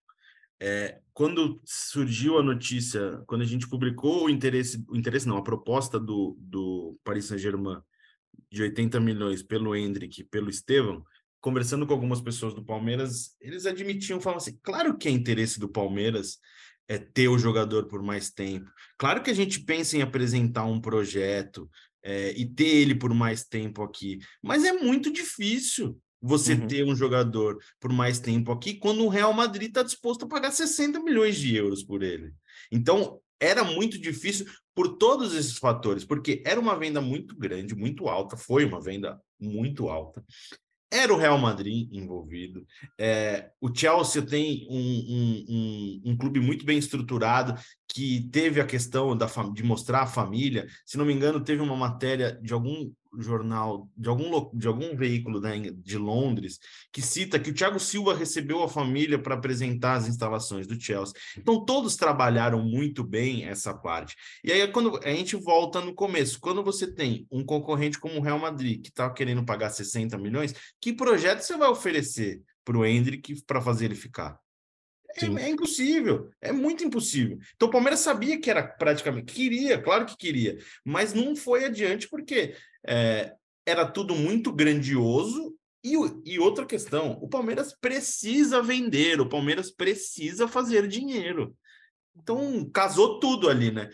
É, 0.59 0.99
quando 1.13 1.61
surgiu 1.65 2.37
a 2.37 2.43
notícia, 2.43 3.21
quando 3.27 3.41
a 3.41 3.45
gente 3.45 3.67
publicou 3.67 4.25
o 4.25 4.29
interesse, 4.29 4.83
o 4.89 4.95
interesse 4.95 5.27
não, 5.27 5.37
a 5.37 5.43
proposta 5.43 5.99
do, 5.99 6.37
do 6.39 6.97
Paris 7.03 7.25
Saint-Germain 7.25 7.81
de 8.51 8.61
80 8.61 8.99
milhões 8.99 9.43
pelo 9.43 9.75
Hendrick 9.75 10.21
e 10.21 10.23
pelo 10.23 10.49
Estevão, 10.49 11.03
conversando 11.41 11.85
com 11.85 11.93
algumas 11.93 12.21
pessoas 12.21 12.53
do 12.53 12.63
Palmeiras, 12.63 13.35
eles 13.39 13.65
admitiam, 13.65 14.19
falavam 14.19 14.41
assim, 14.41 14.57
claro 14.63 14.97
que 14.97 15.07
é 15.07 15.11
interesse 15.11 15.59
do 15.59 15.69
Palmeiras 15.69 16.39
é 16.87 16.97
ter 16.97 17.27
o 17.27 17.37
jogador 17.37 17.87
por 17.87 18.01
mais 18.01 18.29
tempo. 18.29 18.69
Claro 18.97 19.23
que 19.23 19.31
a 19.31 19.33
gente 19.33 19.59
pensa 19.59 19.97
em 19.97 20.01
apresentar 20.01 20.65
um 20.65 20.79
projeto 20.79 21.69
é, 22.03 22.31
e 22.31 22.45
ter 22.45 22.67
ele 22.67 22.95
por 22.95 23.13
mais 23.13 23.43
tempo 23.43 23.81
aqui, 23.81 24.19
mas 24.41 24.63
é 24.63 24.73
muito 24.73 25.11
difícil 25.11 25.99
você 26.25 26.53
Uhum. 26.53 26.67
ter 26.67 26.83
um 26.83 26.95
jogador 26.95 27.57
por 27.79 27.93
mais 27.93 28.19
tempo 28.19 28.51
aqui 28.51 28.73
quando 28.73 29.05
o 29.05 29.09
Real 29.09 29.31
Madrid 29.31 29.69
está 29.69 29.83
disposto 29.83 30.25
a 30.25 30.27
pagar 30.27 30.51
60 30.51 30.99
milhões 31.01 31.37
de 31.37 31.55
euros 31.55 31.83
por 31.83 32.01
ele. 32.01 32.33
Então, 32.71 33.19
era 33.39 33.63
muito 33.63 33.99
difícil 33.99 34.45
por 34.73 34.97
todos 34.97 35.35
esses 35.35 35.57
fatores, 35.57 36.03
porque 36.03 36.41
era 36.45 36.59
uma 36.59 36.77
venda 36.77 36.99
muito 36.99 37.35
grande, 37.37 37.75
muito 37.75 38.07
alta, 38.07 38.35
foi 38.35 38.65
uma 38.65 38.81
venda 38.81 39.19
muito 39.39 39.87
alta. 39.87 40.23
Era 40.91 41.13
o 41.13 41.17
Real 41.17 41.37
Madrid 41.37 41.89
envolvido. 41.91 42.65
É, 42.97 43.49
o 43.59 43.73
Chelsea 43.73 44.21
tem 44.21 44.65
um, 44.69 44.77
um, 44.77 45.45
um, 45.49 46.01
um 46.11 46.17
clube 46.17 46.39
muito 46.39 46.65
bem 46.65 46.77
estruturado 46.77 47.59
que 47.87 48.29
teve 48.31 48.61
a 48.61 48.65
questão 48.65 49.15
da, 49.15 49.27
de 49.53 49.63
mostrar 49.63 50.03
a 50.03 50.07
família. 50.07 50.67
Se 50.85 50.97
não 50.97 51.05
me 51.05 51.13
engano, 51.13 51.43
teve 51.43 51.61
uma 51.61 51.75
matéria 51.75 52.39
de 52.41 52.53
algum 52.53 52.91
jornal, 53.21 53.89
de 53.95 54.09
algum, 54.09 54.49
de 54.53 54.67
algum 54.67 54.95
veículo 54.95 55.39
da 55.39 55.55
de 55.55 55.97
Londres, 55.97 56.59
que 56.91 57.01
cita 57.01 57.39
que 57.39 57.49
o 57.49 57.53
Thiago 57.53 57.79
Silva 57.79 58.15
recebeu 58.15 58.61
a 58.63 58.69
família 58.69 59.17
para 59.17 59.35
apresentar 59.35 59.95
as 59.95 60.07
instalações 60.07 60.67
do 60.67 60.79
Chelsea. 60.79 61.13
Então, 61.37 61.63
todos 61.63 61.95
trabalharam 61.95 62.63
muito 62.63 63.03
bem 63.03 63.45
essa 63.45 63.73
parte. 63.73 64.15
E 64.43 64.51
aí, 64.51 64.67
quando 64.67 64.99
a 65.03 65.09
gente 65.09 65.35
volta 65.35 65.81
no 65.81 65.93
começo, 65.93 66.39
quando 66.39 66.63
você 66.63 66.91
tem 66.91 67.27
um 67.31 67.43
concorrente 67.43 67.99
como 67.99 68.19
o 68.19 68.21
Real 68.21 68.39
Madrid, 68.39 68.81
que 68.81 68.89
está 68.89 69.09
querendo 69.09 69.45
pagar 69.45 69.69
60 69.69 70.17
milhões, 70.17 70.53
que 70.81 70.93
projeto 70.93 71.41
você 71.41 71.57
vai 71.57 71.69
oferecer 71.69 72.41
para 72.63 72.77
o 72.77 72.85
Hendrick 72.85 73.43
para 73.45 73.61
fazer 73.61 73.85
ele 73.85 73.95
ficar? 73.95 74.39
É, 75.17 75.43
é 75.43 75.49
impossível, 75.49 76.29
é 76.41 76.51
muito 76.51 76.83
impossível. 76.83 77.39
Então 77.55 77.69
o 77.69 77.71
Palmeiras 77.71 78.01
sabia 78.01 78.39
que 78.39 78.49
era 78.49 78.63
praticamente, 78.63 79.33
queria, 79.33 79.81
claro 79.81 80.05
que 80.05 80.17
queria, 80.17 80.57
mas 80.83 81.13
não 81.13 81.35
foi 81.35 81.65
adiante 81.65 82.09
porque 82.09 82.53
é, 82.87 83.35
era 83.65 83.85
tudo 83.85 84.15
muito 84.15 84.51
grandioso. 84.51 85.55
E, 85.83 85.93
e 86.25 86.39
outra 86.39 86.65
questão, 86.65 87.11
o 87.21 87.27
Palmeiras 87.27 87.75
precisa 87.79 88.61
vender, 88.61 89.21
o 89.21 89.29
Palmeiras 89.29 89.69
precisa 89.69 90.47
fazer 90.47 90.87
dinheiro. 90.87 91.55
Então 92.17 92.67
casou 92.71 93.19
tudo 93.19 93.49
ali, 93.49 93.71
né? 93.71 93.89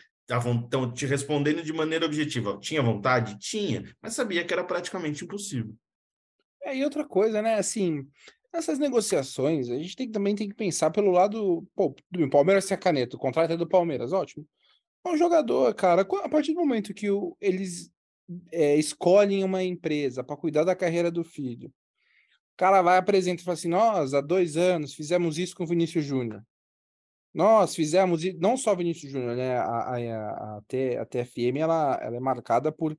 Então, 0.64 0.90
te 0.94 1.06
respondendo 1.06 1.62
de 1.62 1.74
maneira 1.74 2.06
objetiva, 2.06 2.58
tinha 2.62 2.82
vontade? 2.82 3.38
Tinha, 3.38 3.84
mas 4.02 4.14
sabia 4.14 4.46
que 4.46 4.54
era 4.54 4.64
praticamente 4.64 5.26
impossível. 5.26 5.76
É, 6.64 6.78
e 6.78 6.84
outra 6.86 7.04
coisa, 7.06 7.42
né? 7.42 7.56
Assim, 7.56 8.08
essas 8.54 8.80
negociações, 8.80 9.70
a 9.70 9.76
gente 9.78 9.96
tem, 9.96 10.10
também 10.10 10.36
tem 10.36 10.48
que 10.48 10.56
pensar 10.56 10.92
pelo 10.92 11.12
lado. 11.12 11.68
Pô, 11.76 11.94
bem, 12.10 12.30
Palmeiras 12.30 12.66
sem 12.66 12.76
a 12.76 12.80
caneta, 12.80 13.18
o 13.18 13.20
contrato 13.20 13.52
é 13.52 13.58
do 13.58 13.68
Palmeiras, 13.68 14.14
ótimo. 14.14 14.48
É 15.06 15.10
um 15.10 15.18
jogador, 15.18 15.74
cara, 15.74 16.04
a 16.04 16.30
partir 16.30 16.54
do 16.54 16.60
momento 16.62 16.94
que 16.94 17.10
o- 17.10 17.36
eles 17.42 17.92
é, 18.52 18.76
escolhem 18.76 19.44
uma 19.44 19.64
empresa 19.64 20.24
para 20.24 20.38
cuidar 20.38 20.64
da 20.64 20.76
carreira 20.76 21.10
do 21.12 21.24
filho, 21.24 21.70
o 21.70 22.58
cara 22.58 22.82
vai 22.82 22.98
apresenta 22.98 23.42
e 23.42 23.46
fala 23.46 23.54
assim: 23.56 23.70
nós, 23.70 24.14
há 24.14 24.22
dois 24.22 24.56
anos, 24.58 24.94
fizemos 24.94 25.38
isso 25.38 25.56
com 25.56 25.64
o 25.64 25.68
Vinícius 25.68 26.06
Júnior. 26.06 26.42
Nós 27.34 27.74
fizemos, 27.74 28.22
não 28.40 28.58
só 28.58 28.76
Vinícius 28.76 29.12
Júnior, 29.12 29.36
né? 29.38 29.58
A, 29.58 29.64
a, 29.64 29.96
a, 29.96 30.58
a 30.58 30.62
T- 30.68 30.98
a 30.98 31.06
TFM 31.06 31.58
ela, 31.60 31.98
ela 32.02 32.18
é 32.18 32.20
marcada 32.20 32.74
por, 32.74 32.98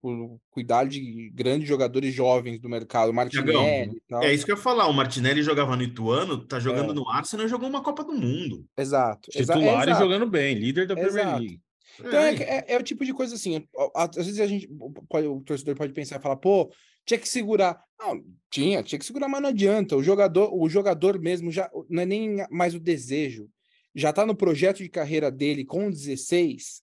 por 0.00 0.38
cuidar 0.48 0.86
de 0.86 1.30
grandes 1.34 1.68
jogadores 1.68 2.12
jovens 2.14 2.58
do 2.58 2.68
mercado, 2.68 3.12
Martinelli 3.12 3.96
e 3.96 4.00
tal. 4.08 4.22
É 4.22 4.32
isso 4.32 4.46
que 4.46 4.52
eu 4.52 4.56
ia 4.56 4.62
falar. 4.62 4.86
O 4.88 4.92
Martinelli 4.94 5.42
jogava 5.42 5.76
no 5.76 5.82
Ituano, 5.82 6.46
tá 6.46 6.58
jogando 6.58 6.92
É. 6.92 6.94
no 6.94 7.06
Arsenal 7.10 7.44
e 7.44 7.48
jogou 7.48 7.68
uma 7.68 7.82
Copa 7.82 8.02
do 8.04 8.14
Mundo. 8.14 8.64
Exato. 8.76 9.28
exa- 9.34 9.52
Titular 9.54 9.86
e 9.86 9.90
exato. 9.90 10.02
jogando 10.02 10.26
bem, 10.30 10.54
líder 10.54 10.86
da 10.86 10.94
Premier. 10.94 11.36
League. 11.38 11.60
Então 11.98 12.18
é, 12.18 12.34
é, 12.34 12.64
é 12.68 12.78
o 12.78 12.82
tipo 12.82 13.04
de 13.04 13.12
coisa 13.12 13.34
assim, 13.34 13.66
às 13.94 14.16
vezes 14.16 14.40
a 14.40 14.46
gente 14.46 14.68
pode, 15.08 15.26
o 15.26 15.40
torcedor 15.40 15.76
pode 15.76 15.92
pensar 15.92 16.18
e 16.18 16.22
falar, 16.22 16.36
pô, 16.36 16.72
tinha 17.04 17.18
que 17.18 17.28
segurar. 17.28 17.82
Não, 17.98 18.22
tinha, 18.50 18.82
tinha 18.82 18.98
que 18.98 19.04
segurar, 19.04 19.28
mas 19.28 19.42
não 19.42 19.50
adianta. 19.50 19.96
O 19.96 20.02
jogador, 20.02 20.50
o 20.52 20.68
jogador 20.68 21.20
mesmo 21.20 21.50
já 21.50 21.70
não 21.88 22.02
é 22.02 22.06
nem 22.06 22.46
mais 22.50 22.74
o 22.74 22.80
desejo. 22.80 23.48
Já 23.94 24.12
tá 24.12 24.26
no 24.26 24.34
projeto 24.34 24.78
de 24.78 24.88
carreira 24.88 25.30
dele 25.30 25.64
com 25.64 25.90
16. 25.90 26.82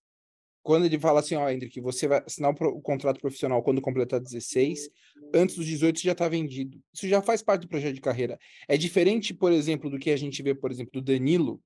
Quando 0.64 0.86
ele 0.86 1.00
fala 1.00 1.20
assim, 1.22 1.36
ó, 1.36 1.50
Hendrick, 1.50 1.82
você 1.82 2.08
vai 2.08 2.24
assinar 2.26 2.52
o, 2.52 2.82
contrato 2.82 3.20
profissional 3.20 3.64
quando 3.64 3.82
completar 3.82 4.20
16, 4.20 4.90
antes 5.34 5.56
dos 5.56 5.66
18 5.66 6.00
você 6.00 6.08
já 6.08 6.14
tá 6.14 6.30
vendido. 6.30 6.80
Isso 6.94 7.08
já 7.08 7.20
faz 7.22 7.42
parte 7.42 7.64
do 7.64 7.68
projeto 7.68 7.96
de 7.96 8.02
carreira. 8.02 8.38
É 8.68 8.78
diferente, 8.78 9.34
por 9.34 9.52
exemplo, 9.52 9.90
do 9.90 9.98
que 9.98 10.12
a 10.12 10.18
gente 10.18 10.42
vê, 10.44 10.54
por 10.54 10.72
exemplo, 10.72 10.92
do 10.94 11.02
Danilo, 11.02 11.60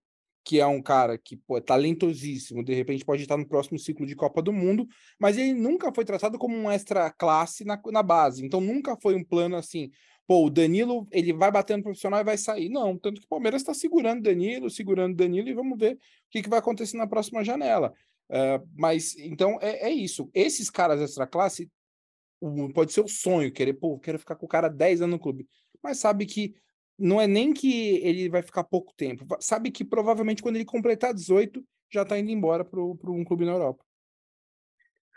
que 0.45 0.59
é 0.59 0.67
um 0.67 0.81
cara 0.81 1.17
que 1.17 1.35
pô, 1.35 1.57
é 1.57 1.61
talentosíssimo, 1.61 2.63
de 2.63 2.73
repente 2.73 3.03
pode 3.03 3.23
estar 3.23 3.35
no 3.35 3.47
próximo 3.47 3.79
ciclo 3.79 4.05
de 4.05 4.15
Copa 4.15 4.41
do 4.41 4.53
Mundo, 4.53 4.87
mas 5.19 5.37
ele 5.37 5.55
nunca 5.55 5.91
foi 5.93 6.05
tratado 6.05 6.37
como 6.37 6.55
um 6.55 6.71
extra 6.71 7.09
classe 7.11 7.65
na, 7.65 7.81
na 7.91 8.03
base. 8.03 8.45
Então 8.45 8.61
nunca 8.61 8.95
foi 9.01 9.15
um 9.15 9.23
plano 9.23 9.55
assim, 9.55 9.89
pô, 10.27 10.45
o 10.45 10.49
Danilo 10.49 11.07
ele 11.11 11.33
vai 11.33 11.51
bater 11.51 11.75
no 11.75 11.83
profissional 11.83 12.21
e 12.21 12.23
vai 12.23 12.37
sair. 12.37 12.69
Não, 12.69 12.95
tanto 12.95 13.19
que 13.19 13.25
o 13.25 13.29
Palmeiras 13.29 13.61
está 13.63 13.73
segurando 13.73 14.21
Danilo, 14.21 14.69
segurando 14.69 15.15
Danilo 15.15 15.49
e 15.49 15.53
vamos 15.53 15.79
ver 15.79 15.95
o 15.95 15.99
que, 16.29 16.43
que 16.43 16.49
vai 16.49 16.59
acontecer 16.59 16.95
na 16.95 17.07
próxima 17.07 17.43
janela. 17.43 17.91
Ah, 18.29 18.61
mas 18.77 19.15
então 19.17 19.57
é, 19.61 19.87
é 19.87 19.89
isso. 19.89 20.29
Esses 20.33 20.69
caras 20.69 21.01
extra 21.01 21.25
classe 21.25 21.69
pode 22.73 22.93
ser 22.93 23.01
o 23.01 23.07
sonho, 23.07 23.51
querer, 23.51 23.73
pô, 23.73 23.97
quero 23.97 24.19
ficar 24.19 24.35
com 24.35 24.45
o 24.45 24.49
cara 24.49 24.69
10 24.69 25.01
anos 25.01 25.13
no 25.13 25.19
clube, 25.19 25.47
mas 25.81 25.97
sabe 25.97 26.25
que 26.25 26.53
não 26.97 27.19
é 27.19 27.27
nem 27.27 27.53
que 27.53 27.97
ele 27.97 28.29
vai 28.29 28.41
ficar 28.41 28.63
pouco 28.63 28.93
tempo, 28.95 29.25
sabe 29.39 29.71
que 29.71 29.83
provavelmente 29.83 30.41
quando 30.41 30.55
ele 30.55 30.65
completar 30.65 31.13
18 31.13 31.63
já 31.91 32.05
tá 32.05 32.17
indo 32.17 32.31
embora 32.31 32.63
para 32.63 32.79
um 32.81 33.23
clube 33.23 33.45
na 33.45 33.51
Europa. 33.51 33.83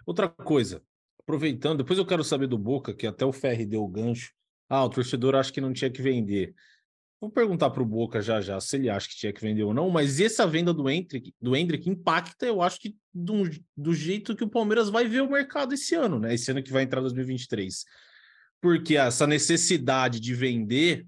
Outra 0.06 0.28
coisa, 0.28 0.82
aproveitando, 1.20 1.78
depois 1.78 1.98
eu 1.98 2.06
quero 2.06 2.24
saber 2.24 2.46
do 2.46 2.58
Boca, 2.58 2.94
que 2.94 3.06
até 3.06 3.24
o 3.24 3.32
Ferri 3.32 3.66
deu 3.66 3.82
o 3.82 3.88
gancho. 3.88 4.32
Ah, 4.68 4.84
o 4.84 4.90
torcedor 4.90 5.34
acha 5.34 5.52
que 5.52 5.60
não 5.60 5.72
tinha 5.72 5.90
que 5.90 6.02
vender. 6.02 6.54
Vou 7.20 7.30
perguntar 7.30 7.70
para 7.70 7.82
o 7.82 7.86
Boca 7.86 8.22
já 8.22 8.40
já 8.40 8.60
se 8.60 8.76
ele 8.76 8.88
acha 8.88 9.08
que 9.08 9.16
tinha 9.16 9.32
que 9.32 9.40
vender 9.40 9.64
ou 9.64 9.74
não, 9.74 9.90
mas 9.90 10.20
essa 10.20 10.46
venda 10.46 10.72
do 10.72 10.88
Hendrick, 10.88 11.34
do 11.40 11.56
Hendrick 11.56 11.90
impacta, 11.90 12.46
eu 12.46 12.62
acho 12.62 12.78
que 12.78 12.96
do, 13.12 13.50
do 13.76 13.92
jeito 13.92 14.36
que 14.36 14.44
o 14.44 14.48
Palmeiras 14.48 14.88
vai 14.88 15.06
ver 15.06 15.22
o 15.22 15.30
mercado 15.30 15.74
esse 15.74 15.94
ano, 15.94 16.20
né? 16.20 16.34
Esse 16.34 16.50
ano 16.52 16.62
que 16.62 16.72
vai 16.72 16.84
entrar 16.84 17.00
2023. 17.00 17.84
Porque 18.60 18.96
essa 18.96 19.26
necessidade 19.26 20.20
de 20.20 20.32
vender 20.34 21.06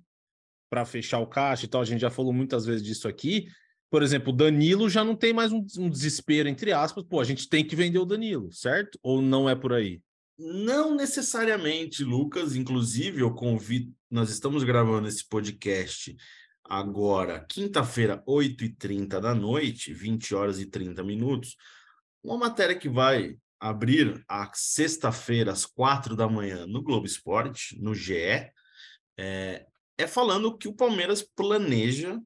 para 0.71 0.87
fechar 0.87 1.18
o 1.18 1.27
caixa 1.27 1.66
e 1.66 1.68
tal, 1.68 1.83
a 1.83 1.85
gente 1.85 2.01
já 2.01 2.11
falou 2.11 2.33
muitas 2.33 2.64
vezes 2.64 2.83
disso 2.83 3.09
aqui. 3.09 3.49
Por 3.91 4.05
exemplo, 4.05 4.33
o 4.33 4.37
Danilo 4.37 4.89
já 4.89 5.05
não 5.05 5.16
tem 5.16 5.33
mais 5.33 5.51
um, 5.51 5.66
um 5.77 5.91
desespero, 5.91 6.49
entre 6.49 6.73
aspas, 6.73 7.05
pô, 7.05 7.21
a 7.21 7.25
gente 7.25 7.49
tem 7.49 7.66
que 7.66 7.75
vender 7.75 7.99
o 7.99 8.07
Danilo, 8.07 8.53
certo? 8.53 8.97
Ou 9.03 9.21
não 9.21 9.51
é 9.51 9.57
por 9.57 9.73
aí? 9.73 10.01
Não 10.39 10.95
necessariamente, 10.95 12.05
Lucas. 12.05 12.55
Inclusive, 12.55 13.21
eu 13.21 13.35
convido. 13.35 13.93
Nós 14.09 14.31
estamos 14.31 14.62
gravando 14.62 15.09
esse 15.09 15.29
podcast 15.29 16.16
agora, 16.64 17.45
quinta-feira, 17.49 18.23
8h30 18.27 19.21
da 19.21 19.35
noite, 19.35 19.93
20 19.93 20.35
horas 20.37 20.61
e 20.61 20.66
30 20.66 21.03
minutos. 21.03 21.57
Uma 22.23 22.39
matéria 22.39 22.77
que 22.77 22.89
vai 22.89 23.37
abrir 23.59 24.25
a 24.29 24.51
sexta-feira, 24.55 25.53
às 25.53 25.66
quatro 25.66 26.14
da 26.14 26.29
manhã, 26.29 26.66
no 26.66 26.81
Globo 26.81 27.05
Esporte, 27.05 27.79
no 27.83 27.95
GE, 27.95 28.51
é, 29.18 29.66
é 30.01 30.07
falando 30.07 30.57
que 30.57 30.68
o 30.68 30.74
Palmeiras 30.74 31.22
planeja 31.22 32.20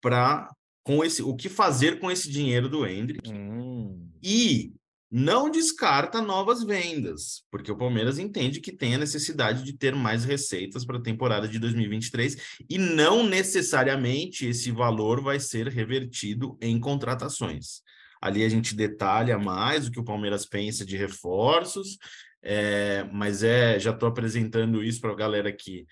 para 0.00 0.50
com 0.82 1.04
esse 1.04 1.22
o 1.22 1.36
que 1.36 1.48
fazer 1.48 2.00
com 2.00 2.10
esse 2.10 2.30
dinheiro 2.30 2.68
do 2.68 2.86
Hendrick 2.86 3.30
Hum. 3.30 4.10
e 4.22 4.72
não 5.10 5.50
descarta 5.50 6.22
novas 6.22 6.62
vendas, 6.62 7.42
porque 7.50 7.70
o 7.70 7.76
Palmeiras 7.76 8.18
entende 8.18 8.60
que 8.60 8.70
tem 8.70 8.94
a 8.94 8.98
necessidade 8.98 9.64
de 9.64 9.72
ter 9.72 9.92
mais 9.94 10.24
receitas 10.24 10.84
para 10.84 10.98
a 10.98 11.02
temporada 11.02 11.48
de 11.48 11.58
2023 11.58 12.60
e 12.68 12.78
não 12.78 13.26
necessariamente 13.26 14.46
esse 14.46 14.70
valor 14.70 15.20
vai 15.20 15.40
ser 15.40 15.66
revertido 15.66 16.56
em 16.60 16.78
contratações. 16.78 17.82
Ali 18.22 18.44
a 18.44 18.48
gente 18.48 18.74
detalha 18.74 19.36
mais 19.36 19.88
o 19.88 19.90
que 19.90 19.98
o 19.98 20.04
Palmeiras 20.04 20.46
pensa 20.46 20.84
de 20.84 20.96
reforços, 20.96 21.98
é, 22.42 23.04
mas 23.12 23.42
é 23.42 23.80
já 23.80 23.90
estou 23.90 24.08
apresentando 24.08 24.82
isso 24.82 25.00
para 25.00 25.10
a 25.10 25.16
galera 25.16 25.52
que 25.52 25.86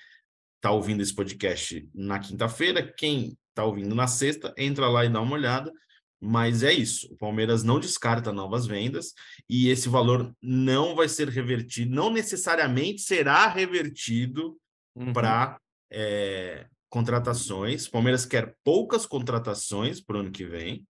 está 0.58 0.70
ouvindo 0.70 1.02
esse 1.02 1.14
podcast 1.14 1.88
na 1.94 2.18
quinta-feira. 2.18 2.82
Quem 2.96 3.36
está 3.50 3.64
ouvindo 3.64 3.94
na 3.94 4.06
sexta, 4.06 4.52
entra 4.58 4.88
lá 4.88 5.04
e 5.04 5.08
dá 5.08 5.20
uma 5.20 5.34
olhada. 5.34 5.72
Mas 6.20 6.64
é 6.64 6.72
isso, 6.72 7.06
o 7.12 7.16
Palmeiras 7.16 7.62
não 7.62 7.78
descarta 7.78 8.32
novas 8.32 8.66
vendas 8.66 9.12
e 9.48 9.68
esse 9.68 9.88
valor 9.88 10.34
não 10.42 10.96
vai 10.96 11.08
ser 11.08 11.28
revertido, 11.28 11.94
não 11.94 12.10
necessariamente 12.10 13.02
será 13.02 13.46
revertido 13.46 14.56
Uhum. 14.96 15.12
para 15.12 15.56
é, 15.92 16.66
contratações. 16.90 17.86
O 17.86 17.90
Palmeiras 17.92 18.26
quer 18.26 18.52
poucas 18.64 19.06
contratações 19.06 20.00
para 20.00 20.16
o 20.16 20.20
ano 20.20 20.32
que 20.32 20.44
vem 20.44 20.84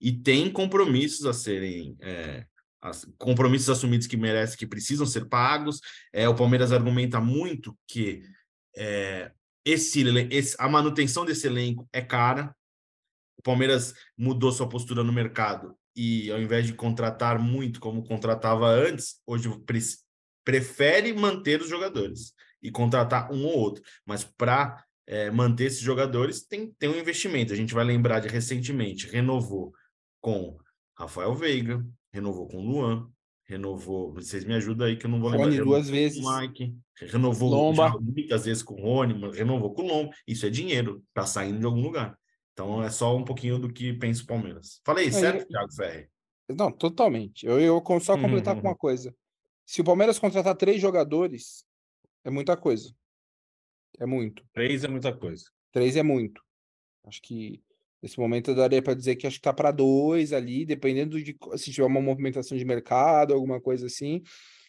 e 0.00 0.10
tem 0.10 0.50
compromissos 0.50 1.24
a 1.26 1.32
serem 1.32 1.96
é, 2.00 2.44
as- 2.80 3.06
compromissos 3.18 3.70
assumidos 3.70 4.08
que 4.08 4.16
merecem, 4.16 4.58
que 4.58 4.66
precisam 4.66 5.06
ser 5.06 5.26
pagos. 5.28 5.78
É, 6.12 6.28
o 6.28 6.34
Palmeiras 6.34 6.72
argumenta 6.72 7.20
muito 7.20 7.78
que 7.86 8.22
é, 8.76 9.32
esse, 9.64 10.02
esse- 10.30 10.56
a 10.58 10.68
manutenção 10.68 11.24
desse 11.24 11.46
elenco 11.46 11.88
é 11.92 12.00
cara. 12.00 12.54
O 13.38 13.42
Palmeiras 13.42 13.94
mudou 14.16 14.52
sua 14.52 14.68
postura 14.68 15.02
no 15.02 15.12
mercado 15.12 15.76
e, 15.96 16.30
ao 16.30 16.40
invés 16.40 16.66
de 16.66 16.74
contratar 16.74 17.38
muito 17.38 17.80
como 17.80 18.04
contratava 18.04 18.66
antes, 18.68 19.20
hoje 19.26 19.48
pre- 19.66 19.80
prefere 20.44 21.12
manter 21.12 21.60
os 21.60 21.68
jogadores 21.68 22.32
e 22.62 22.70
contratar 22.70 23.32
um 23.32 23.44
ou 23.44 23.58
outro. 23.58 23.82
Mas 24.06 24.24
para 24.24 24.84
manter 25.32 25.64
esses 25.64 25.80
jogadores 25.80 26.46
tem, 26.46 26.72
tem 26.78 26.88
um 26.88 26.96
investimento. 26.98 27.52
A 27.52 27.56
gente 27.56 27.74
vai 27.74 27.84
lembrar 27.84 28.20
de 28.20 28.28
recentemente 28.28 29.06
renovou 29.08 29.72
com 30.20 30.56
Rafael 30.96 31.34
Veiga, 31.34 31.84
renovou 32.12 32.46
com 32.48 32.64
Luan, 32.64 33.10
renovou. 33.44 34.12
Vocês 34.14 34.44
me 34.44 34.54
ajudam 34.54 34.86
aí 34.86 34.96
que 34.96 35.06
eu 35.06 35.10
não 35.10 35.20
vou 35.20 35.30
lembrar. 35.30 35.46
Rony 35.46 35.58
duas 35.58 35.88
vezes. 35.88 36.22
Mike, 36.24 36.76
renovou 36.98 37.50
Lomba. 37.50 37.88
já 37.88 37.98
muitas 37.98 38.44
vezes 38.44 38.62
com 38.62 38.74
o 38.74 38.80
Rony, 38.82 39.14
renovou 39.32 39.74
com 39.74 39.82
o 39.82 39.86
Lomba. 39.86 40.14
Isso 40.26 40.46
é 40.46 40.50
dinheiro, 40.50 41.02
tá 41.14 41.26
saindo 41.26 41.58
de 41.58 41.66
algum 41.66 41.82
lugar. 41.82 42.18
Então 42.52 42.82
é 42.82 42.90
só 42.90 43.16
um 43.16 43.24
pouquinho 43.24 43.58
do 43.58 43.72
que 43.72 43.92
pensa 43.94 44.22
o 44.22 44.26
Palmeiras. 44.26 44.80
Falei, 44.84 45.06
Aí- 45.06 45.12
certo, 45.12 45.46
Thiago 45.48 45.72
Ferri? 45.74 46.08
Não, 46.50 46.70
totalmente. 46.70 47.46
Eu, 47.46 47.58
eu 47.60 47.82
só 48.00 48.18
completar 48.18 48.54
Uhum. 48.56 48.60
com 48.62 48.68
uma 48.68 48.76
coisa. 48.76 49.14
Se 49.64 49.80
o 49.80 49.84
Palmeiras 49.84 50.18
contratar 50.18 50.54
três 50.56 50.80
jogadores, 50.82 51.64
é 52.24 52.30
muita 52.30 52.56
coisa. 52.56 52.94
É 53.98 54.04
muito. 54.04 54.44
Três 54.52 54.84
é 54.84 54.88
muita 54.88 55.16
coisa. 55.16 55.44
Três 55.70 55.96
é 55.96 56.02
muito. 56.02 56.42
Acho 57.04 57.22
que 57.22 57.62
nesse 58.02 58.18
momento 58.18 58.50
eu 58.50 58.54
daria 58.54 58.82
para 58.82 58.94
dizer 58.94 59.16
que 59.16 59.26
acho 59.26 59.36
que 59.36 59.42
tá 59.42 59.52
para 59.52 59.70
dois 59.70 60.32
ali, 60.32 60.66
dependendo 60.66 61.22
de 61.22 61.36
se 61.56 61.70
tiver 61.70 61.86
uma 61.86 62.00
movimentação 62.00 62.58
de 62.58 62.64
mercado, 62.64 63.32
alguma 63.32 63.60
coisa 63.60 63.86
assim. 63.86 64.22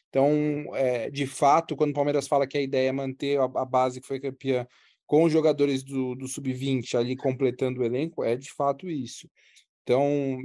Então, 0.09 0.75
é, 0.75 1.09
de 1.09 1.25
fato, 1.25 1.75
quando 1.75 1.89
o 1.89 1.93
Palmeiras 1.95 2.27
fala 2.27 2.45
que 2.45 2.57
a 2.57 2.61
ideia 2.61 2.89
é 2.89 2.91
manter 2.91 3.39
a, 3.39 3.45
a 3.45 3.65
base 3.65 3.99
que 3.99 4.07
foi 4.07 4.19
campeã 4.19 4.67
com 5.07 5.23
os 5.23 5.33
jogadores 5.33 5.83
do, 5.83 6.15
do 6.15 6.27
sub-20 6.27 6.95
ali 6.95 7.15
completando 7.15 7.81
o 7.81 7.83
elenco, 7.83 8.23
é 8.23 8.35
de 8.35 8.51
fato 8.51 8.87
isso. 8.89 9.27
Então, 9.81 10.39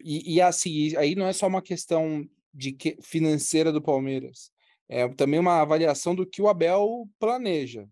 e, 0.00 0.34
e 0.34 0.40
assim, 0.40 0.96
aí 0.96 1.14
não 1.14 1.26
é 1.26 1.32
só 1.32 1.46
uma 1.46 1.62
questão 1.62 2.28
de 2.52 2.72
que, 2.72 2.96
financeira 3.00 3.72
do 3.72 3.82
Palmeiras, 3.82 4.50
é 4.88 5.06
também 5.08 5.38
uma 5.38 5.60
avaliação 5.60 6.14
do 6.14 6.26
que 6.26 6.42
o 6.42 6.48
Abel 6.48 7.08
planeja, 7.18 7.88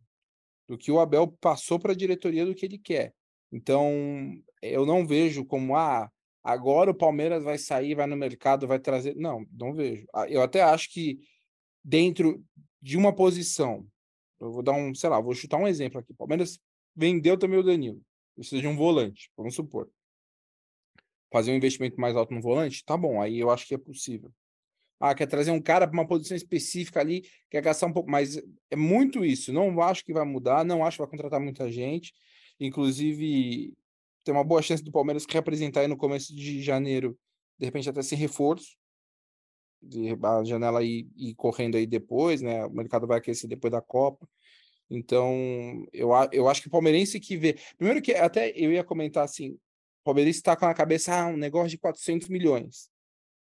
do 0.67 0.77
que 0.77 0.91
o 0.91 0.99
Abel 0.99 1.29
passou 1.41 1.79
para 1.79 1.93
a 1.93 1.97
diretoria 1.97 2.45
do 2.45 2.55
que 2.55 2.67
ele 2.67 2.79
quer. 2.79 3.15
Então, 3.53 3.91
eu 4.63 4.85
não 4.85 5.07
vejo 5.07 5.45
como, 5.45 5.77
ah, 5.77 6.11
agora 6.43 6.91
o 6.91 6.95
Palmeiras 6.95 7.43
vai 7.43 7.59
sair, 7.59 7.95
vai 7.95 8.07
no 8.07 8.17
mercado, 8.17 8.67
vai 8.67 8.79
trazer. 8.79 9.15
Não, 9.17 9.47
não 9.53 9.73
vejo. 9.75 10.07
Ah, 10.15 10.29
Eu 10.29 10.43
até 10.43 10.63
acho 10.63 10.91
que 10.93 11.21
dentro 11.83 12.45
de 12.83 12.97
uma 12.97 13.15
posição, 13.15 13.87
eu 14.41 14.53
vou 14.53 14.63
dar 14.63 14.73
um, 14.73 14.95
sei 14.95 15.09
lá, 15.11 15.21
vou 15.21 15.35
chutar 15.35 15.59
um 15.59 15.69
exemplo 15.69 16.01
aqui. 16.01 16.15
Palmeiras 16.15 16.59
vendeu 16.95 17.39
também 17.39 17.59
o 17.59 17.63
Danilo, 17.63 18.01
precisa 18.35 18.61
de 18.61 18.69
um 18.69 18.77
volante, 18.77 19.31
vamos 19.37 19.55
supor. 19.55 19.89
Fazer 21.33 21.53
um 21.53 21.57
investimento 21.57 22.01
mais 22.01 22.17
alto 22.17 22.35
no 22.35 22.41
volante, 22.41 22.85
tá 22.85 22.97
bom, 22.97 23.21
aí 23.21 23.39
eu 23.39 23.51
acho 23.51 23.67
que 23.67 23.75
é 23.75 23.79
possível. 23.79 24.33
Ah, 24.99 25.15
quer 25.15 25.27
trazer 25.27 25.51
um 25.51 25.61
cara 25.61 25.87
para 25.87 25.93
uma 25.93 26.07
posição 26.07 26.37
específica 26.37 27.01
ali, 27.01 27.23
quer 27.51 27.61
gastar 27.61 27.87
um 27.87 27.93
pouco, 27.93 28.11
mas 28.11 28.41
é 28.71 28.77
muito 28.77 29.25
isso. 29.25 29.53
Não 29.53 29.81
acho 29.83 30.05
que 30.05 30.13
vai 30.13 30.25
mudar, 30.25 30.65
não 30.65 30.85
acho 30.85 30.97
que 30.97 31.03
vai 31.03 31.11
contratar 31.11 31.39
muita 31.39 31.71
gente. 31.71 32.15
Inclusive, 32.59 33.73
tem 34.25 34.35
uma 34.35 34.45
boa 34.45 34.63
chance 34.63 34.83
do 34.83 34.93
Palmeiras 34.93 35.27
representar 35.29 35.81
aí 35.81 35.89
no 35.89 35.97
começo 35.97 36.35
de 36.35 36.63
janeiro, 36.63 37.19
de 37.59 37.67
repente 37.67 37.89
até 37.89 38.03
sem 38.03 38.19
reforço. 38.19 38.77
De 39.83 40.17
a 40.23 40.43
janela 40.43 40.83
ir, 40.83 41.09
ir 41.17 41.35
correndo 41.35 41.77
aí 41.77 41.87
depois, 41.87 42.41
né? 42.41 42.65
O 42.65 42.71
mercado 42.71 43.07
vai 43.07 43.19
aquecer 43.19 43.49
depois 43.49 43.71
da 43.71 43.81
Copa. 43.81 44.27
Então, 44.91 45.87
eu, 45.93 46.13
a- 46.15 46.29
eu 46.33 46.49
acho 46.49 46.63
que 46.63 46.69
o 46.69 46.71
palmeirense 46.71 47.21
que 47.21 47.37
vê. 47.37 47.57
Primeiro 47.77 48.01
que 48.01 48.13
até 48.15 48.51
eu 48.57 48.73
ia 48.73 48.83
comentar 48.83 49.25
assim: 49.25 49.51
o 49.51 49.59
palmeirense 50.05 50.39
está 50.39 50.57
com 50.57 50.67
na 50.67 50.75
cabeça 50.75 51.15
ah, 51.15 51.27
um 51.27 51.37
negócio 51.37 51.71
de 51.71 51.79
400 51.79 52.29
milhões. 52.29 52.89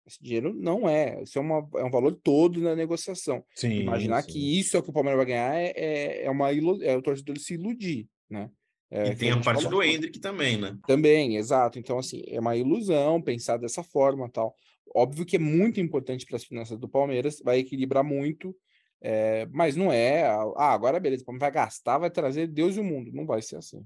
Esse 0.06 0.22
dinheiro 0.22 0.54
não 0.54 0.88
é, 0.88 1.24
isso 1.24 1.38
é, 1.38 1.42
uma, 1.42 1.68
é 1.76 1.84
um 1.84 1.90
valor 1.92 2.14
todo 2.22 2.60
na 2.60 2.76
negociação. 2.76 3.44
Sim. 3.56 3.82
Imaginar 3.82 4.22
sim. 4.24 4.32
que 4.32 4.60
isso 4.60 4.76
é 4.76 4.80
o 4.80 4.84
que 4.84 4.90
o 4.90 4.94
Palmeiras 4.94 5.18
vai 5.18 5.26
ganhar 5.26 5.56
é, 5.56 5.72
é, 5.76 6.26
é 6.26 6.30
uma 6.30 6.52
é 6.52 6.96
o 6.98 7.02
torcedor 7.02 7.38
se 7.38 7.54
iludir, 7.54 8.08
né? 8.30 8.50
É, 8.96 9.08
E 9.10 9.16
tem 9.16 9.32
a 9.32 9.34
gente 9.34 9.44
parte 9.44 9.64
falou. 9.64 9.80
do 9.80 9.84
Hendrick 9.84 10.20
também, 10.20 10.56
né? 10.56 10.78
Também, 10.86 11.36
exato. 11.38 11.80
Então, 11.80 11.98
assim, 11.98 12.22
é 12.28 12.40
uma 12.40 12.56
ilusão 12.56 13.20
pensar 13.20 13.58
dessa 13.58 13.82
forma 13.82 14.30
tal. 14.30 14.56
Óbvio 14.96 15.26
que 15.26 15.38
é 15.38 15.40
muito 15.40 15.82
importante 15.82 16.28
para 16.28 16.36
as 16.36 16.44
finanças 16.44 16.78
do 16.78 16.88
Palmeiras, 16.88 17.42
vai 17.44 17.58
equilibrar 17.58 18.04
muito, 18.04 18.56
é, 19.02 19.48
mas 19.52 19.76
não 19.76 19.92
é. 19.92 20.26
Ah, 20.56 20.72
agora 20.72 21.00
beleza, 21.00 21.24
o 21.24 21.26
Palmeiras 21.26 21.42
vai 21.52 21.64
gastar, 21.64 21.98
vai 21.98 22.12
trazer 22.12 22.46
Deus 22.46 22.76
e 22.76 22.80
o 22.80 22.84
mundo. 22.84 23.12
Não 23.12 23.26
vai 23.26 23.42
ser 23.42 23.56
assim. 23.56 23.84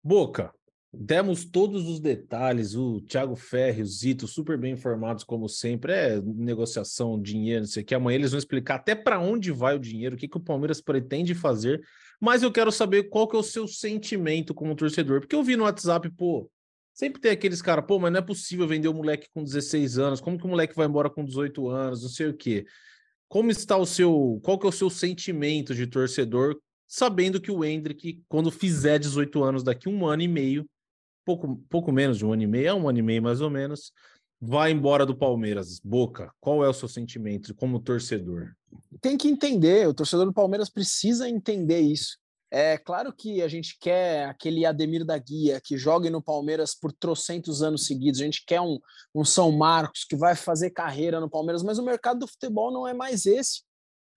Boca, 0.00 0.54
demos 0.92 1.44
todos 1.44 1.88
os 1.88 1.98
detalhes, 1.98 2.76
o 2.76 3.00
Thiago 3.00 3.34
Ferri, 3.34 3.82
o 3.82 3.86
Zito, 3.86 4.28
super 4.28 4.56
bem 4.56 4.74
informados, 4.74 5.24
como 5.24 5.48
sempre. 5.48 5.92
É 5.92 6.20
negociação, 6.22 7.20
dinheiro, 7.20 7.62
não 7.62 7.68
sei 7.68 7.82
o 7.82 7.86
que. 7.86 7.96
Amanhã 7.96 8.14
eles 8.14 8.30
vão 8.30 8.38
explicar 8.38 8.76
até 8.76 8.94
para 8.94 9.18
onde 9.18 9.50
vai 9.50 9.74
o 9.74 9.80
dinheiro, 9.80 10.14
o 10.14 10.18
que, 10.18 10.28
que 10.28 10.36
o 10.36 10.40
Palmeiras 10.40 10.80
pretende 10.80 11.34
fazer. 11.34 11.82
Mas 12.20 12.42
eu 12.42 12.52
quero 12.52 12.72
saber 12.72 13.04
qual 13.04 13.28
que 13.28 13.36
é 13.36 13.38
o 13.38 13.42
seu 13.42 13.68
sentimento 13.68 14.54
como 14.54 14.74
torcedor. 14.74 15.20
Porque 15.20 15.34
eu 15.34 15.42
vi 15.42 15.56
no 15.56 15.64
WhatsApp, 15.64 16.08
pô, 16.10 16.50
sempre 16.94 17.20
tem 17.20 17.30
aqueles 17.30 17.60
caras, 17.60 17.84
pô, 17.86 17.98
mas 17.98 18.12
não 18.12 18.20
é 18.20 18.22
possível 18.22 18.66
vender 18.66 18.88
o 18.88 18.94
moleque 18.94 19.28
com 19.34 19.44
16 19.44 19.98
anos. 19.98 20.20
Como 20.20 20.38
que 20.38 20.46
o 20.46 20.48
moleque 20.48 20.74
vai 20.74 20.86
embora 20.86 21.10
com 21.10 21.24
18 21.24 21.68
anos? 21.68 22.02
Não 22.02 22.08
sei 22.08 22.28
o 22.28 22.36
quê. 22.36 22.64
Como 23.28 23.50
está 23.50 23.76
o 23.76 23.86
seu. 23.86 24.40
Qual 24.42 24.58
que 24.58 24.66
é 24.66 24.68
o 24.68 24.72
seu 24.72 24.88
sentimento 24.88 25.74
de 25.74 25.86
torcedor, 25.86 26.56
sabendo 26.88 27.40
que 27.40 27.50
o 27.50 27.64
Hendrick, 27.64 28.22
quando 28.28 28.50
fizer 28.50 28.98
18 28.98 29.42
anos 29.42 29.62
daqui 29.62 29.88
um 29.88 30.06
ano 30.06 30.22
e 30.22 30.28
meio, 30.28 30.66
pouco, 31.24 31.56
pouco 31.68 31.92
menos 31.92 32.16
de 32.16 32.24
um 32.24 32.32
ano 32.32 32.42
e 32.42 32.46
meio, 32.46 32.68
é 32.68 32.74
um 32.74 32.88
ano 32.88 32.98
e 32.98 33.02
meio 33.02 33.22
mais 33.22 33.40
ou 33.40 33.50
menos, 33.50 33.92
vai 34.40 34.70
embora 34.70 35.04
do 35.04 35.16
Palmeiras. 35.16 35.80
Boca, 35.80 36.32
qual 36.40 36.64
é 36.64 36.68
o 36.68 36.72
seu 36.72 36.88
sentimento 36.88 37.54
como 37.54 37.80
torcedor? 37.80 38.55
Tem 39.00 39.16
que 39.16 39.28
entender, 39.28 39.88
o 39.88 39.94
torcedor 39.94 40.26
do 40.26 40.32
Palmeiras 40.32 40.68
precisa 40.68 41.28
entender 41.28 41.80
isso. 41.80 42.18
É 42.50 42.78
claro 42.78 43.12
que 43.12 43.42
a 43.42 43.48
gente 43.48 43.76
quer 43.80 44.28
aquele 44.28 44.64
Ademir 44.64 45.04
da 45.04 45.18
Guia 45.18 45.60
que 45.62 45.76
jogue 45.76 46.08
no 46.08 46.22
Palmeiras 46.22 46.74
por 46.74 46.92
trocentos 46.92 47.62
anos 47.62 47.86
seguidos, 47.86 48.20
a 48.20 48.24
gente 48.24 48.44
quer 48.46 48.60
um, 48.60 48.78
um 49.14 49.24
São 49.24 49.50
Marcos 49.50 50.04
que 50.04 50.14
vai 50.14 50.36
fazer 50.36 50.70
carreira 50.70 51.20
no 51.20 51.28
Palmeiras, 51.28 51.62
mas 51.62 51.78
o 51.78 51.84
mercado 51.84 52.20
do 52.20 52.28
futebol 52.28 52.72
não 52.72 52.86
é 52.86 52.94
mais 52.94 53.26
esse. 53.26 53.62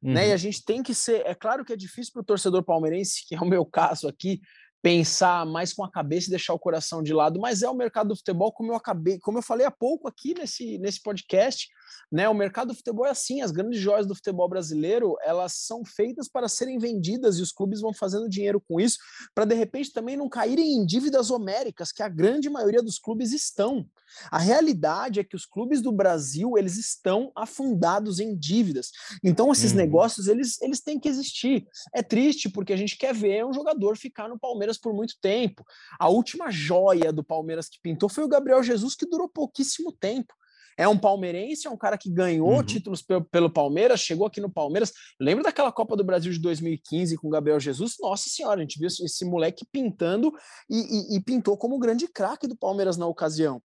Né? 0.01 0.24
Uhum. 0.24 0.30
E 0.30 0.32
a 0.32 0.38
gente 0.38 0.64
tem 0.64 0.82
que 0.82 0.93
ser. 0.93 1.26
É 1.26 1.36
claro 1.36 1.66
que 1.66 1.74
é 1.74 1.76
difícil 1.76 2.14
para 2.14 2.22
o 2.22 2.26
torcedor 2.26 2.64
palmeirense, 2.64 3.28
que 3.28 3.36
é 3.36 3.39
o 3.39 3.45
meu 3.45 3.66
caso 3.66 4.07
aqui, 4.07 4.39
pensar 4.82 5.45
mais 5.45 5.74
com 5.74 5.84
a 5.84 5.91
cabeça 5.91 6.28
e 6.28 6.30
deixar 6.30 6.53
o 6.53 6.60
coração 6.60 7.03
de 7.03 7.14
lado, 7.14 7.39
mas 7.39 7.62
é 7.62 7.70
o 7.70 7.76
mercado 7.76 8.10
do 8.10 8.16
futebol, 8.16 8.51
como 8.51 8.72
eu 8.72 8.76
acabei, 8.76 9.20
como 9.20 9.38
eu 9.38 9.41
falei 9.41 9.66
há 9.66 9.72
pouco 9.72 10.07
aqui 10.07 10.34
nesse, 10.34 10.78
nesse 10.78 11.01
podcast. 11.01 11.68
Né? 12.12 12.28
O 12.30 12.34
mercado 12.34 12.70
do 12.70 12.76
futebol 12.76 13.06
é 13.06 13.10
assim, 13.12 13.42
as 13.42 13.52
grandes 13.52 13.80
joias 13.80 14.06
do 14.06 14.16
futebol 14.16 14.48
brasileiro, 14.50 15.16
elas 15.24 15.54
são 15.54 15.84
feitas 15.86 16.28
para 16.28 16.48
serem 16.48 16.78
vendidas 16.78 17.38
e 17.38 17.42
os 17.42 17.52
clubes 17.52 17.82
vão 17.82 17.94
fazendo 17.94 18.30
dinheiro 18.30 18.62
com 18.62 18.80
isso, 18.80 18.98
para 19.34 19.46
de 19.46 19.56
repente 19.56 19.92
também 19.94 20.16
não 20.18 20.30
caírem 20.30 20.74
em 20.74 20.86
dívidas 20.86 21.30
homéricas, 21.32 21.92
que 21.92 22.04
a 22.04 22.10
grande 22.10 22.50
maioria 22.50 22.82
dos 22.82 22.98
clubes 23.00 23.32
estão. 23.34 23.88
A 24.32 24.40
realidade 24.40 25.20
é 25.20 25.24
que 25.24 25.36
os 25.36 25.46
clubes 25.46 25.82
do 25.82 25.92
Brasil, 25.92 26.58
eles 26.58 26.78
estão 26.78 27.32
afundados 27.36 28.20
em 28.20 28.36
dívidas. 28.36 28.92
Então 29.24 29.52
esses 29.52 29.72
Uhum. 29.72 29.78
negócios, 29.78 30.28
eles, 30.28 30.62
eles 30.62 30.82
têm 30.82 31.00
que 31.00 31.08
existir. 31.08 31.68
É 31.94 32.02
triste 32.02 32.50
porque 32.50 32.74
a 32.74 32.78
gente 32.78 32.98
quer 32.98 33.14
ver 33.14 33.46
um 33.46 33.54
jogador 33.54 33.98
ficar 33.98 34.28
no 34.28 34.40
Palmeiras 34.40 34.78
por 34.78 34.94
muito 34.94 35.16
tempo. 35.22 35.64
A 36.00 36.10
última 36.10 36.50
joia 36.52 37.12
do 37.14 37.24
Palmeiras 37.24 37.70
que 37.70 37.80
pintou 37.82 38.10
foi 38.10 38.24
o 38.24 38.28
Gabriel 38.28 38.64
Jesus, 38.64 38.96
que 38.96 39.06
durou 39.06 39.30
pouquíssimo 39.30 39.92
tempo. 39.92 40.34
É 40.80 40.88
um 40.88 40.98
palmeirense, 40.98 41.68
é 41.68 41.70
um 41.70 41.76
cara 41.78 41.98
que 41.98 42.10
ganhou 42.10 42.50
Uhum. 42.56 42.64
títulos 42.64 43.02
pelo, 43.02 43.24
pelo 43.26 43.50
Palmeiras, 43.50 44.00
chegou 44.00 44.26
aqui 44.26 44.40
no 44.40 44.50
Palmeiras. 44.50 44.94
Lembra 45.20 45.44
daquela 45.44 45.72
Copa 45.74 45.98
do 45.98 46.04
Brasil 46.06 46.32
de 46.32 46.40
2015 46.40 47.18
com 47.18 47.28
o 47.28 47.30
Gabriel 47.32 47.60
Jesus? 47.60 47.96
Nossa 48.00 48.30
senhora, 48.30 48.60
a 48.60 48.62
gente 48.62 48.80
viu 48.80 48.88
esse, 48.88 49.26
moleque 49.26 49.66
pintando 49.72 50.32
e, 50.70 50.78
e- 50.78 51.18
e 51.18 51.22
pintou 51.22 51.58
como 51.58 51.76
o 51.76 51.80
grande 51.80 52.08
craque 52.08 52.48
do 52.48 52.56
Palmeiras 52.56 52.96
na 52.96 53.06
ocasião. 53.06 53.62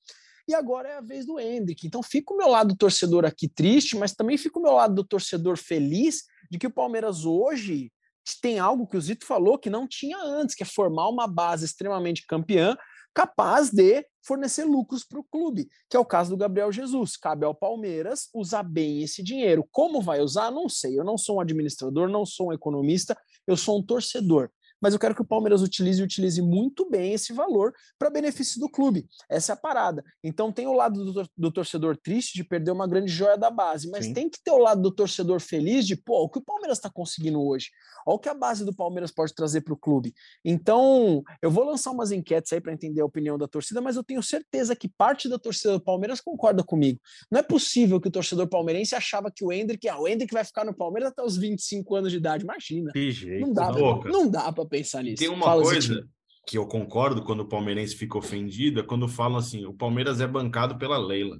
E 0.47 0.55
agora 0.55 0.89
é 0.89 0.97
a 0.99 1.01
vez 1.01 1.27
do 1.27 1.39
Hendrick. 1.41 1.87
Então 1.87 2.03
fica 2.03 2.33
o 2.33 2.37
meu 2.37 2.49
lado 2.49 2.69
do 2.69 2.77
torcedor 2.77 3.25
aqui 3.25 3.49
triste, 3.49 3.97
mas 3.97 4.13
também 4.15 4.39
fica 4.39 4.59
o 4.59 4.63
meu 4.63 4.73
lado 4.73 4.95
do 4.95 5.05
torcedor 5.05 5.57
feliz 5.57 6.23
de 6.51 6.59
que 6.59 6.67
o 6.67 6.71
Palmeiras 6.73 7.25
hoje 7.25 7.91
tem 8.41 8.59
algo 8.61 8.87
que 8.87 8.97
o 8.97 9.01
Zito 9.01 9.27
falou 9.27 9.59
que 9.59 9.69
não 9.71 9.89
tinha 9.89 10.17
antes, 10.19 10.55
que 10.55 10.63
é 10.63 10.67
formar 10.67 11.09
uma 11.09 11.27
base 11.27 11.65
extremamente 11.65 12.25
campeã, 12.27 12.77
capaz 13.15 13.71
de 13.71 14.05
fornecer 14.23 14.65
lucros 14.65 15.05
para 15.05 15.19
o 15.19 15.25
clube, 15.25 15.69
que 15.89 15.97
é 15.97 16.01
o 16.01 16.05
caso 16.05 16.31
do 16.31 16.37
Gabriel 16.37 16.71
Jesus. 16.71 17.17
Cabe 17.17 17.45
ao 17.45 17.55
Palmeiras 17.55 18.29
usar 18.35 18.63
bem 18.63 19.03
esse 19.03 19.23
dinheiro. 19.23 19.67
Como 19.71 20.01
vai 20.01 20.21
usar? 20.21 20.51
Não 20.51 20.69
sei. 20.69 20.99
Eu 20.99 21.05
não 21.05 21.17
sou 21.17 21.37
um 21.37 21.41
administrador, 21.41 22.09
não 22.09 22.25
sou 22.27 22.49
um 22.49 22.53
economista, 22.53 23.17
eu 23.47 23.57
sou 23.57 23.79
um 23.79 23.83
torcedor. 23.83 24.51
Mas 24.81 24.93
eu 24.95 24.99
quero 24.99 25.15
que 25.15 25.23
o 25.23 25.27
Palmeiras 25.27 25.63
utilize 25.63 26.01
e 26.01 26.05
utilize 26.05 26.41
muito 26.41 26.89
bem 26.89 27.13
esse 27.13 27.33
valor 27.33 27.73
para 27.99 28.11
benefício 28.11 28.61
do 28.61 28.69
clube. 28.69 29.07
Essa 29.29 29.53
é 29.53 29.55
a 29.55 29.57
parada. 29.57 30.05
Então 30.23 30.53
tem 30.53 30.67
o 30.67 30.73
lado 30.73 31.13
do, 31.13 31.29
do 31.37 31.53
torcedor 31.53 31.97
triste 31.97 32.35
de 32.35 32.45
perder 32.45 32.71
uma 32.71 32.87
grande 32.87 33.13
joia 33.13 33.37
da 33.37 33.51
base, 33.51 33.91
mas 33.91 34.07
Sim. 34.07 34.15
tem 34.15 34.29
que 34.29 34.39
ter 34.43 34.51
o 34.51 34.59
lado 34.59 34.81
do 34.81 34.91
torcedor 34.91 35.41
feliz 35.41 35.87
de, 35.87 35.97
pô, 35.97 36.23
o 36.23 36.29
que 36.29 36.39
o 36.39 36.43
Palmeiras 36.43 36.79
está 36.79 36.91
conseguindo 36.91 37.43
hoje? 37.43 37.69
Olha 38.07 38.17
o 38.17 38.19
que 38.19 38.29
a 38.29 38.35
base 38.35 38.65
do 38.65 38.75
Palmeiras 38.75 39.11
pode 39.11 39.35
trazer 39.35 39.61
para 39.61 39.75
o 39.75 39.77
clube. 39.77 40.15
Então, 40.45 41.23
eu 41.43 41.51
vou 41.51 41.65
lançar 41.65 41.91
umas 41.91 42.13
enquetes 42.13 42.53
aí 42.53 42.61
para 42.61 42.73
entender 42.73 43.01
a 43.01 43.05
opinião 43.05 43.37
da 43.37 43.47
torcida, 43.47 43.81
mas 43.81 43.97
eu 43.97 44.05
tenho 44.05 44.23
certeza 44.23 44.75
que 44.75 44.89
parte 44.89 45.29
da 45.29 45.39
torcida 45.39 45.75
do 45.75 45.81
Palmeiras 45.81 46.21
concorda 46.21 46.63
comigo. 46.63 47.01
Não 47.31 47.39
é 47.39 47.43
possível 47.43 48.01
que 48.01 48.09
o 48.09 48.11
torcedor 48.11 48.49
palmeirense 48.49 48.95
achava 48.95 49.31
que 49.31 49.45
o 49.45 49.53
Hendrick, 49.53 49.89
ah, 49.89 49.99
o 49.99 50.09
Hendrick 50.09 50.33
vai 50.33 50.45
ficar 50.45 50.65
no 50.65 50.75
Palmeiras 50.75 51.11
até 51.11 51.23
os 51.23 51.37
25 51.37 51.95
anos 51.95 52.11
de 52.11 52.19
idade. 52.19 52.45
Imagina. 52.45 52.93
Que 52.93 53.11
jeito. 53.11 53.47
Não 53.47 53.53
dá, 53.53 53.71
pra, 53.71 53.81
louca. 53.81 54.09
não 54.09 54.29
dá 54.29 54.53
para 54.53 54.65
pensar 54.71 55.03
nisso. 55.03 55.17
Tem 55.19 55.29
uma 55.29 55.45
Fala, 55.45 55.63
coisa 55.63 56.09
que 56.47 56.57
eu 56.57 56.67
concordo 56.67 57.23
quando 57.23 57.41
o 57.41 57.49
palmeirense 57.49 57.95
fica 57.95 58.17
ofendido, 58.17 58.81
é 58.81 58.83
quando 58.83 59.07
falam 59.09 59.39
assim, 59.39 59.67
o 59.67 59.75
Palmeiras 59.75 60.21
é 60.21 60.27
bancado 60.27 60.79
pela 60.79 60.97
Leila. 60.99 61.39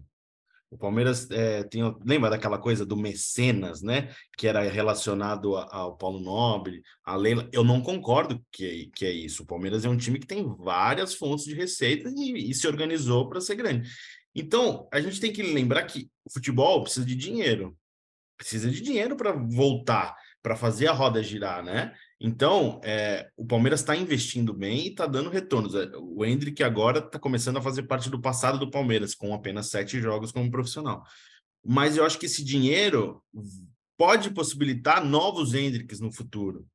O 0.71 0.79
Palmeiras 0.79 1.29
é, 1.33 1.65
tem, 1.65 1.83
lembra 2.05 2.31
daquela 2.31 2.57
coisa 2.57 2.87
do 2.87 2.97
mecenas, 2.97 3.83
né? 3.83 4.15
Que 4.39 4.47
era 4.47 4.61
relacionado 4.71 5.57
a- 5.57 5.67
ao 5.75 5.97
Paulo 5.97 6.21
Nobre, 6.21 6.81
a 7.05 7.17
Leila. 7.17 7.49
Eu 7.53 7.65
não 7.65 7.81
concordo 7.81 8.41
que, 8.53 8.89
que 8.95 9.05
é 9.05 9.11
isso. 9.11 9.43
O 9.43 9.47
Palmeiras 9.47 9.85
é 9.85 9.89
um 9.89 9.97
time 9.97 10.21
que 10.21 10.29
tem 10.29 10.47
várias 10.59 11.15
fontes 11.15 11.45
de 11.45 11.55
receita 11.55 12.09
e, 12.17 12.51
e 12.51 12.55
se 12.55 12.69
organizou 12.69 13.29
para 13.29 13.41
ser 13.41 13.57
grande. 13.57 13.91
Então, 14.33 14.89
a 14.93 15.01
gente 15.01 15.19
tem 15.19 15.33
que 15.33 15.43
lembrar 15.43 15.83
que 15.87 16.09
o 16.25 16.33
futebol 16.33 16.83
precisa 16.85 17.05
de 17.05 17.17
dinheiro. 17.17 17.77
Precisa 18.37 18.71
de 18.71 18.81
dinheiro 18.81 19.17
para 19.17 19.33
voltar, 19.33 20.15
para 20.41 20.55
fazer 20.55 20.87
a 20.87 20.93
roda 20.93 21.21
girar, 21.21 21.65
né? 21.65 21.93
Então, 22.21 22.81
é, 22.85 23.31
o 23.35 23.47
Palmeiras 23.47 23.81
está 23.81 23.97
investindo 23.97 24.53
bem 24.53 24.81
e 24.85 24.89
está 24.89 25.07
dando 25.07 25.31
retornos. 25.31 25.75
É, 25.75 25.91
O 25.97 26.23
Hendrick 26.25 26.63
agora 26.63 26.99
está 26.99 27.19
começando 27.19 27.57
a 27.57 27.63
fazer 27.63 27.85
parte 27.85 28.11
do 28.11 28.21
passado 28.21 28.59
do 28.59 28.71
Palmeiras, 28.71 29.15
com 29.15 29.33
apenas 29.33 29.69
sete 29.71 29.99
jogos 30.01 30.31
como 30.31 30.51
profissional. 30.51 31.03
Mas 31.65 31.97
eu 31.97 32.05
acho 32.05 32.19
que 32.19 32.27
esse 32.27 32.45
dinheiro 32.45 33.23
pode 33.97 34.31
possibilitar 34.31 35.03
novos 35.05 35.55
Hendricks 35.55 35.99
no 35.99 36.13
futuro. 36.13 36.67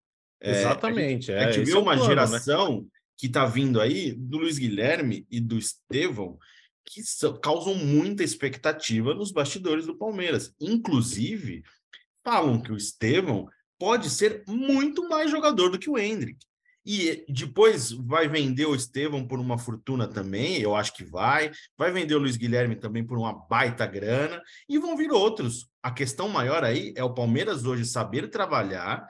É, 0.41 0.61
Exatamente. 0.61 1.31
A 1.31 1.35
é, 1.35 1.45
gente 1.51 1.61
esse 1.61 1.71
viu 1.71 1.77
é 1.77 1.83
uma 1.83 1.93
plano, 1.95 2.01
né? 2.01 2.09
geração 2.09 2.87
que 3.17 3.27
está 3.27 3.45
vindo 3.45 3.79
aí, 3.79 4.13
do 4.13 4.39
Luiz 4.39 4.57
Guilherme 4.57 5.25
e 5.29 5.39
do 5.39 5.57
Estevão, 5.57 6.37
que 6.85 7.01
são- 7.03 7.39
causam 7.39 7.75
muita 7.75 8.23
expectativa 8.23 9.13
nos 9.13 9.31
bastidores 9.31 9.85
do 9.85 9.97
Palmeiras. 9.97 10.53
Inclusive, 10.59 11.63
falam 12.23 12.59
que 12.59 12.71
o 12.71 12.77
Estevão 12.77 13.47
pode 13.77 14.09
ser 14.09 14.43
muito 14.47 15.07
mais 15.09 15.29
jogador 15.29 15.69
do 15.69 15.79
que 15.79 15.89
o 15.89 15.97
Hendrick. 15.97 16.37
E 16.85 17.25
depois 17.27 17.91
vai 17.91 18.27
vender 18.27 18.67
o 18.67 18.75
Estevão 18.75 19.27
por 19.27 19.39
uma 19.39 19.57
fortuna 19.57 20.07
também, 20.07 20.61
eu 20.61 20.75
acho 20.75 20.93
que 20.93 21.03
vai. 21.03 21.51
Vai 21.75 21.91
vender 21.91 22.13
o 22.13 22.19
Luiz 22.19 22.37
Guilherme 22.37 22.75
também 22.75 23.03
por 23.03 23.17
uma 23.17 23.33
baita 23.33 23.87
grana. 23.87 24.39
E 24.69 24.77
vão 24.77 24.95
vir 24.95 25.11
outros. 25.11 25.67
A 25.81 25.89
questão 25.89 26.29
maior 26.29 26.63
aí 26.63 26.93
é 26.95 27.03
o 27.03 27.13
Palmeiras 27.13 27.65
hoje 27.65 27.85
saber 27.85 28.29
trabalhar 28.29 29.03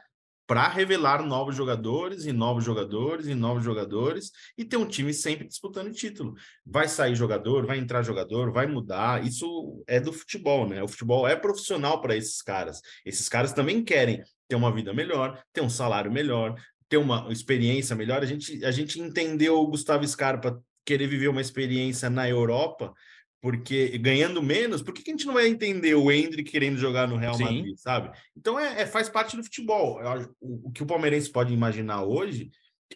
para 0.48 0.68
revelar 0.68 1.24
novos 1.24 1.56
jogadores 1.56 2.26
e 2.26 2.32
novos 2.32 2.64
jogadores 2.64 3.26
e 3.26 3.34
novos 3.34 3.64
jogadores 3.64 4.32
e 4.58 4.64
ter 4.64 4.78
um 4.78 4.86
time 4.88 5.14
sempre 5.14 5.48
disputando 5.48 5.92
título. 5.92 6.36
Vai 6.66 6.88
sair 6.88 7.16
jogador, 7.16 7.66
vai 7.66 7.80
entrar 7.80 8.04
jogador, 8.04 8.52
vai 8.52 8.68
mudar. 8.68 9.26
Isso 9.26 9.84
é 9.88 10.00
do 10.00 10.14
futebol, 10.14 10.70
né? 10.70 10.84
O 10.84 10.88
futebol 10.88 11.28
é 11.28 11.36
profissional 11.36 12.00
para 12.00 12.16
esses 12.16 12.42
caras. 12.42 12.80
Esses 13.06 13.28
caras 13.28 13.54
também 13.54 13.84
querem 13.84 14.24
ter 14.48 14.56
uma 14.56 14.72
vida 14.72 14.94
melhor, 14.94 15.42
ter 15.54 15.62
um 15.62 15.70
salário 15.70 16.12
melhor, 16.12 16.56
ter 16.88 16.98
uma 16.98 17.32
experiência 17.32 17.96
melhor. 17.96 18.22
A 18.22 18.26
gente, 18.26 18.64
a 18.64 18.72
gente 18.72 19.00
entendeu 19.00 19.58
o 19.58 19.68
Gustavo 19.68 20.08
Scarpa 20.08 20.62
querer 20.86 21.08
viver 21.08 21.28
uma 21.28 21.42
experiência 21.42 22.10
na 22.10 22.30
Europa, 22.30 22.94
porque 23.42 23.98
ganhando 23.98 24.42
menos, 24.42 24.82
por 24.82 24.94
que, 24.94 25.04
que 25.04 25.12
a 25.12 25.14
gente 25.14 25.26
não 25.26 25.34
vai 25.34 25.48
entender 25.48 25.96
o 25.96 26.12
Hendrick 26.12 26.52
querendo 26.52 26.78
jogar 26.78 27.08
no 27.08 27.18
Real 27.18 27.34
Sim. 27.36 27.44
Madrid, 27.44 27.76
sabe? 27.78 28.18
Então 28.36 28.60
é, 28.60 28.82
é- 28.82 28.86
faz 28.86 29.10
parte 29.10 29.36
do 29.36 29.44
futebol. 29.44 30.00
O, 30.40 30.70
o 30.70 30.72
que 30.72 30.84
o 30.84 30.86
palmeirense 30.86 31.32
pode 31.32 31.54
imaginar 31.54 32.04
hoje 32.04 32.52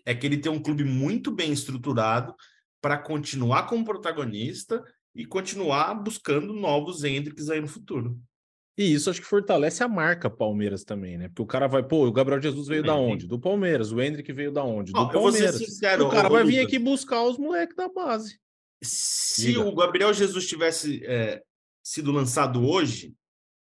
é 0.06 0.14
que 0.14 0.26
ele 0.26 0.38
tem 0.38 0.52
um 0.52 0.62
clube 0.62 0.84
muito 0.84 1.32
bem 1.32 1.52
estruturado 1.52 2.36
para 2.82 2.97
continuar 2.97 3.64
como 3.64 3.84
protagonista 3.84 4.84
e 5.16 5.26
continuar 5.26 5.93
buscando 5.95 6.54
novos 6.54 7.04
Hendricks 7.04 7.50
aí 7.50 7.60
no 7.60 7.68
futuro. 7.68 8.20
E 8.82 8.93
isso 8.93 9.09
acho 9.09 9.19
que 9.19 9.27
fortalece 9.27 9.84
a 9.84 9.89
marca 9.89 10.30
Palmeiras 10.30 10.86
também, 10.86 11.17
né? 11.17 11.27
Porque 11.27 11.41
o 11.41 11.45
cara 11.45 11.67
vai, 11.67 11.84
pô, 11.84 12.07
o 12.07 12.11
Gabriel 12.13 12.41
Jesus 12.41 12.65
veio 12.69 12.82
da 12.82 12.93
Também. 12.93 13.11
onde? 13.11 13.27
Do 13.27 13.38
Palmeiras. 13.38 13.91
O 13.91 13.99
Hendrick 14.01 14.32
veio 14.32 14.53
da 14.53 14.63
onde? 14.63 14.93
Do 14.93 14.99
Ó, 14.99 15.11
eu 15.11 15.19
vou 15.19 15.32
ser 15.34 15.39
Palmeiras. 15.43 15.57
sincero, 15.57 16.07
o 16.07 16.09
cara 16.09 16.30
vai 16.30 16.45
vir 16.45 16.61
aqui 16.61 16.80
buscar 16.80 17.21
os 17.23 17.38
moleques 17.38 17.75
da 17.75 17.89
base. 17.89 18.39
Se 18.82 19.47
Diga. 19.47 19.59
o 19.65 19.75
Gabriel 19.75 20.13
Jesus 20.13 20.47
tivesse 20.47 21.03
é, 21.05 21.43
sido 21.84 22.09
lançado 22.09 22.65
hoje, 22.65 23.13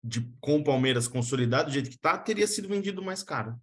de, 0.01 0.21
com 0.39 0.59
o 0.59 0.63
Palmeiras 0.63 1.09
consolidado 1.09 1.69
do 1.69 1.73
jeito 1.73 1.89
que 1.89 1.99
tá, 1.99 2.17
teria 2.17 2.47
sido 2.47 2.69
vendido 2.69 3.03
mais 3.03 3.21
caro. 3.21 3.59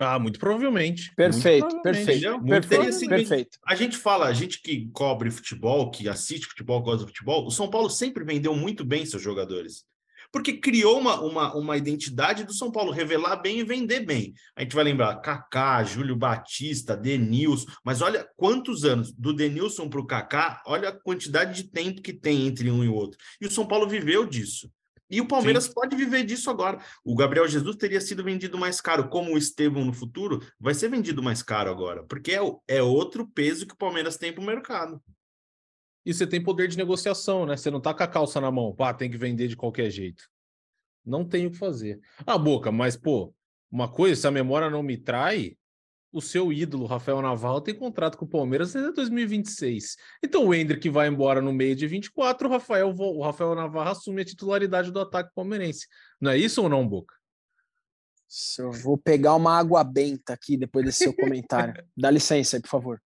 Ah, 0.00 0.16
muito 0.16 0.38
provavelmente. 0.38 1.12
Perfeito, 1.16 1.64
Muito 1.64 1.82
provavelmente. 1.82 2.06
perfeito, 2.06 2.10
entendeu? 2.18 2.38
Muito 2.40 2.68
Teria 2.68 2.84
perfeito, 2.84 2.98
sido- 3.00 3.08
perfeito. 3.08 3.58
A 3.66 3.74
gente 3.74 3.96
fala, 3.96 4.26
a 4.28 4.32
gente 4.32 4.62
que 4.62 4.88
cobre 4.92 5.28
futebol, 5.28 5.90
que 5.90 6.08
assiste 6.08 6.46
futebol, 6.46 6.80
gosta 6.80 7.00
do 7.04 7.08
futebol, 7.08 7.44
o 7.44 7.50
São 7.50 7.68
Paulo 7.68 7.90
sempre 7.90 8.22
vendeu 8.24 8.54
muito 8.54 8.84
bem 8.84 9.04
seus 9.04 9.20
jogadores. 9.20 9.84
Porque 10.30 10.54
criou 10.54 10.98
uma, 10.98 11.20
uma, 11.20 11.54
uma 11.54 11.76
identidade 11.76 12.44
do 12.44 12.52
São 12.52 12.70
Paulo, 12.70 12.92
revelar 12.92 13.36
bem 13.36 13.60
e 13.60 13.64
vender 13.64 14.00
bem. 14.00 14.34
A 14.54 14.62
gente 14.62 14.74
vai 14.74 14.84
lembrar 14.84 15.16
Kaká, 15.16 15.82
Júlio 15.84 16.16
Batista, 16.16 16.96
Denilson, 16.96 17.66
mas 17.84 18.02
olha 18.02 18.28
quantos 18.36 18.84
anos 18.84 19.12
do 19.12 19.32
Denilson 19.32 19.88
para 19.88 20.00
o 20.00 20.06
Kaká, 20.06 20.62
olha 20.66 20.90
a 20.90 21.00
quantidade 21.00 21.62
de 21.62 21.70
tempo 21.70 22.02
que 22.02 22.12
tem 22.12 22.46
entre 22.46 22.70
um 22.70 22.84
e 22.84 22.88
o 22.88 22.94
outro. 22.94 23.18
E 23.40 23.46
o 23.46 23.50
São 23.50 23.66
Paulo 23.66 23.88
viveu 23.88 24.26
disso. 24.26 24.70
E 25.10 25.20
o 25.20 25.26
Palmeiras 25.26 25.66
pode 25.66 25.96
viver 25.96 26.22
disso 26.24 26.50
agora. 26.50 26.78
O 27.02 27.16
Gabriel 27.16 27.48
Jesus 27.48 27.76
teria 27.76 28.00
sido 28.00 28.22
vendido 28.22 28.58
mais 28.58 28.80
caro, 28.80 29.08
como 29.08 29.32
o 29.32 29.38
Estevão 29.38 29.84
no 29.84 29.92
futuro, 29.92 30.46
vai 30.60 30.74
ser 30.74 30.90
vendido 30.90 31.22
mais 31.22 31.42
caro 31.42 31.70
agora, 31.70 32.04
porque 32.04 32.32
é, 32.32 32.40
é 32.68 32.82
outro 32.82 33.26
peso 33.26 33.66
que 33.66 33.72
o 33.72 33.78
Palmeiras 33.78 34.18
tem 34.18 34.32
para 34.32 34.42
o 34.42 34.46
mercado. 34.46 35.00
E 36.08 36.14
você 36.14 36.26
tem 36.26 36.42
poder 36.42 36.68
de 36.68 36.78
negociação, 36.78 37.44
né? 37.44 37.54
Você 37.54 37.70
não 37.70 37.82
tá 37.82 37.92
com 37.92 38.02
a 38.02 38.08
calça 38.08 38.40
na 38.40 38.50
mão. 38.50 38.74
Pá, 38.74 38.94
tem 38.94 39.10
que 39.10 39.18
vender 39.18 39.46
de 39.46 39.54
qualquer 39.54 39.90
jeito. 39.90 40.26
Não 41.04 41.22
tem 41.22 41.44
o 41.44 41.50
que 41.50 41.58
fazer. 41.58 42.00
Ah, 42.26 42.38
Boca, 42.38 42.72
mas, 42.72 42.96
pô, 42.96 43.34
uma 43.70 43.92
coisa, 43.92 44.18
se 44.18 44.26
a 44.26 44.30
memória 44.30 44.70
não 44.70 44.82
me 44.82 44.96
trai, 44.96 45.54
o 46.10 46.22
seu 46.22 46.50
ídolo, 46.50 46.86
Rafael 46.86 47.20
Navarro, 47.20 47.60
tem 47.60 47.74
contrato 47.74 48.16
com 48.16 48.24
o 48.24 48.28
Palmeiras 48.28 48.74
até 48.74 48.90
2026. 48.90 49.96
Então 50.24 50.46
o 50.46 50.54
Hendrick 50.54 50.88
vai 50.88 51.08
embora 51.08 51.42
no 51.42 51.52
meio 51.52 51.76
de 51.76 51.86
24, 51.86 52.48
o 52.48 52.50
Rafael, 52.50 52.88
o 52.88 53.22
Rafael 53.22 53.54
Navarro 53.54 53.90
assume 53.90 54.22
a 54.22 54.24
titularidade 54.24 54.90
do 54.90 55.00
ataque 55.00 55.30
palmeirense. 55.34 55.86
Não 56.18 56.30
é 56.30 56.38
isso 56.38 56.62
ou 56.62 56.70
não, 56.70 56.88
Boca? 56.88 57.14
Eu 58.58 58.72
vou 58.72 58.96
pegar 58.96 59.34
uma 59.34 59.58
água 59.58 59.84
benta 59.84 60.32
aqui 60.32 60.56
depois 60.56 60.86
desse 60.86 61.04
seu 61.04 61.14
comentário. 61.14 61.74
Dá 61.94 62.10
licença 62.10 62.56
aí, 62.56 62.62
por 62.62 62.70
favor. 62.70 63.02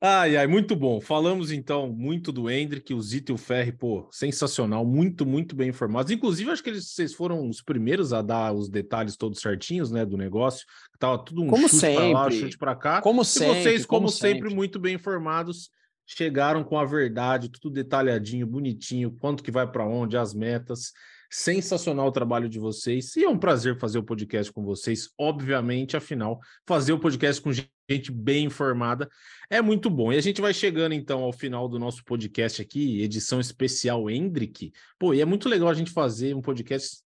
Ai, 0.00 0.36
ai, 0.36 0.46
muito 0.46 0.74
bom. 0.74 1.00
Falamos 1.00 1.50
então 1.50 1.88
muito 1.92 2.32
do 2.32 2.50
Hendrick, 2.50 2.92
o 2.92 3.00
Zito 3.00 3.32
e 3.32 3.34
o 3.34 3.38
Ferri, 3.38 3.72
pô, 3.72 4.08
sensacional, 4.10 4.84
muito, 4.84 5.24
muito 5.24 5.54
bem 5.54 5.68
informados. 5.68 6.10
Inclusive, 6.10 6.50
acho 6.50 6.62
que 6.62 6.70
eles, 6.70 6.88
vocês 6.88 7.14
foram 7.14 7.48
os 7.48 7.62
primeiros 7.62 8.12
a 8.12 8.22
dar 8.22 8.52
os 8.52 8.68
detalhes 8.68 9.16
todos 9.16 9.40
certinhos, 9.40 9.90
né, 9.90 10.04
do 10.04 10.16
negócio. 10.16 10.66
Tava 10.98 11.18
tudo 11.24 11.42
um 11.42 11.48
Como 11.48 11.68
chute 11.68 11.94
pra 11.94 12.08
lá, 12.08 12.30
chute 12.30 12.58
pra 12.58 12.76
cá. 12.76 13.00
Como 13.00 13.22
e 13.22 13.24
sempre, 13.24 13.62
vocês, 13.62 13.86
como, 13.86 14.02
como 14.02 14.12
sempre, 14.12 14.42
sempre. 14.42 14.54
muito 14.54 14.78
bem 14.78 14.94
informados, 14.94 15.70
chegaram 16.06 16.64
com 16.64 16.78
a 16.78 16.84
verdade, 16.84 17.48
tudo 17.48 17.72
detalhadinho, 17.72 18.46
bonitinho, 18.46 19.14
quanto 19.20 19.42
que 19.42 19.50
vai 19.50 19.70
para 19.70 19.86
onde, 19.86 20.16
as 20.16 20.34
metas. 20.34 20.92
Sensacional 21.30 22.08
o 22.08 22.12
trabalho 22.12 22.48
de 22.48 22.58
vocês. 22.58 23.14
E 23.16 23.24
é 23.24 23.28
um 23.28 23.38
prazer 23.38 23.78
fazer 23.78 23.98
o 23.98 24.02
podcast 24.02 24.52
com 24.52 24.64
vocês, 24.64 25.10
obviamente, 25.18 25.96
afinal, 25.96 26.40
fazer 26.66 26.92
o 26.92 26.98
podcast 26.98 27.40
com 27.42 27.52
gente 27.52 28.12
bem 28.12 28.44
informada 28.44 29.08
é 29.50 29.62
muito 29.62 29.88
bom. 29.88 30.12
E 30.12 30.16
a 30.16 30.20
gente 30.20 30.40
vai 30.40 30.52
chegando 30.52 30.92
então 30.92 31.22
ao 31.22 31.32
final 31.32 31.68
do 31.68 31.78
nosso 31.78 32.04
podcast 32.04 32.60
aqui, 32.60 33.02
edição 33.02 33.40
especial 33.40 34.10
Hendrick. 34.10 34.72
Pô, 34.98 35.14
e 35.14 35.20
é 35.20 35.24
muito 35.24 35.48
legal 35.48 35.68
a 35.68 35.74
gente 35.74 35.90
fazer 35.90 36.34
um 36.34 36.42
podcast 36.42 36.98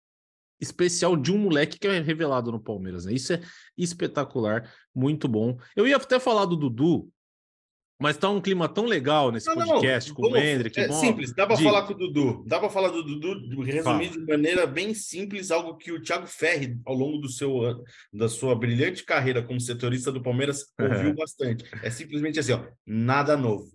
especial 0.60 1.16
de 1.16 1.32
um 1.32 1.38
moleque 1.38 1.78
que 1.78 1.88
é 1.88 2.00
revelado 2.00 2.52
no 2.52 2.60
Palmeiras, 2.60 3.04
né? 3.04 3.12
Isso 3.12 3.32
é 3.32 3.40
espetacular, 3.76 4.72
muito 4.94 5.26
bom. 5.26 5.58
Eu 5.74 5.88
ia 5.88 5.96
até 5.96 6.20
falar 6.20 6.44
do 6.44 6.56
Dudu, 6.56 7.10
mas 8.02 8.16
tá 8.18 8.28
um 8.28 8.40
clima 8.40 8.68
tão 8.68 8.84
legal 8.84 9.30
nesse 9.32 9.46
Não, 9.46 9.54
não, 9.54 9.66
podcast 9.66 10.12
com 10.12 10.22
o 10.26 10.30
vamos- 10.30 10.44
Hendrick. 10.46 10.78
É 10.80 10.88
bom, 10.88 10.94
simples, 11.00 11.32
dá 11.34 11.46
para 11.46 11.56
falar 11.56 11.86
com 11.86 11.94
o 11.94 11.96
Dudu. 11.96 12.44
Dá 12.46 12.58
para 12.60 12.68
falar 12.68 12.88
do 12.88 13.02
Dudu, 13.02 13.62
resumir 13.62 14.10
de 14.10 14.18
maneira 14.26 14.66
bem 14.66 14.92
simples, 14.92 15.50
algo 15.50 15.76
que 15.76 15.92
o 15.92 16.02
Thiago 16.02 16.26
Ferri, 16.26 16.78
ao 16.84 16.94
longo 16.94 17.18
do 17.18 17.28
seu, 17.28 17.82
da 18.12 18.28
sua 18.28 18.54
brilhante 18.54 19.04
carreira 19.04 19.42
como 19.42 19.60
setorista 19.60 20.10
do 20.12 20.20
Palmeiras, 20.22 20.66
ouviu 20.78 21.14
bastante. 21.14 21.64
É 21.82 21.88
simplesmente 21.90 22.38
assim, 22.40 22.52
ó, 22.52 22.64
nada 22.86 23.36
novo. 23.36 23.70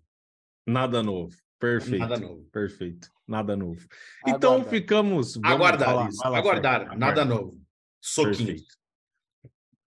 Nada 0.68 1.02
novo. 1.02 1.34
Perfeito. 1.60 2.00
Nada 2.00 2.18
novo. 2.20 2.44
Perfeito. 2.52 3.10
Nada 3.28 3.56
novo. 3.56 3.80
Então 4.28 4.54
Aguardar. 4.54 4.70
ficamos. 4.70 5.36
vamos 5.36 5.50
Aguardar 5.56 5.88
falar- 5.90 6.10
isso, 6.10 6.24
aguardar, 6.26 6.80
nada 6.98 7.22
Aguardar. 7.22 7.26
novo. 7.26 7.58
Soquinho. 8.02 8.36
Perfeito. 8.48 8.76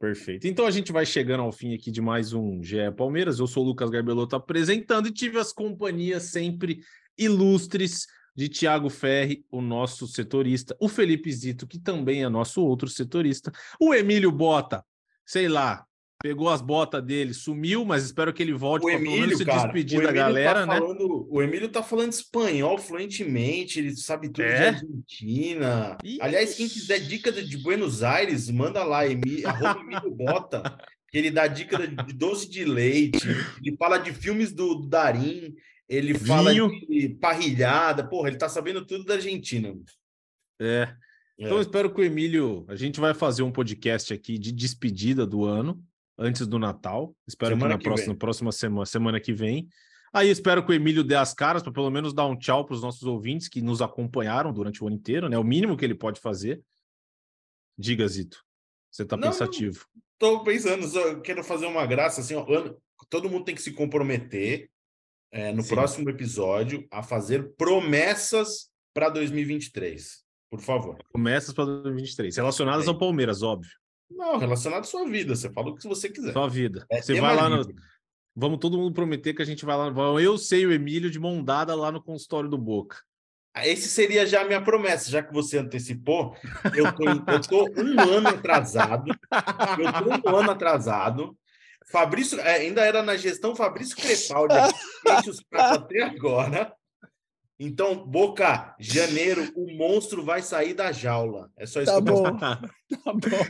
Perfeito. 0.02 0.48
Então 0.48 0.66
a 0.66 0.72
gente 0.72 0.92
vai 0.92 1.06
chegando 1.06 1.44
ao 1.44 1.52
fim 1.52 1.76
aqui 1.76 1.92
de 1.92 2.02
mais 2.02 2.34
um 2.34 2.64
GE 2.64 2.92
Palmeiras. 2.98 3.38
Eu 3.38 3.46
sou 3.46 3.64
o 3.64 3.68
Lucas 3.68 3.88
Garbelotto 3.92 4.36
apresentando 4.36 5.08
e 5.08 5.12
tive 5.12 5.38
as 5.38 5.54
companhias 5.54 6.24
sempre 6.24 6.82
ilustres 7.16 8.08
de 8.36 8.50
Tiago 8.50 8.90
Ferri, 8.90 9.46
o 9.52 9.62
nosso 9.62 10.08
setorista, 10.08 10.76
o 10.80 10.90
Felipe 10.90 11.32
Zito, 11.32 11.68
que 11.68 11.78
também 11.78 12.24
é 12.24 12.30
nosso 12.30 12.66
outro 12.66 12.90
setorista, 12.90 13.52
o 13.80 13.94
Emílio 13.94 14.32
Bota, 14.32 14.84
sei 15.24 15.48
lá, 15.48 15.86
pegou 16.22 16.50
as 16.50 16.62
botas 16.62 17.04
dele, 17.04 17.34
sumiu, 17.34 17.84
mas 17.84 18.04
espero 18.04 18.34
que 18.34 18.42
ele 18.44 18.54
volte 18.54 18.84
para 18.84 18.92
pelo 18.92 19.04
menos 19.04 19.18
Emílio, 19.18 19.38
se 19.38 19.46
cara, 19.46 19.64
despedir 19.64 20.00
o 20.00 20.04
da 20.04 20.10
Emílio 20.10 20.26
galera, 20.26 20.54
tá 20.62 20.66
né? 20.66 20.80
falando, 20.80 21.28
O 21.30 21.42
Emílio 21.42 21.70
tá 21.70 21.82
falando 21.84 22.12
espanhol 22.12 22.78
fluentemente, 22.78 23.80
ele 23.80 23.96
sabe 23.96 24.30
tudo 24.30 24.44
É? 24.44 24.72
de 24.72 24.78
Argentina. 24.78 25.98
Aliás, 26.20 26.56
quem 26.56 26.68
quiser 26.70 27.00
dica 27.00 27.32
de 27.32 27.58
Buenos 27.58 28.04
Aires, 28.04 28.50
manda 28.50 28.84
lá, 28.84 29.08
Emi, 29.08 29.44
arroba 29.46 29.80
Emílio 29.82 30.12
Bota, 30.12 30.78
que 31.10 31.18
ele 31.18 31.32
dá 31.32 31.48
dica 31.48 31.88
de 31.88 32.14
doce 32.14 32.50
de 32.50 32.64
leite, 32.64 33.28
ele 33.64 33.76
fala 33.78 33.98
de 33.98 34.14
filmes 34.14 34.52
do, 34.54 34.76
do 34.76 34.88
Darim, 34.88 35.56
ele 35.90 36.14
fala 36.14 36.52
Vinho. 36.52 36.70
de 36.88 37.10
parrilhada, 37.20 38.08
porra, 38.08 38.30
ele 38.30 38.38
tá 38.38 38.48
sabendo 38.48 38.86
tudo 38.86 39.04
da 39.04 39.16
Argentina. 39.16 39.76
É. 40.62 40.88
É. 41.40 41.46
Então, 41.46 41.58
eu 41.58 41.62
espero 41.62 41.92
que 41.92 42.00
o 42.00 42.04
Emílio. 42.04 42.64
A 42.68 42.76
gente 42.76 43.00
vai 43.00 43.16
fazer 43.16 43.42
um 43.42 43.52
podcast 43.52 44.14
aqui 44.14 44.38
de 44.38 44.52
despedida 44.52 45.26
do 45.26 45.44
ano, 45.44 45.84
antes 46.22 46.46
do 46.46 46.60
Natal. 46.60 47.16
Espero 47.28 47.56
Semana 47.56 47.72
que 47.72 47.74
na 47.74 47.78
que 47.80 47.84
próxima, 47.84 48.14
vem. 48.14 48.18
próxima 48.18 48.52
semana, 48.52 48.86
semana 48.86 49.20
que 49.20 49.34
vem. 49.34 49.68
Aí 50.14 50.30
espero 50.30 50.64
que 50.64 50.72
o 50.72 50.76
Emílio 50.76 51.04
dê 51.04 51.16
as 51.16 51.34
caras 51.34 51.64
para 51.64 51.72
pelo 51.72 51.90
menos 51.90 52.14
dar 52.14 52.26
um 52.26 52.38
tchau 52.38 52.66
para 52.66 52.76
os 52.76 52.82
nossos 52.82 53.04
ouvintes 53.04 53.48
que 53.48 53.62
nos 53.62 53.82
acompanharam 53.82 54.54
durante 54.54 54.84
o 54.84 54.88
ano 54.88 54.96
inteiro, 54.96 55.28
né? 55.28 55.38
O 55.38 55.44
mínimo 55.44 55.76
que 55.76 55.84
ele 55.84 55.96
pode 55.96 56.20
fazer. 56.20 56.62
Diga, 57.78 58.08
Zito. 58.08 58.44
Você 58.92 59.06
tá 59.06 59.16
não. 59.18 59.30
pensativo. 59.30 59.86
Tô 60.20 60.44
pensando, 60.44 60.86
eu 61.00 61.22
quero 61.22 61.44
fazer 61.44 61.66
uma 61.66 61.86
graça 61.86 62.22
assim, 62.22 62.36
ó, 62.36 62.46
todo 63.10 63.30
mundo 63.30 63.46
tem 63.46 63.56
que 63.56 63.62
se 63.62 63.72
comprometer 63.72 64.70
é, 65.32 65.52
no 65.54 65.64
Sim. 65.64 65.70
próximo 65.70 66.10
episódio 66.10 66.86
a 66.92 67.02
fazer 67.02 67.56
promessas 67.56 68.70
para 68.94 69.10
2023. 69.10 70.24
Por 70.52 70.60
favor. 70.60 70.98
Começas 71.14 71.54
para 71.54 71.64
2023. 71.66 72.36
Relacionadas 72.36 72.86
Bem. 72.86 72.94
ao 72.94 73.00
Palmeiras, 73.00 73.42
óbvio. 73.42 73.72
Não, 74.16 74.38
relacionado 74.38 74.82
à 74.82 74.84
sua 74.84 75.06
vida. 75.08 75.36
Você 75.36 75.50
fala 75.52 75.70
o 75.70 75.76
que 75.76 75.88
você 75.88 76.10
quiser. 76.10 76.34
Sua 76.34 76.48
vida. 76.48 76.86
É 76.90 77.02
Você 77.02 77.20
vai 77.20 77.36
lá 77.36 77.50
no. 77.50 77.64
Vamos 78.36 78.60
todo 78.60 78.78
mundo 78.78 78.94
prometer 78.94 79.34
que 79.34 79.42
a 79.42 79.46
gente 79.46 79.66
vai 79.66 79.76
lá. 79.78 79.90
vai- 79.90 80.26
Eu 80.26 80.38
sei 80.38 80.66
o 80.66 80.72
Emílio 80.72 81.10
de 81.12 81.20
mão 81.20 81.44
dada 81.44 81.76
lá 81.76 81.92
no 81.92 82.02
consultório 82.02 82.50
do 82.50 82.58
Boca. 82.58 82.98
Ah, 83.54 83.68
Esse 83.68 83.90
seria 83.90 84.26
já 84.26 84.42
a 84.42 84.46
minha 84.46 84.62
promessa, 84.62 85.12
já 85.12 85.22
que 85.22 85.34
você 85.34 85.58
antecipou. 85.58 86.34
Eu 86.74 86.94
tô 86.96 87.04
um 87.04 88.00
ano 88.00 88.30
atrasado. 88.30 89.12
Eu 89.78 90.22
tô 90.22 90.30
um 90.32 90.36
ano 90.38 90.52
atrasado. 90.52 91.38
Fabrício, 91.92 92.40
é, 92.40 92.56
ainda 92.58 92.82
era 92.86 93.04
na 93.04 93.18
gestão 93.18 93.54
Fabrício 93.56 93.98
Crepaldi, 93.98 94.54
deixa 95.04 95.30
os 95.32 95.40
caras 95.52 95.80
até 95.80 96.04
agora. 96.04 96.74
Então, 97.60 98.08
Boca, 98.08 98.74
janeiro, 98.80 99.52
o 99.56 99.76
monstro 99.76 100.24
vai 100.24 100.42
sair 100.42 100.74
da 100.74 100.92
jaula. 100.94 101.52
É 101.58 101.66
só 101.66 101.82
isso 101.82 101.92
Tá 101.92 102.02
que 102.02 102.10
eu 102.10 102.14
posso 102.14 102.24
bom, 102.32 102.38
tá 102.40 102.62
bom. 103.06 103.46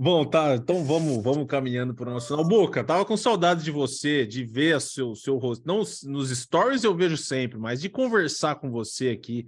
Bom, 0.00 0.24
tá. 0.24 0.54
Então 0.54 0.84
vamos, 0.84 1.20
vamos 1.22 1.46
caminhando 1.48 1.92
para 1.92 2.08
o 2.08 2.12
nosso 2.14 2.28
final. 2.28 2.46
Boca, 2.46 2.84
tava 2.84 3.04
com 3.04 3.16
saudade 3.16 3.64
de 3.64 3.70
você, 3.72 4.24
de 4.24 4.44
ver 4.44 4.76
o 4.76 4.80
seu, 4.80 5.14
seu 5.16 5.36
rosto. 5.38 5.66
Não 5.66 5.80
os- 5.80 6.04
nos 6.04 6.30
stories 6.30 6.84
eu 6.84 6.94
vejo 6.94 7.16
sempre, 7.16 7.58
mas 7.58 7.80
de 7.80 7.88
conversar 7.88 8.54
com 8.56 8.70
você 8.70 9.08
aqui 9.08 9.44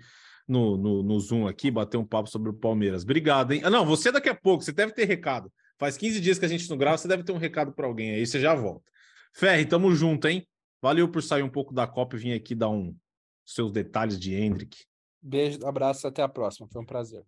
no, 0.49 0.77
no, 0.77 1.03
no 1.05 1.21
Zoom 1.21 1.47
aqui, 1.47 1.71
bater 1.71 1.97
um 1.99 2.05
papo 2.05 2.29
sobre 2.29 2.51
o 2.51 2.53
Palmeiras. 2.53 3.05
Obrigado, 3.05 3.53
hein? 3.53 3.61
Ah, 3.65 3.71
não, 3.71 3.87
você 3.87 4.11
daqui 4.11 4.29
a 4.29 4.35
pouco, 4.35 4.65
você 4.65 4.73
deve 4.73 4.93
ter 4.93 5.05
recado. 5.05 5.53
Faz 5.79 5.97
15 5.97 6.21
dias 6.21 6.37
que 6.37 6.45
a 6.45 6.49
gente 6.49 6.69
não 6.69 6.77
grava, 6.77 6.99
você 6.99 7.07
deve 7.07 7.23
ter 7.23 7.31
um 7.31 7.39
recado 7.39 7.73
para 7.73 7.87
alguém 7.87 8.11
aí, 8.11 8.27
você 8.27 8.41
já 8.41 8.53
volta. 8.53 8.91
Ferri, 9.33 9.65
tamo 9.65 9.95
junto, 9.95 10.27
hein? 10.27 10.45
Valeu 10.83 11.09
por 11.09 11.23
sair 11.23 11.45
um 11.45 11.49
pouco 11.49 11.73
da 11.73 11.87
Copa 11.87 12.17
e 12.17 12.19
vir 12.19 12.33
aqui 12.33 12.57
dar 12.57 12.71
um 12.71 12.93
seus 13.47 13.71
detalhes 13.71 14.19
de 14.19 14.35
Hendrick. 14.35 14.79
Beijo, 15.23 15.65
abraço, 15.65 16.09
até 16.09 16.23
a 16.23 16.29
próxima. 16.29 16.67
Foi 16.69 16.83
um 16.83 16.87
prazer. 16.87 17.23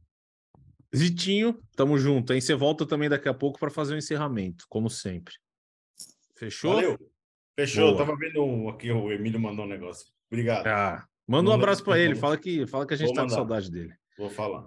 Zitinho, 0.95 1.59
tamo 1.75 1.97
junto, 1.97 2.33
hein? 2.33 2.41
Você 2.41 2.55
volta 2.55 2.85
também 2.85 3.09
daqui 3.09 3.29
a 3.29 3.35
pouco 3.35 3.59
para 3.59 3.71
fazer 3.71 3.95
o 3.95 3.99
encerramento, 3.99 4.67
como 4.69 4.91
sempre. 4.91 5.35
Fechou? 6.37 6.75
Valeu. 6.75 6.99
Fechou. 7.59 7.95
Boa. 7.95 7.99
Tava 7.99 8.17
vendo 8.17 8.45
um- 8.45 8.69
aqui, 8.69 8.91
o 8.91 9.11
Emílio 9.11 9.41
mandou 9.41 9.65
um 9.65 9.69
negócio. 9.69 10.07
Obrigado. 10.31 10.67
Ah, 10.67 11.07
manda 11.27 11.51
um 11.51 11.53
abraço 11.55 11.83
para 11.85 11.99
ele, 11.99 12.15
fala 12.15 12.37
que, 12.37 12.67
fala 12.67 12.87
que 12.87 12.95
a 12.95 12.97
gente 12.97 13.09
Vou 13.09 13.17
tá 13.17 13.23
com 13.23 13.29
saudade 13.29 13.71
dele. 13.71 13.95
Vou 14.19 14.29
falar. 14.29 14.67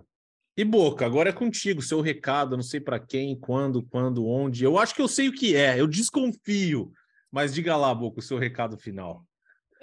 E 0.58 0.64
Boca, 0.64 1.06
agora 1.06 1.30
é 1.30 1.34
contigo, 1.34 1.82
seu 1.82 2.00
recado, 2.00 2.56
não 2.56 2.64
sei 2.64 2.80
para 2.80 2.98
quem, 3.00 3.38
quando, 3.38 3.84
quando, 3.84 4.26
onde. 4.26 4.64
Eu 4.64 4.80
acho 4.80 4.96
que 4.96 5.02
eu 5.02 5.08
sei 5.08 5.28
o 5.28 5.34
que 5.34 5.56
é, 5.56 5.80
eu 5.80 5.86
desconfio. 5.86 6.92
Mas 7.30 7.54
diga 7.54 7.76
lá, 7.76 7.94
Boca, 7.94 8.20
o 8.20 8.24
seu 8.24 8.38
recado 8.38 8.78
final. 8.78 9.26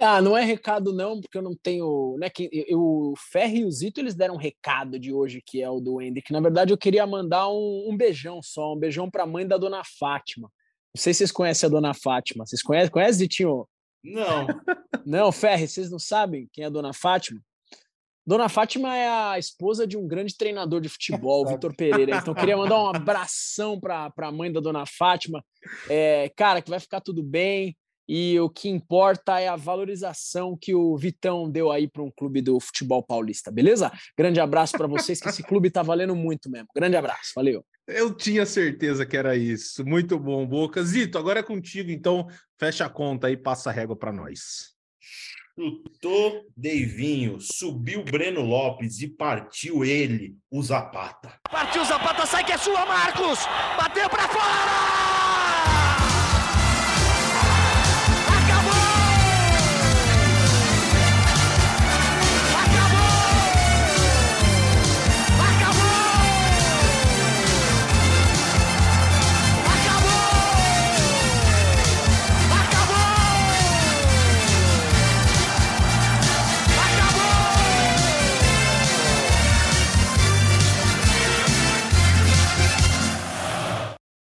Ah, 0.05 0.21
não 0.21 0.37
é 0.37 0.43
recado 0.43 0.91
não, 0.91 1.21
porque 1.21 1.37
eu 1.37 1.41
não 1.41 1.55
tenho, 1.55 2.17
né, 2.19 2.29
que 2.29 2.49
eu, 2.67 2.79
o 2.79 3.13
Ferri 3.31 3.59
e 3.59 3.65
o 3.65 3.71
Zito, 3.71 4.01
eles 4.01 4.13
deram 4.13 4.35
um 4.35 4.37
recado 4.37 4.99
de 4.99 5.13
hoje, 5.13 5.41
que 5.45 5.61
é 5.61 5.69
o 5.69 5.79
do 5.79 6.01
Hendrick. 6.01 6.31
Na 6.33 6.41
verdade, 6.41 6.73
eu 6.73 6.77
queria 6.77 7.07
mandar 7.07 7.47
um, 7.47 7.87
um 7.89 7.95
beijão 7.95 8.41
só, 8.43 8.73
um 8.73 8.77
beijão 8.77 9.09
para 9.09 9.23
a 9.23 9.27
mãe 9.27 9.47
da 9.47 9.57
dona 9.57 9.81
Fátima. 9.97 10.51
Não 10.93 11.01
sei 11.01 11.13
se 11.13 11.19
vocês 11.19 11.31
conhecem 11.31 11.67
a 11.67 11.69
dona 11.69 11.93
Fátima. 11.93 12.45
Vocês 12.45 12.61
conhecem, 12.61 12.91
conhece, 12.91 13.19
Zitinho? 13.19 13.65
Não. 14.03 14.47
Não, 15.05 15.31
Ferri, 15.31 15.67
vocês 15.67 15.89
não 15.89 15.99
sabem 15.99 16.49
quem 16.51 16.65
é 16.65 16.67
a 16.67 16.69
dona 16.69 16.93
Fátima? 16.93 17.39
Dona 18.25 18.47
Fátima 18.47 18.95
é 18.95 19.07
a 19.07 19.39
esposa 19.39 19.87
de 19.87 19.97
um 19.97 20.07
grande 20.07 20.35
treinador 20.35 20.81
de 20.81 20.89
futebol, 20.89 21.45
Vitor 21.47 21.75
Pereira. 21.75 22.17
Então, 22.17 22.33
eu 22.33 22.39
queria 22.39 22.57
mandar 22.57 22.81
um 22.81 22.87
abração 22.87 23.79
para 23.79 24.11
a 24.17 24.31
mãe 24.31 24.51
da 24.51 24.59
dona 24.59 24.85
Fátima. 24.85 25.43
É, 25.89 26.29
cara, 26.35 26.61
que 26.61 26.69
vai 26.69 26.79
ficar 26.79 27.01
tudo 27.01 27.23
bem. 27.23 27.75
E 28.15 28.39
o 28.39 28.47
que 28.47 28.69
importa 28.69 29.39
é 29.39 29.47
a 29.47 29.55
valorização 29.55 30.55
que 30.55 30.75
o 30.75 30.95
Vitão 30.95 31.49
deu 31.49 31.71
aí 31.71 31.87
para 31.87 32.03
um 32.03 32.11
clube 32.11 32.43
do 32.43 32.59
futebol 32.59 33.01
paulista, 33.01 33.49
beleza? 33.49 33.91
Grande 34.15 34.39
abraço 34.39 34.77
para 34.77 34.85
vocês, 34.85 35.19
que 35.19 35.29
esse 35.29 35.41
clube 35.41 35.71
tá 35.71 35.81
valendo 35.81 36.15
muito 36.15 36.47
mesmo. 36.47 36.67
Grande 36.75 36.95
abraço, 36.95 37.31
valeu. 37.35 37.65
Eu 37.87 38.13
tinha 38.13 38.45
certeza 38.45 39.03
que 39.03 39.17
era 39.17 39.35
isso. 39.35 39.83
Muito 39.83 40.19
bom, 40.19 40.45
Boca. 40.45 40.83
Zito, 40.83 41.17
agora 41.17 41.39
é 41.39 41.43
contigo, 41.43 41.89
então 41.89 42.27
fecha 42.59 42.85
a 42.85 42.89
conta 42.89 43.25
aí, 43.25 43.35
passa 43.35 43.71
a 43.71 43.73
régua 43.73 43.95
para 43.95 44.13
nós. 44.13 44.75
Chutou 45.59 46.45
Deivinho, 46.55 47.39
subiu 47.41 48.03
Breno 48.03 48.41
Lopes 48.41 49.01
e 49.01 49.07
partiu 49.07 49.83
ele, 49.83 50.37
o 50.51 50.61
Zapata. 50.61 51.39
Partiu 51.49 51.83
Zapata, 51.83 52.27
sai 52.27 52.43
que 52.43 52.51
é 52.51 52.59
sua, 52.59 52.85
Marcos! 52.85 53.39
Bateu 53.75 54.07
pra 54.07 54.27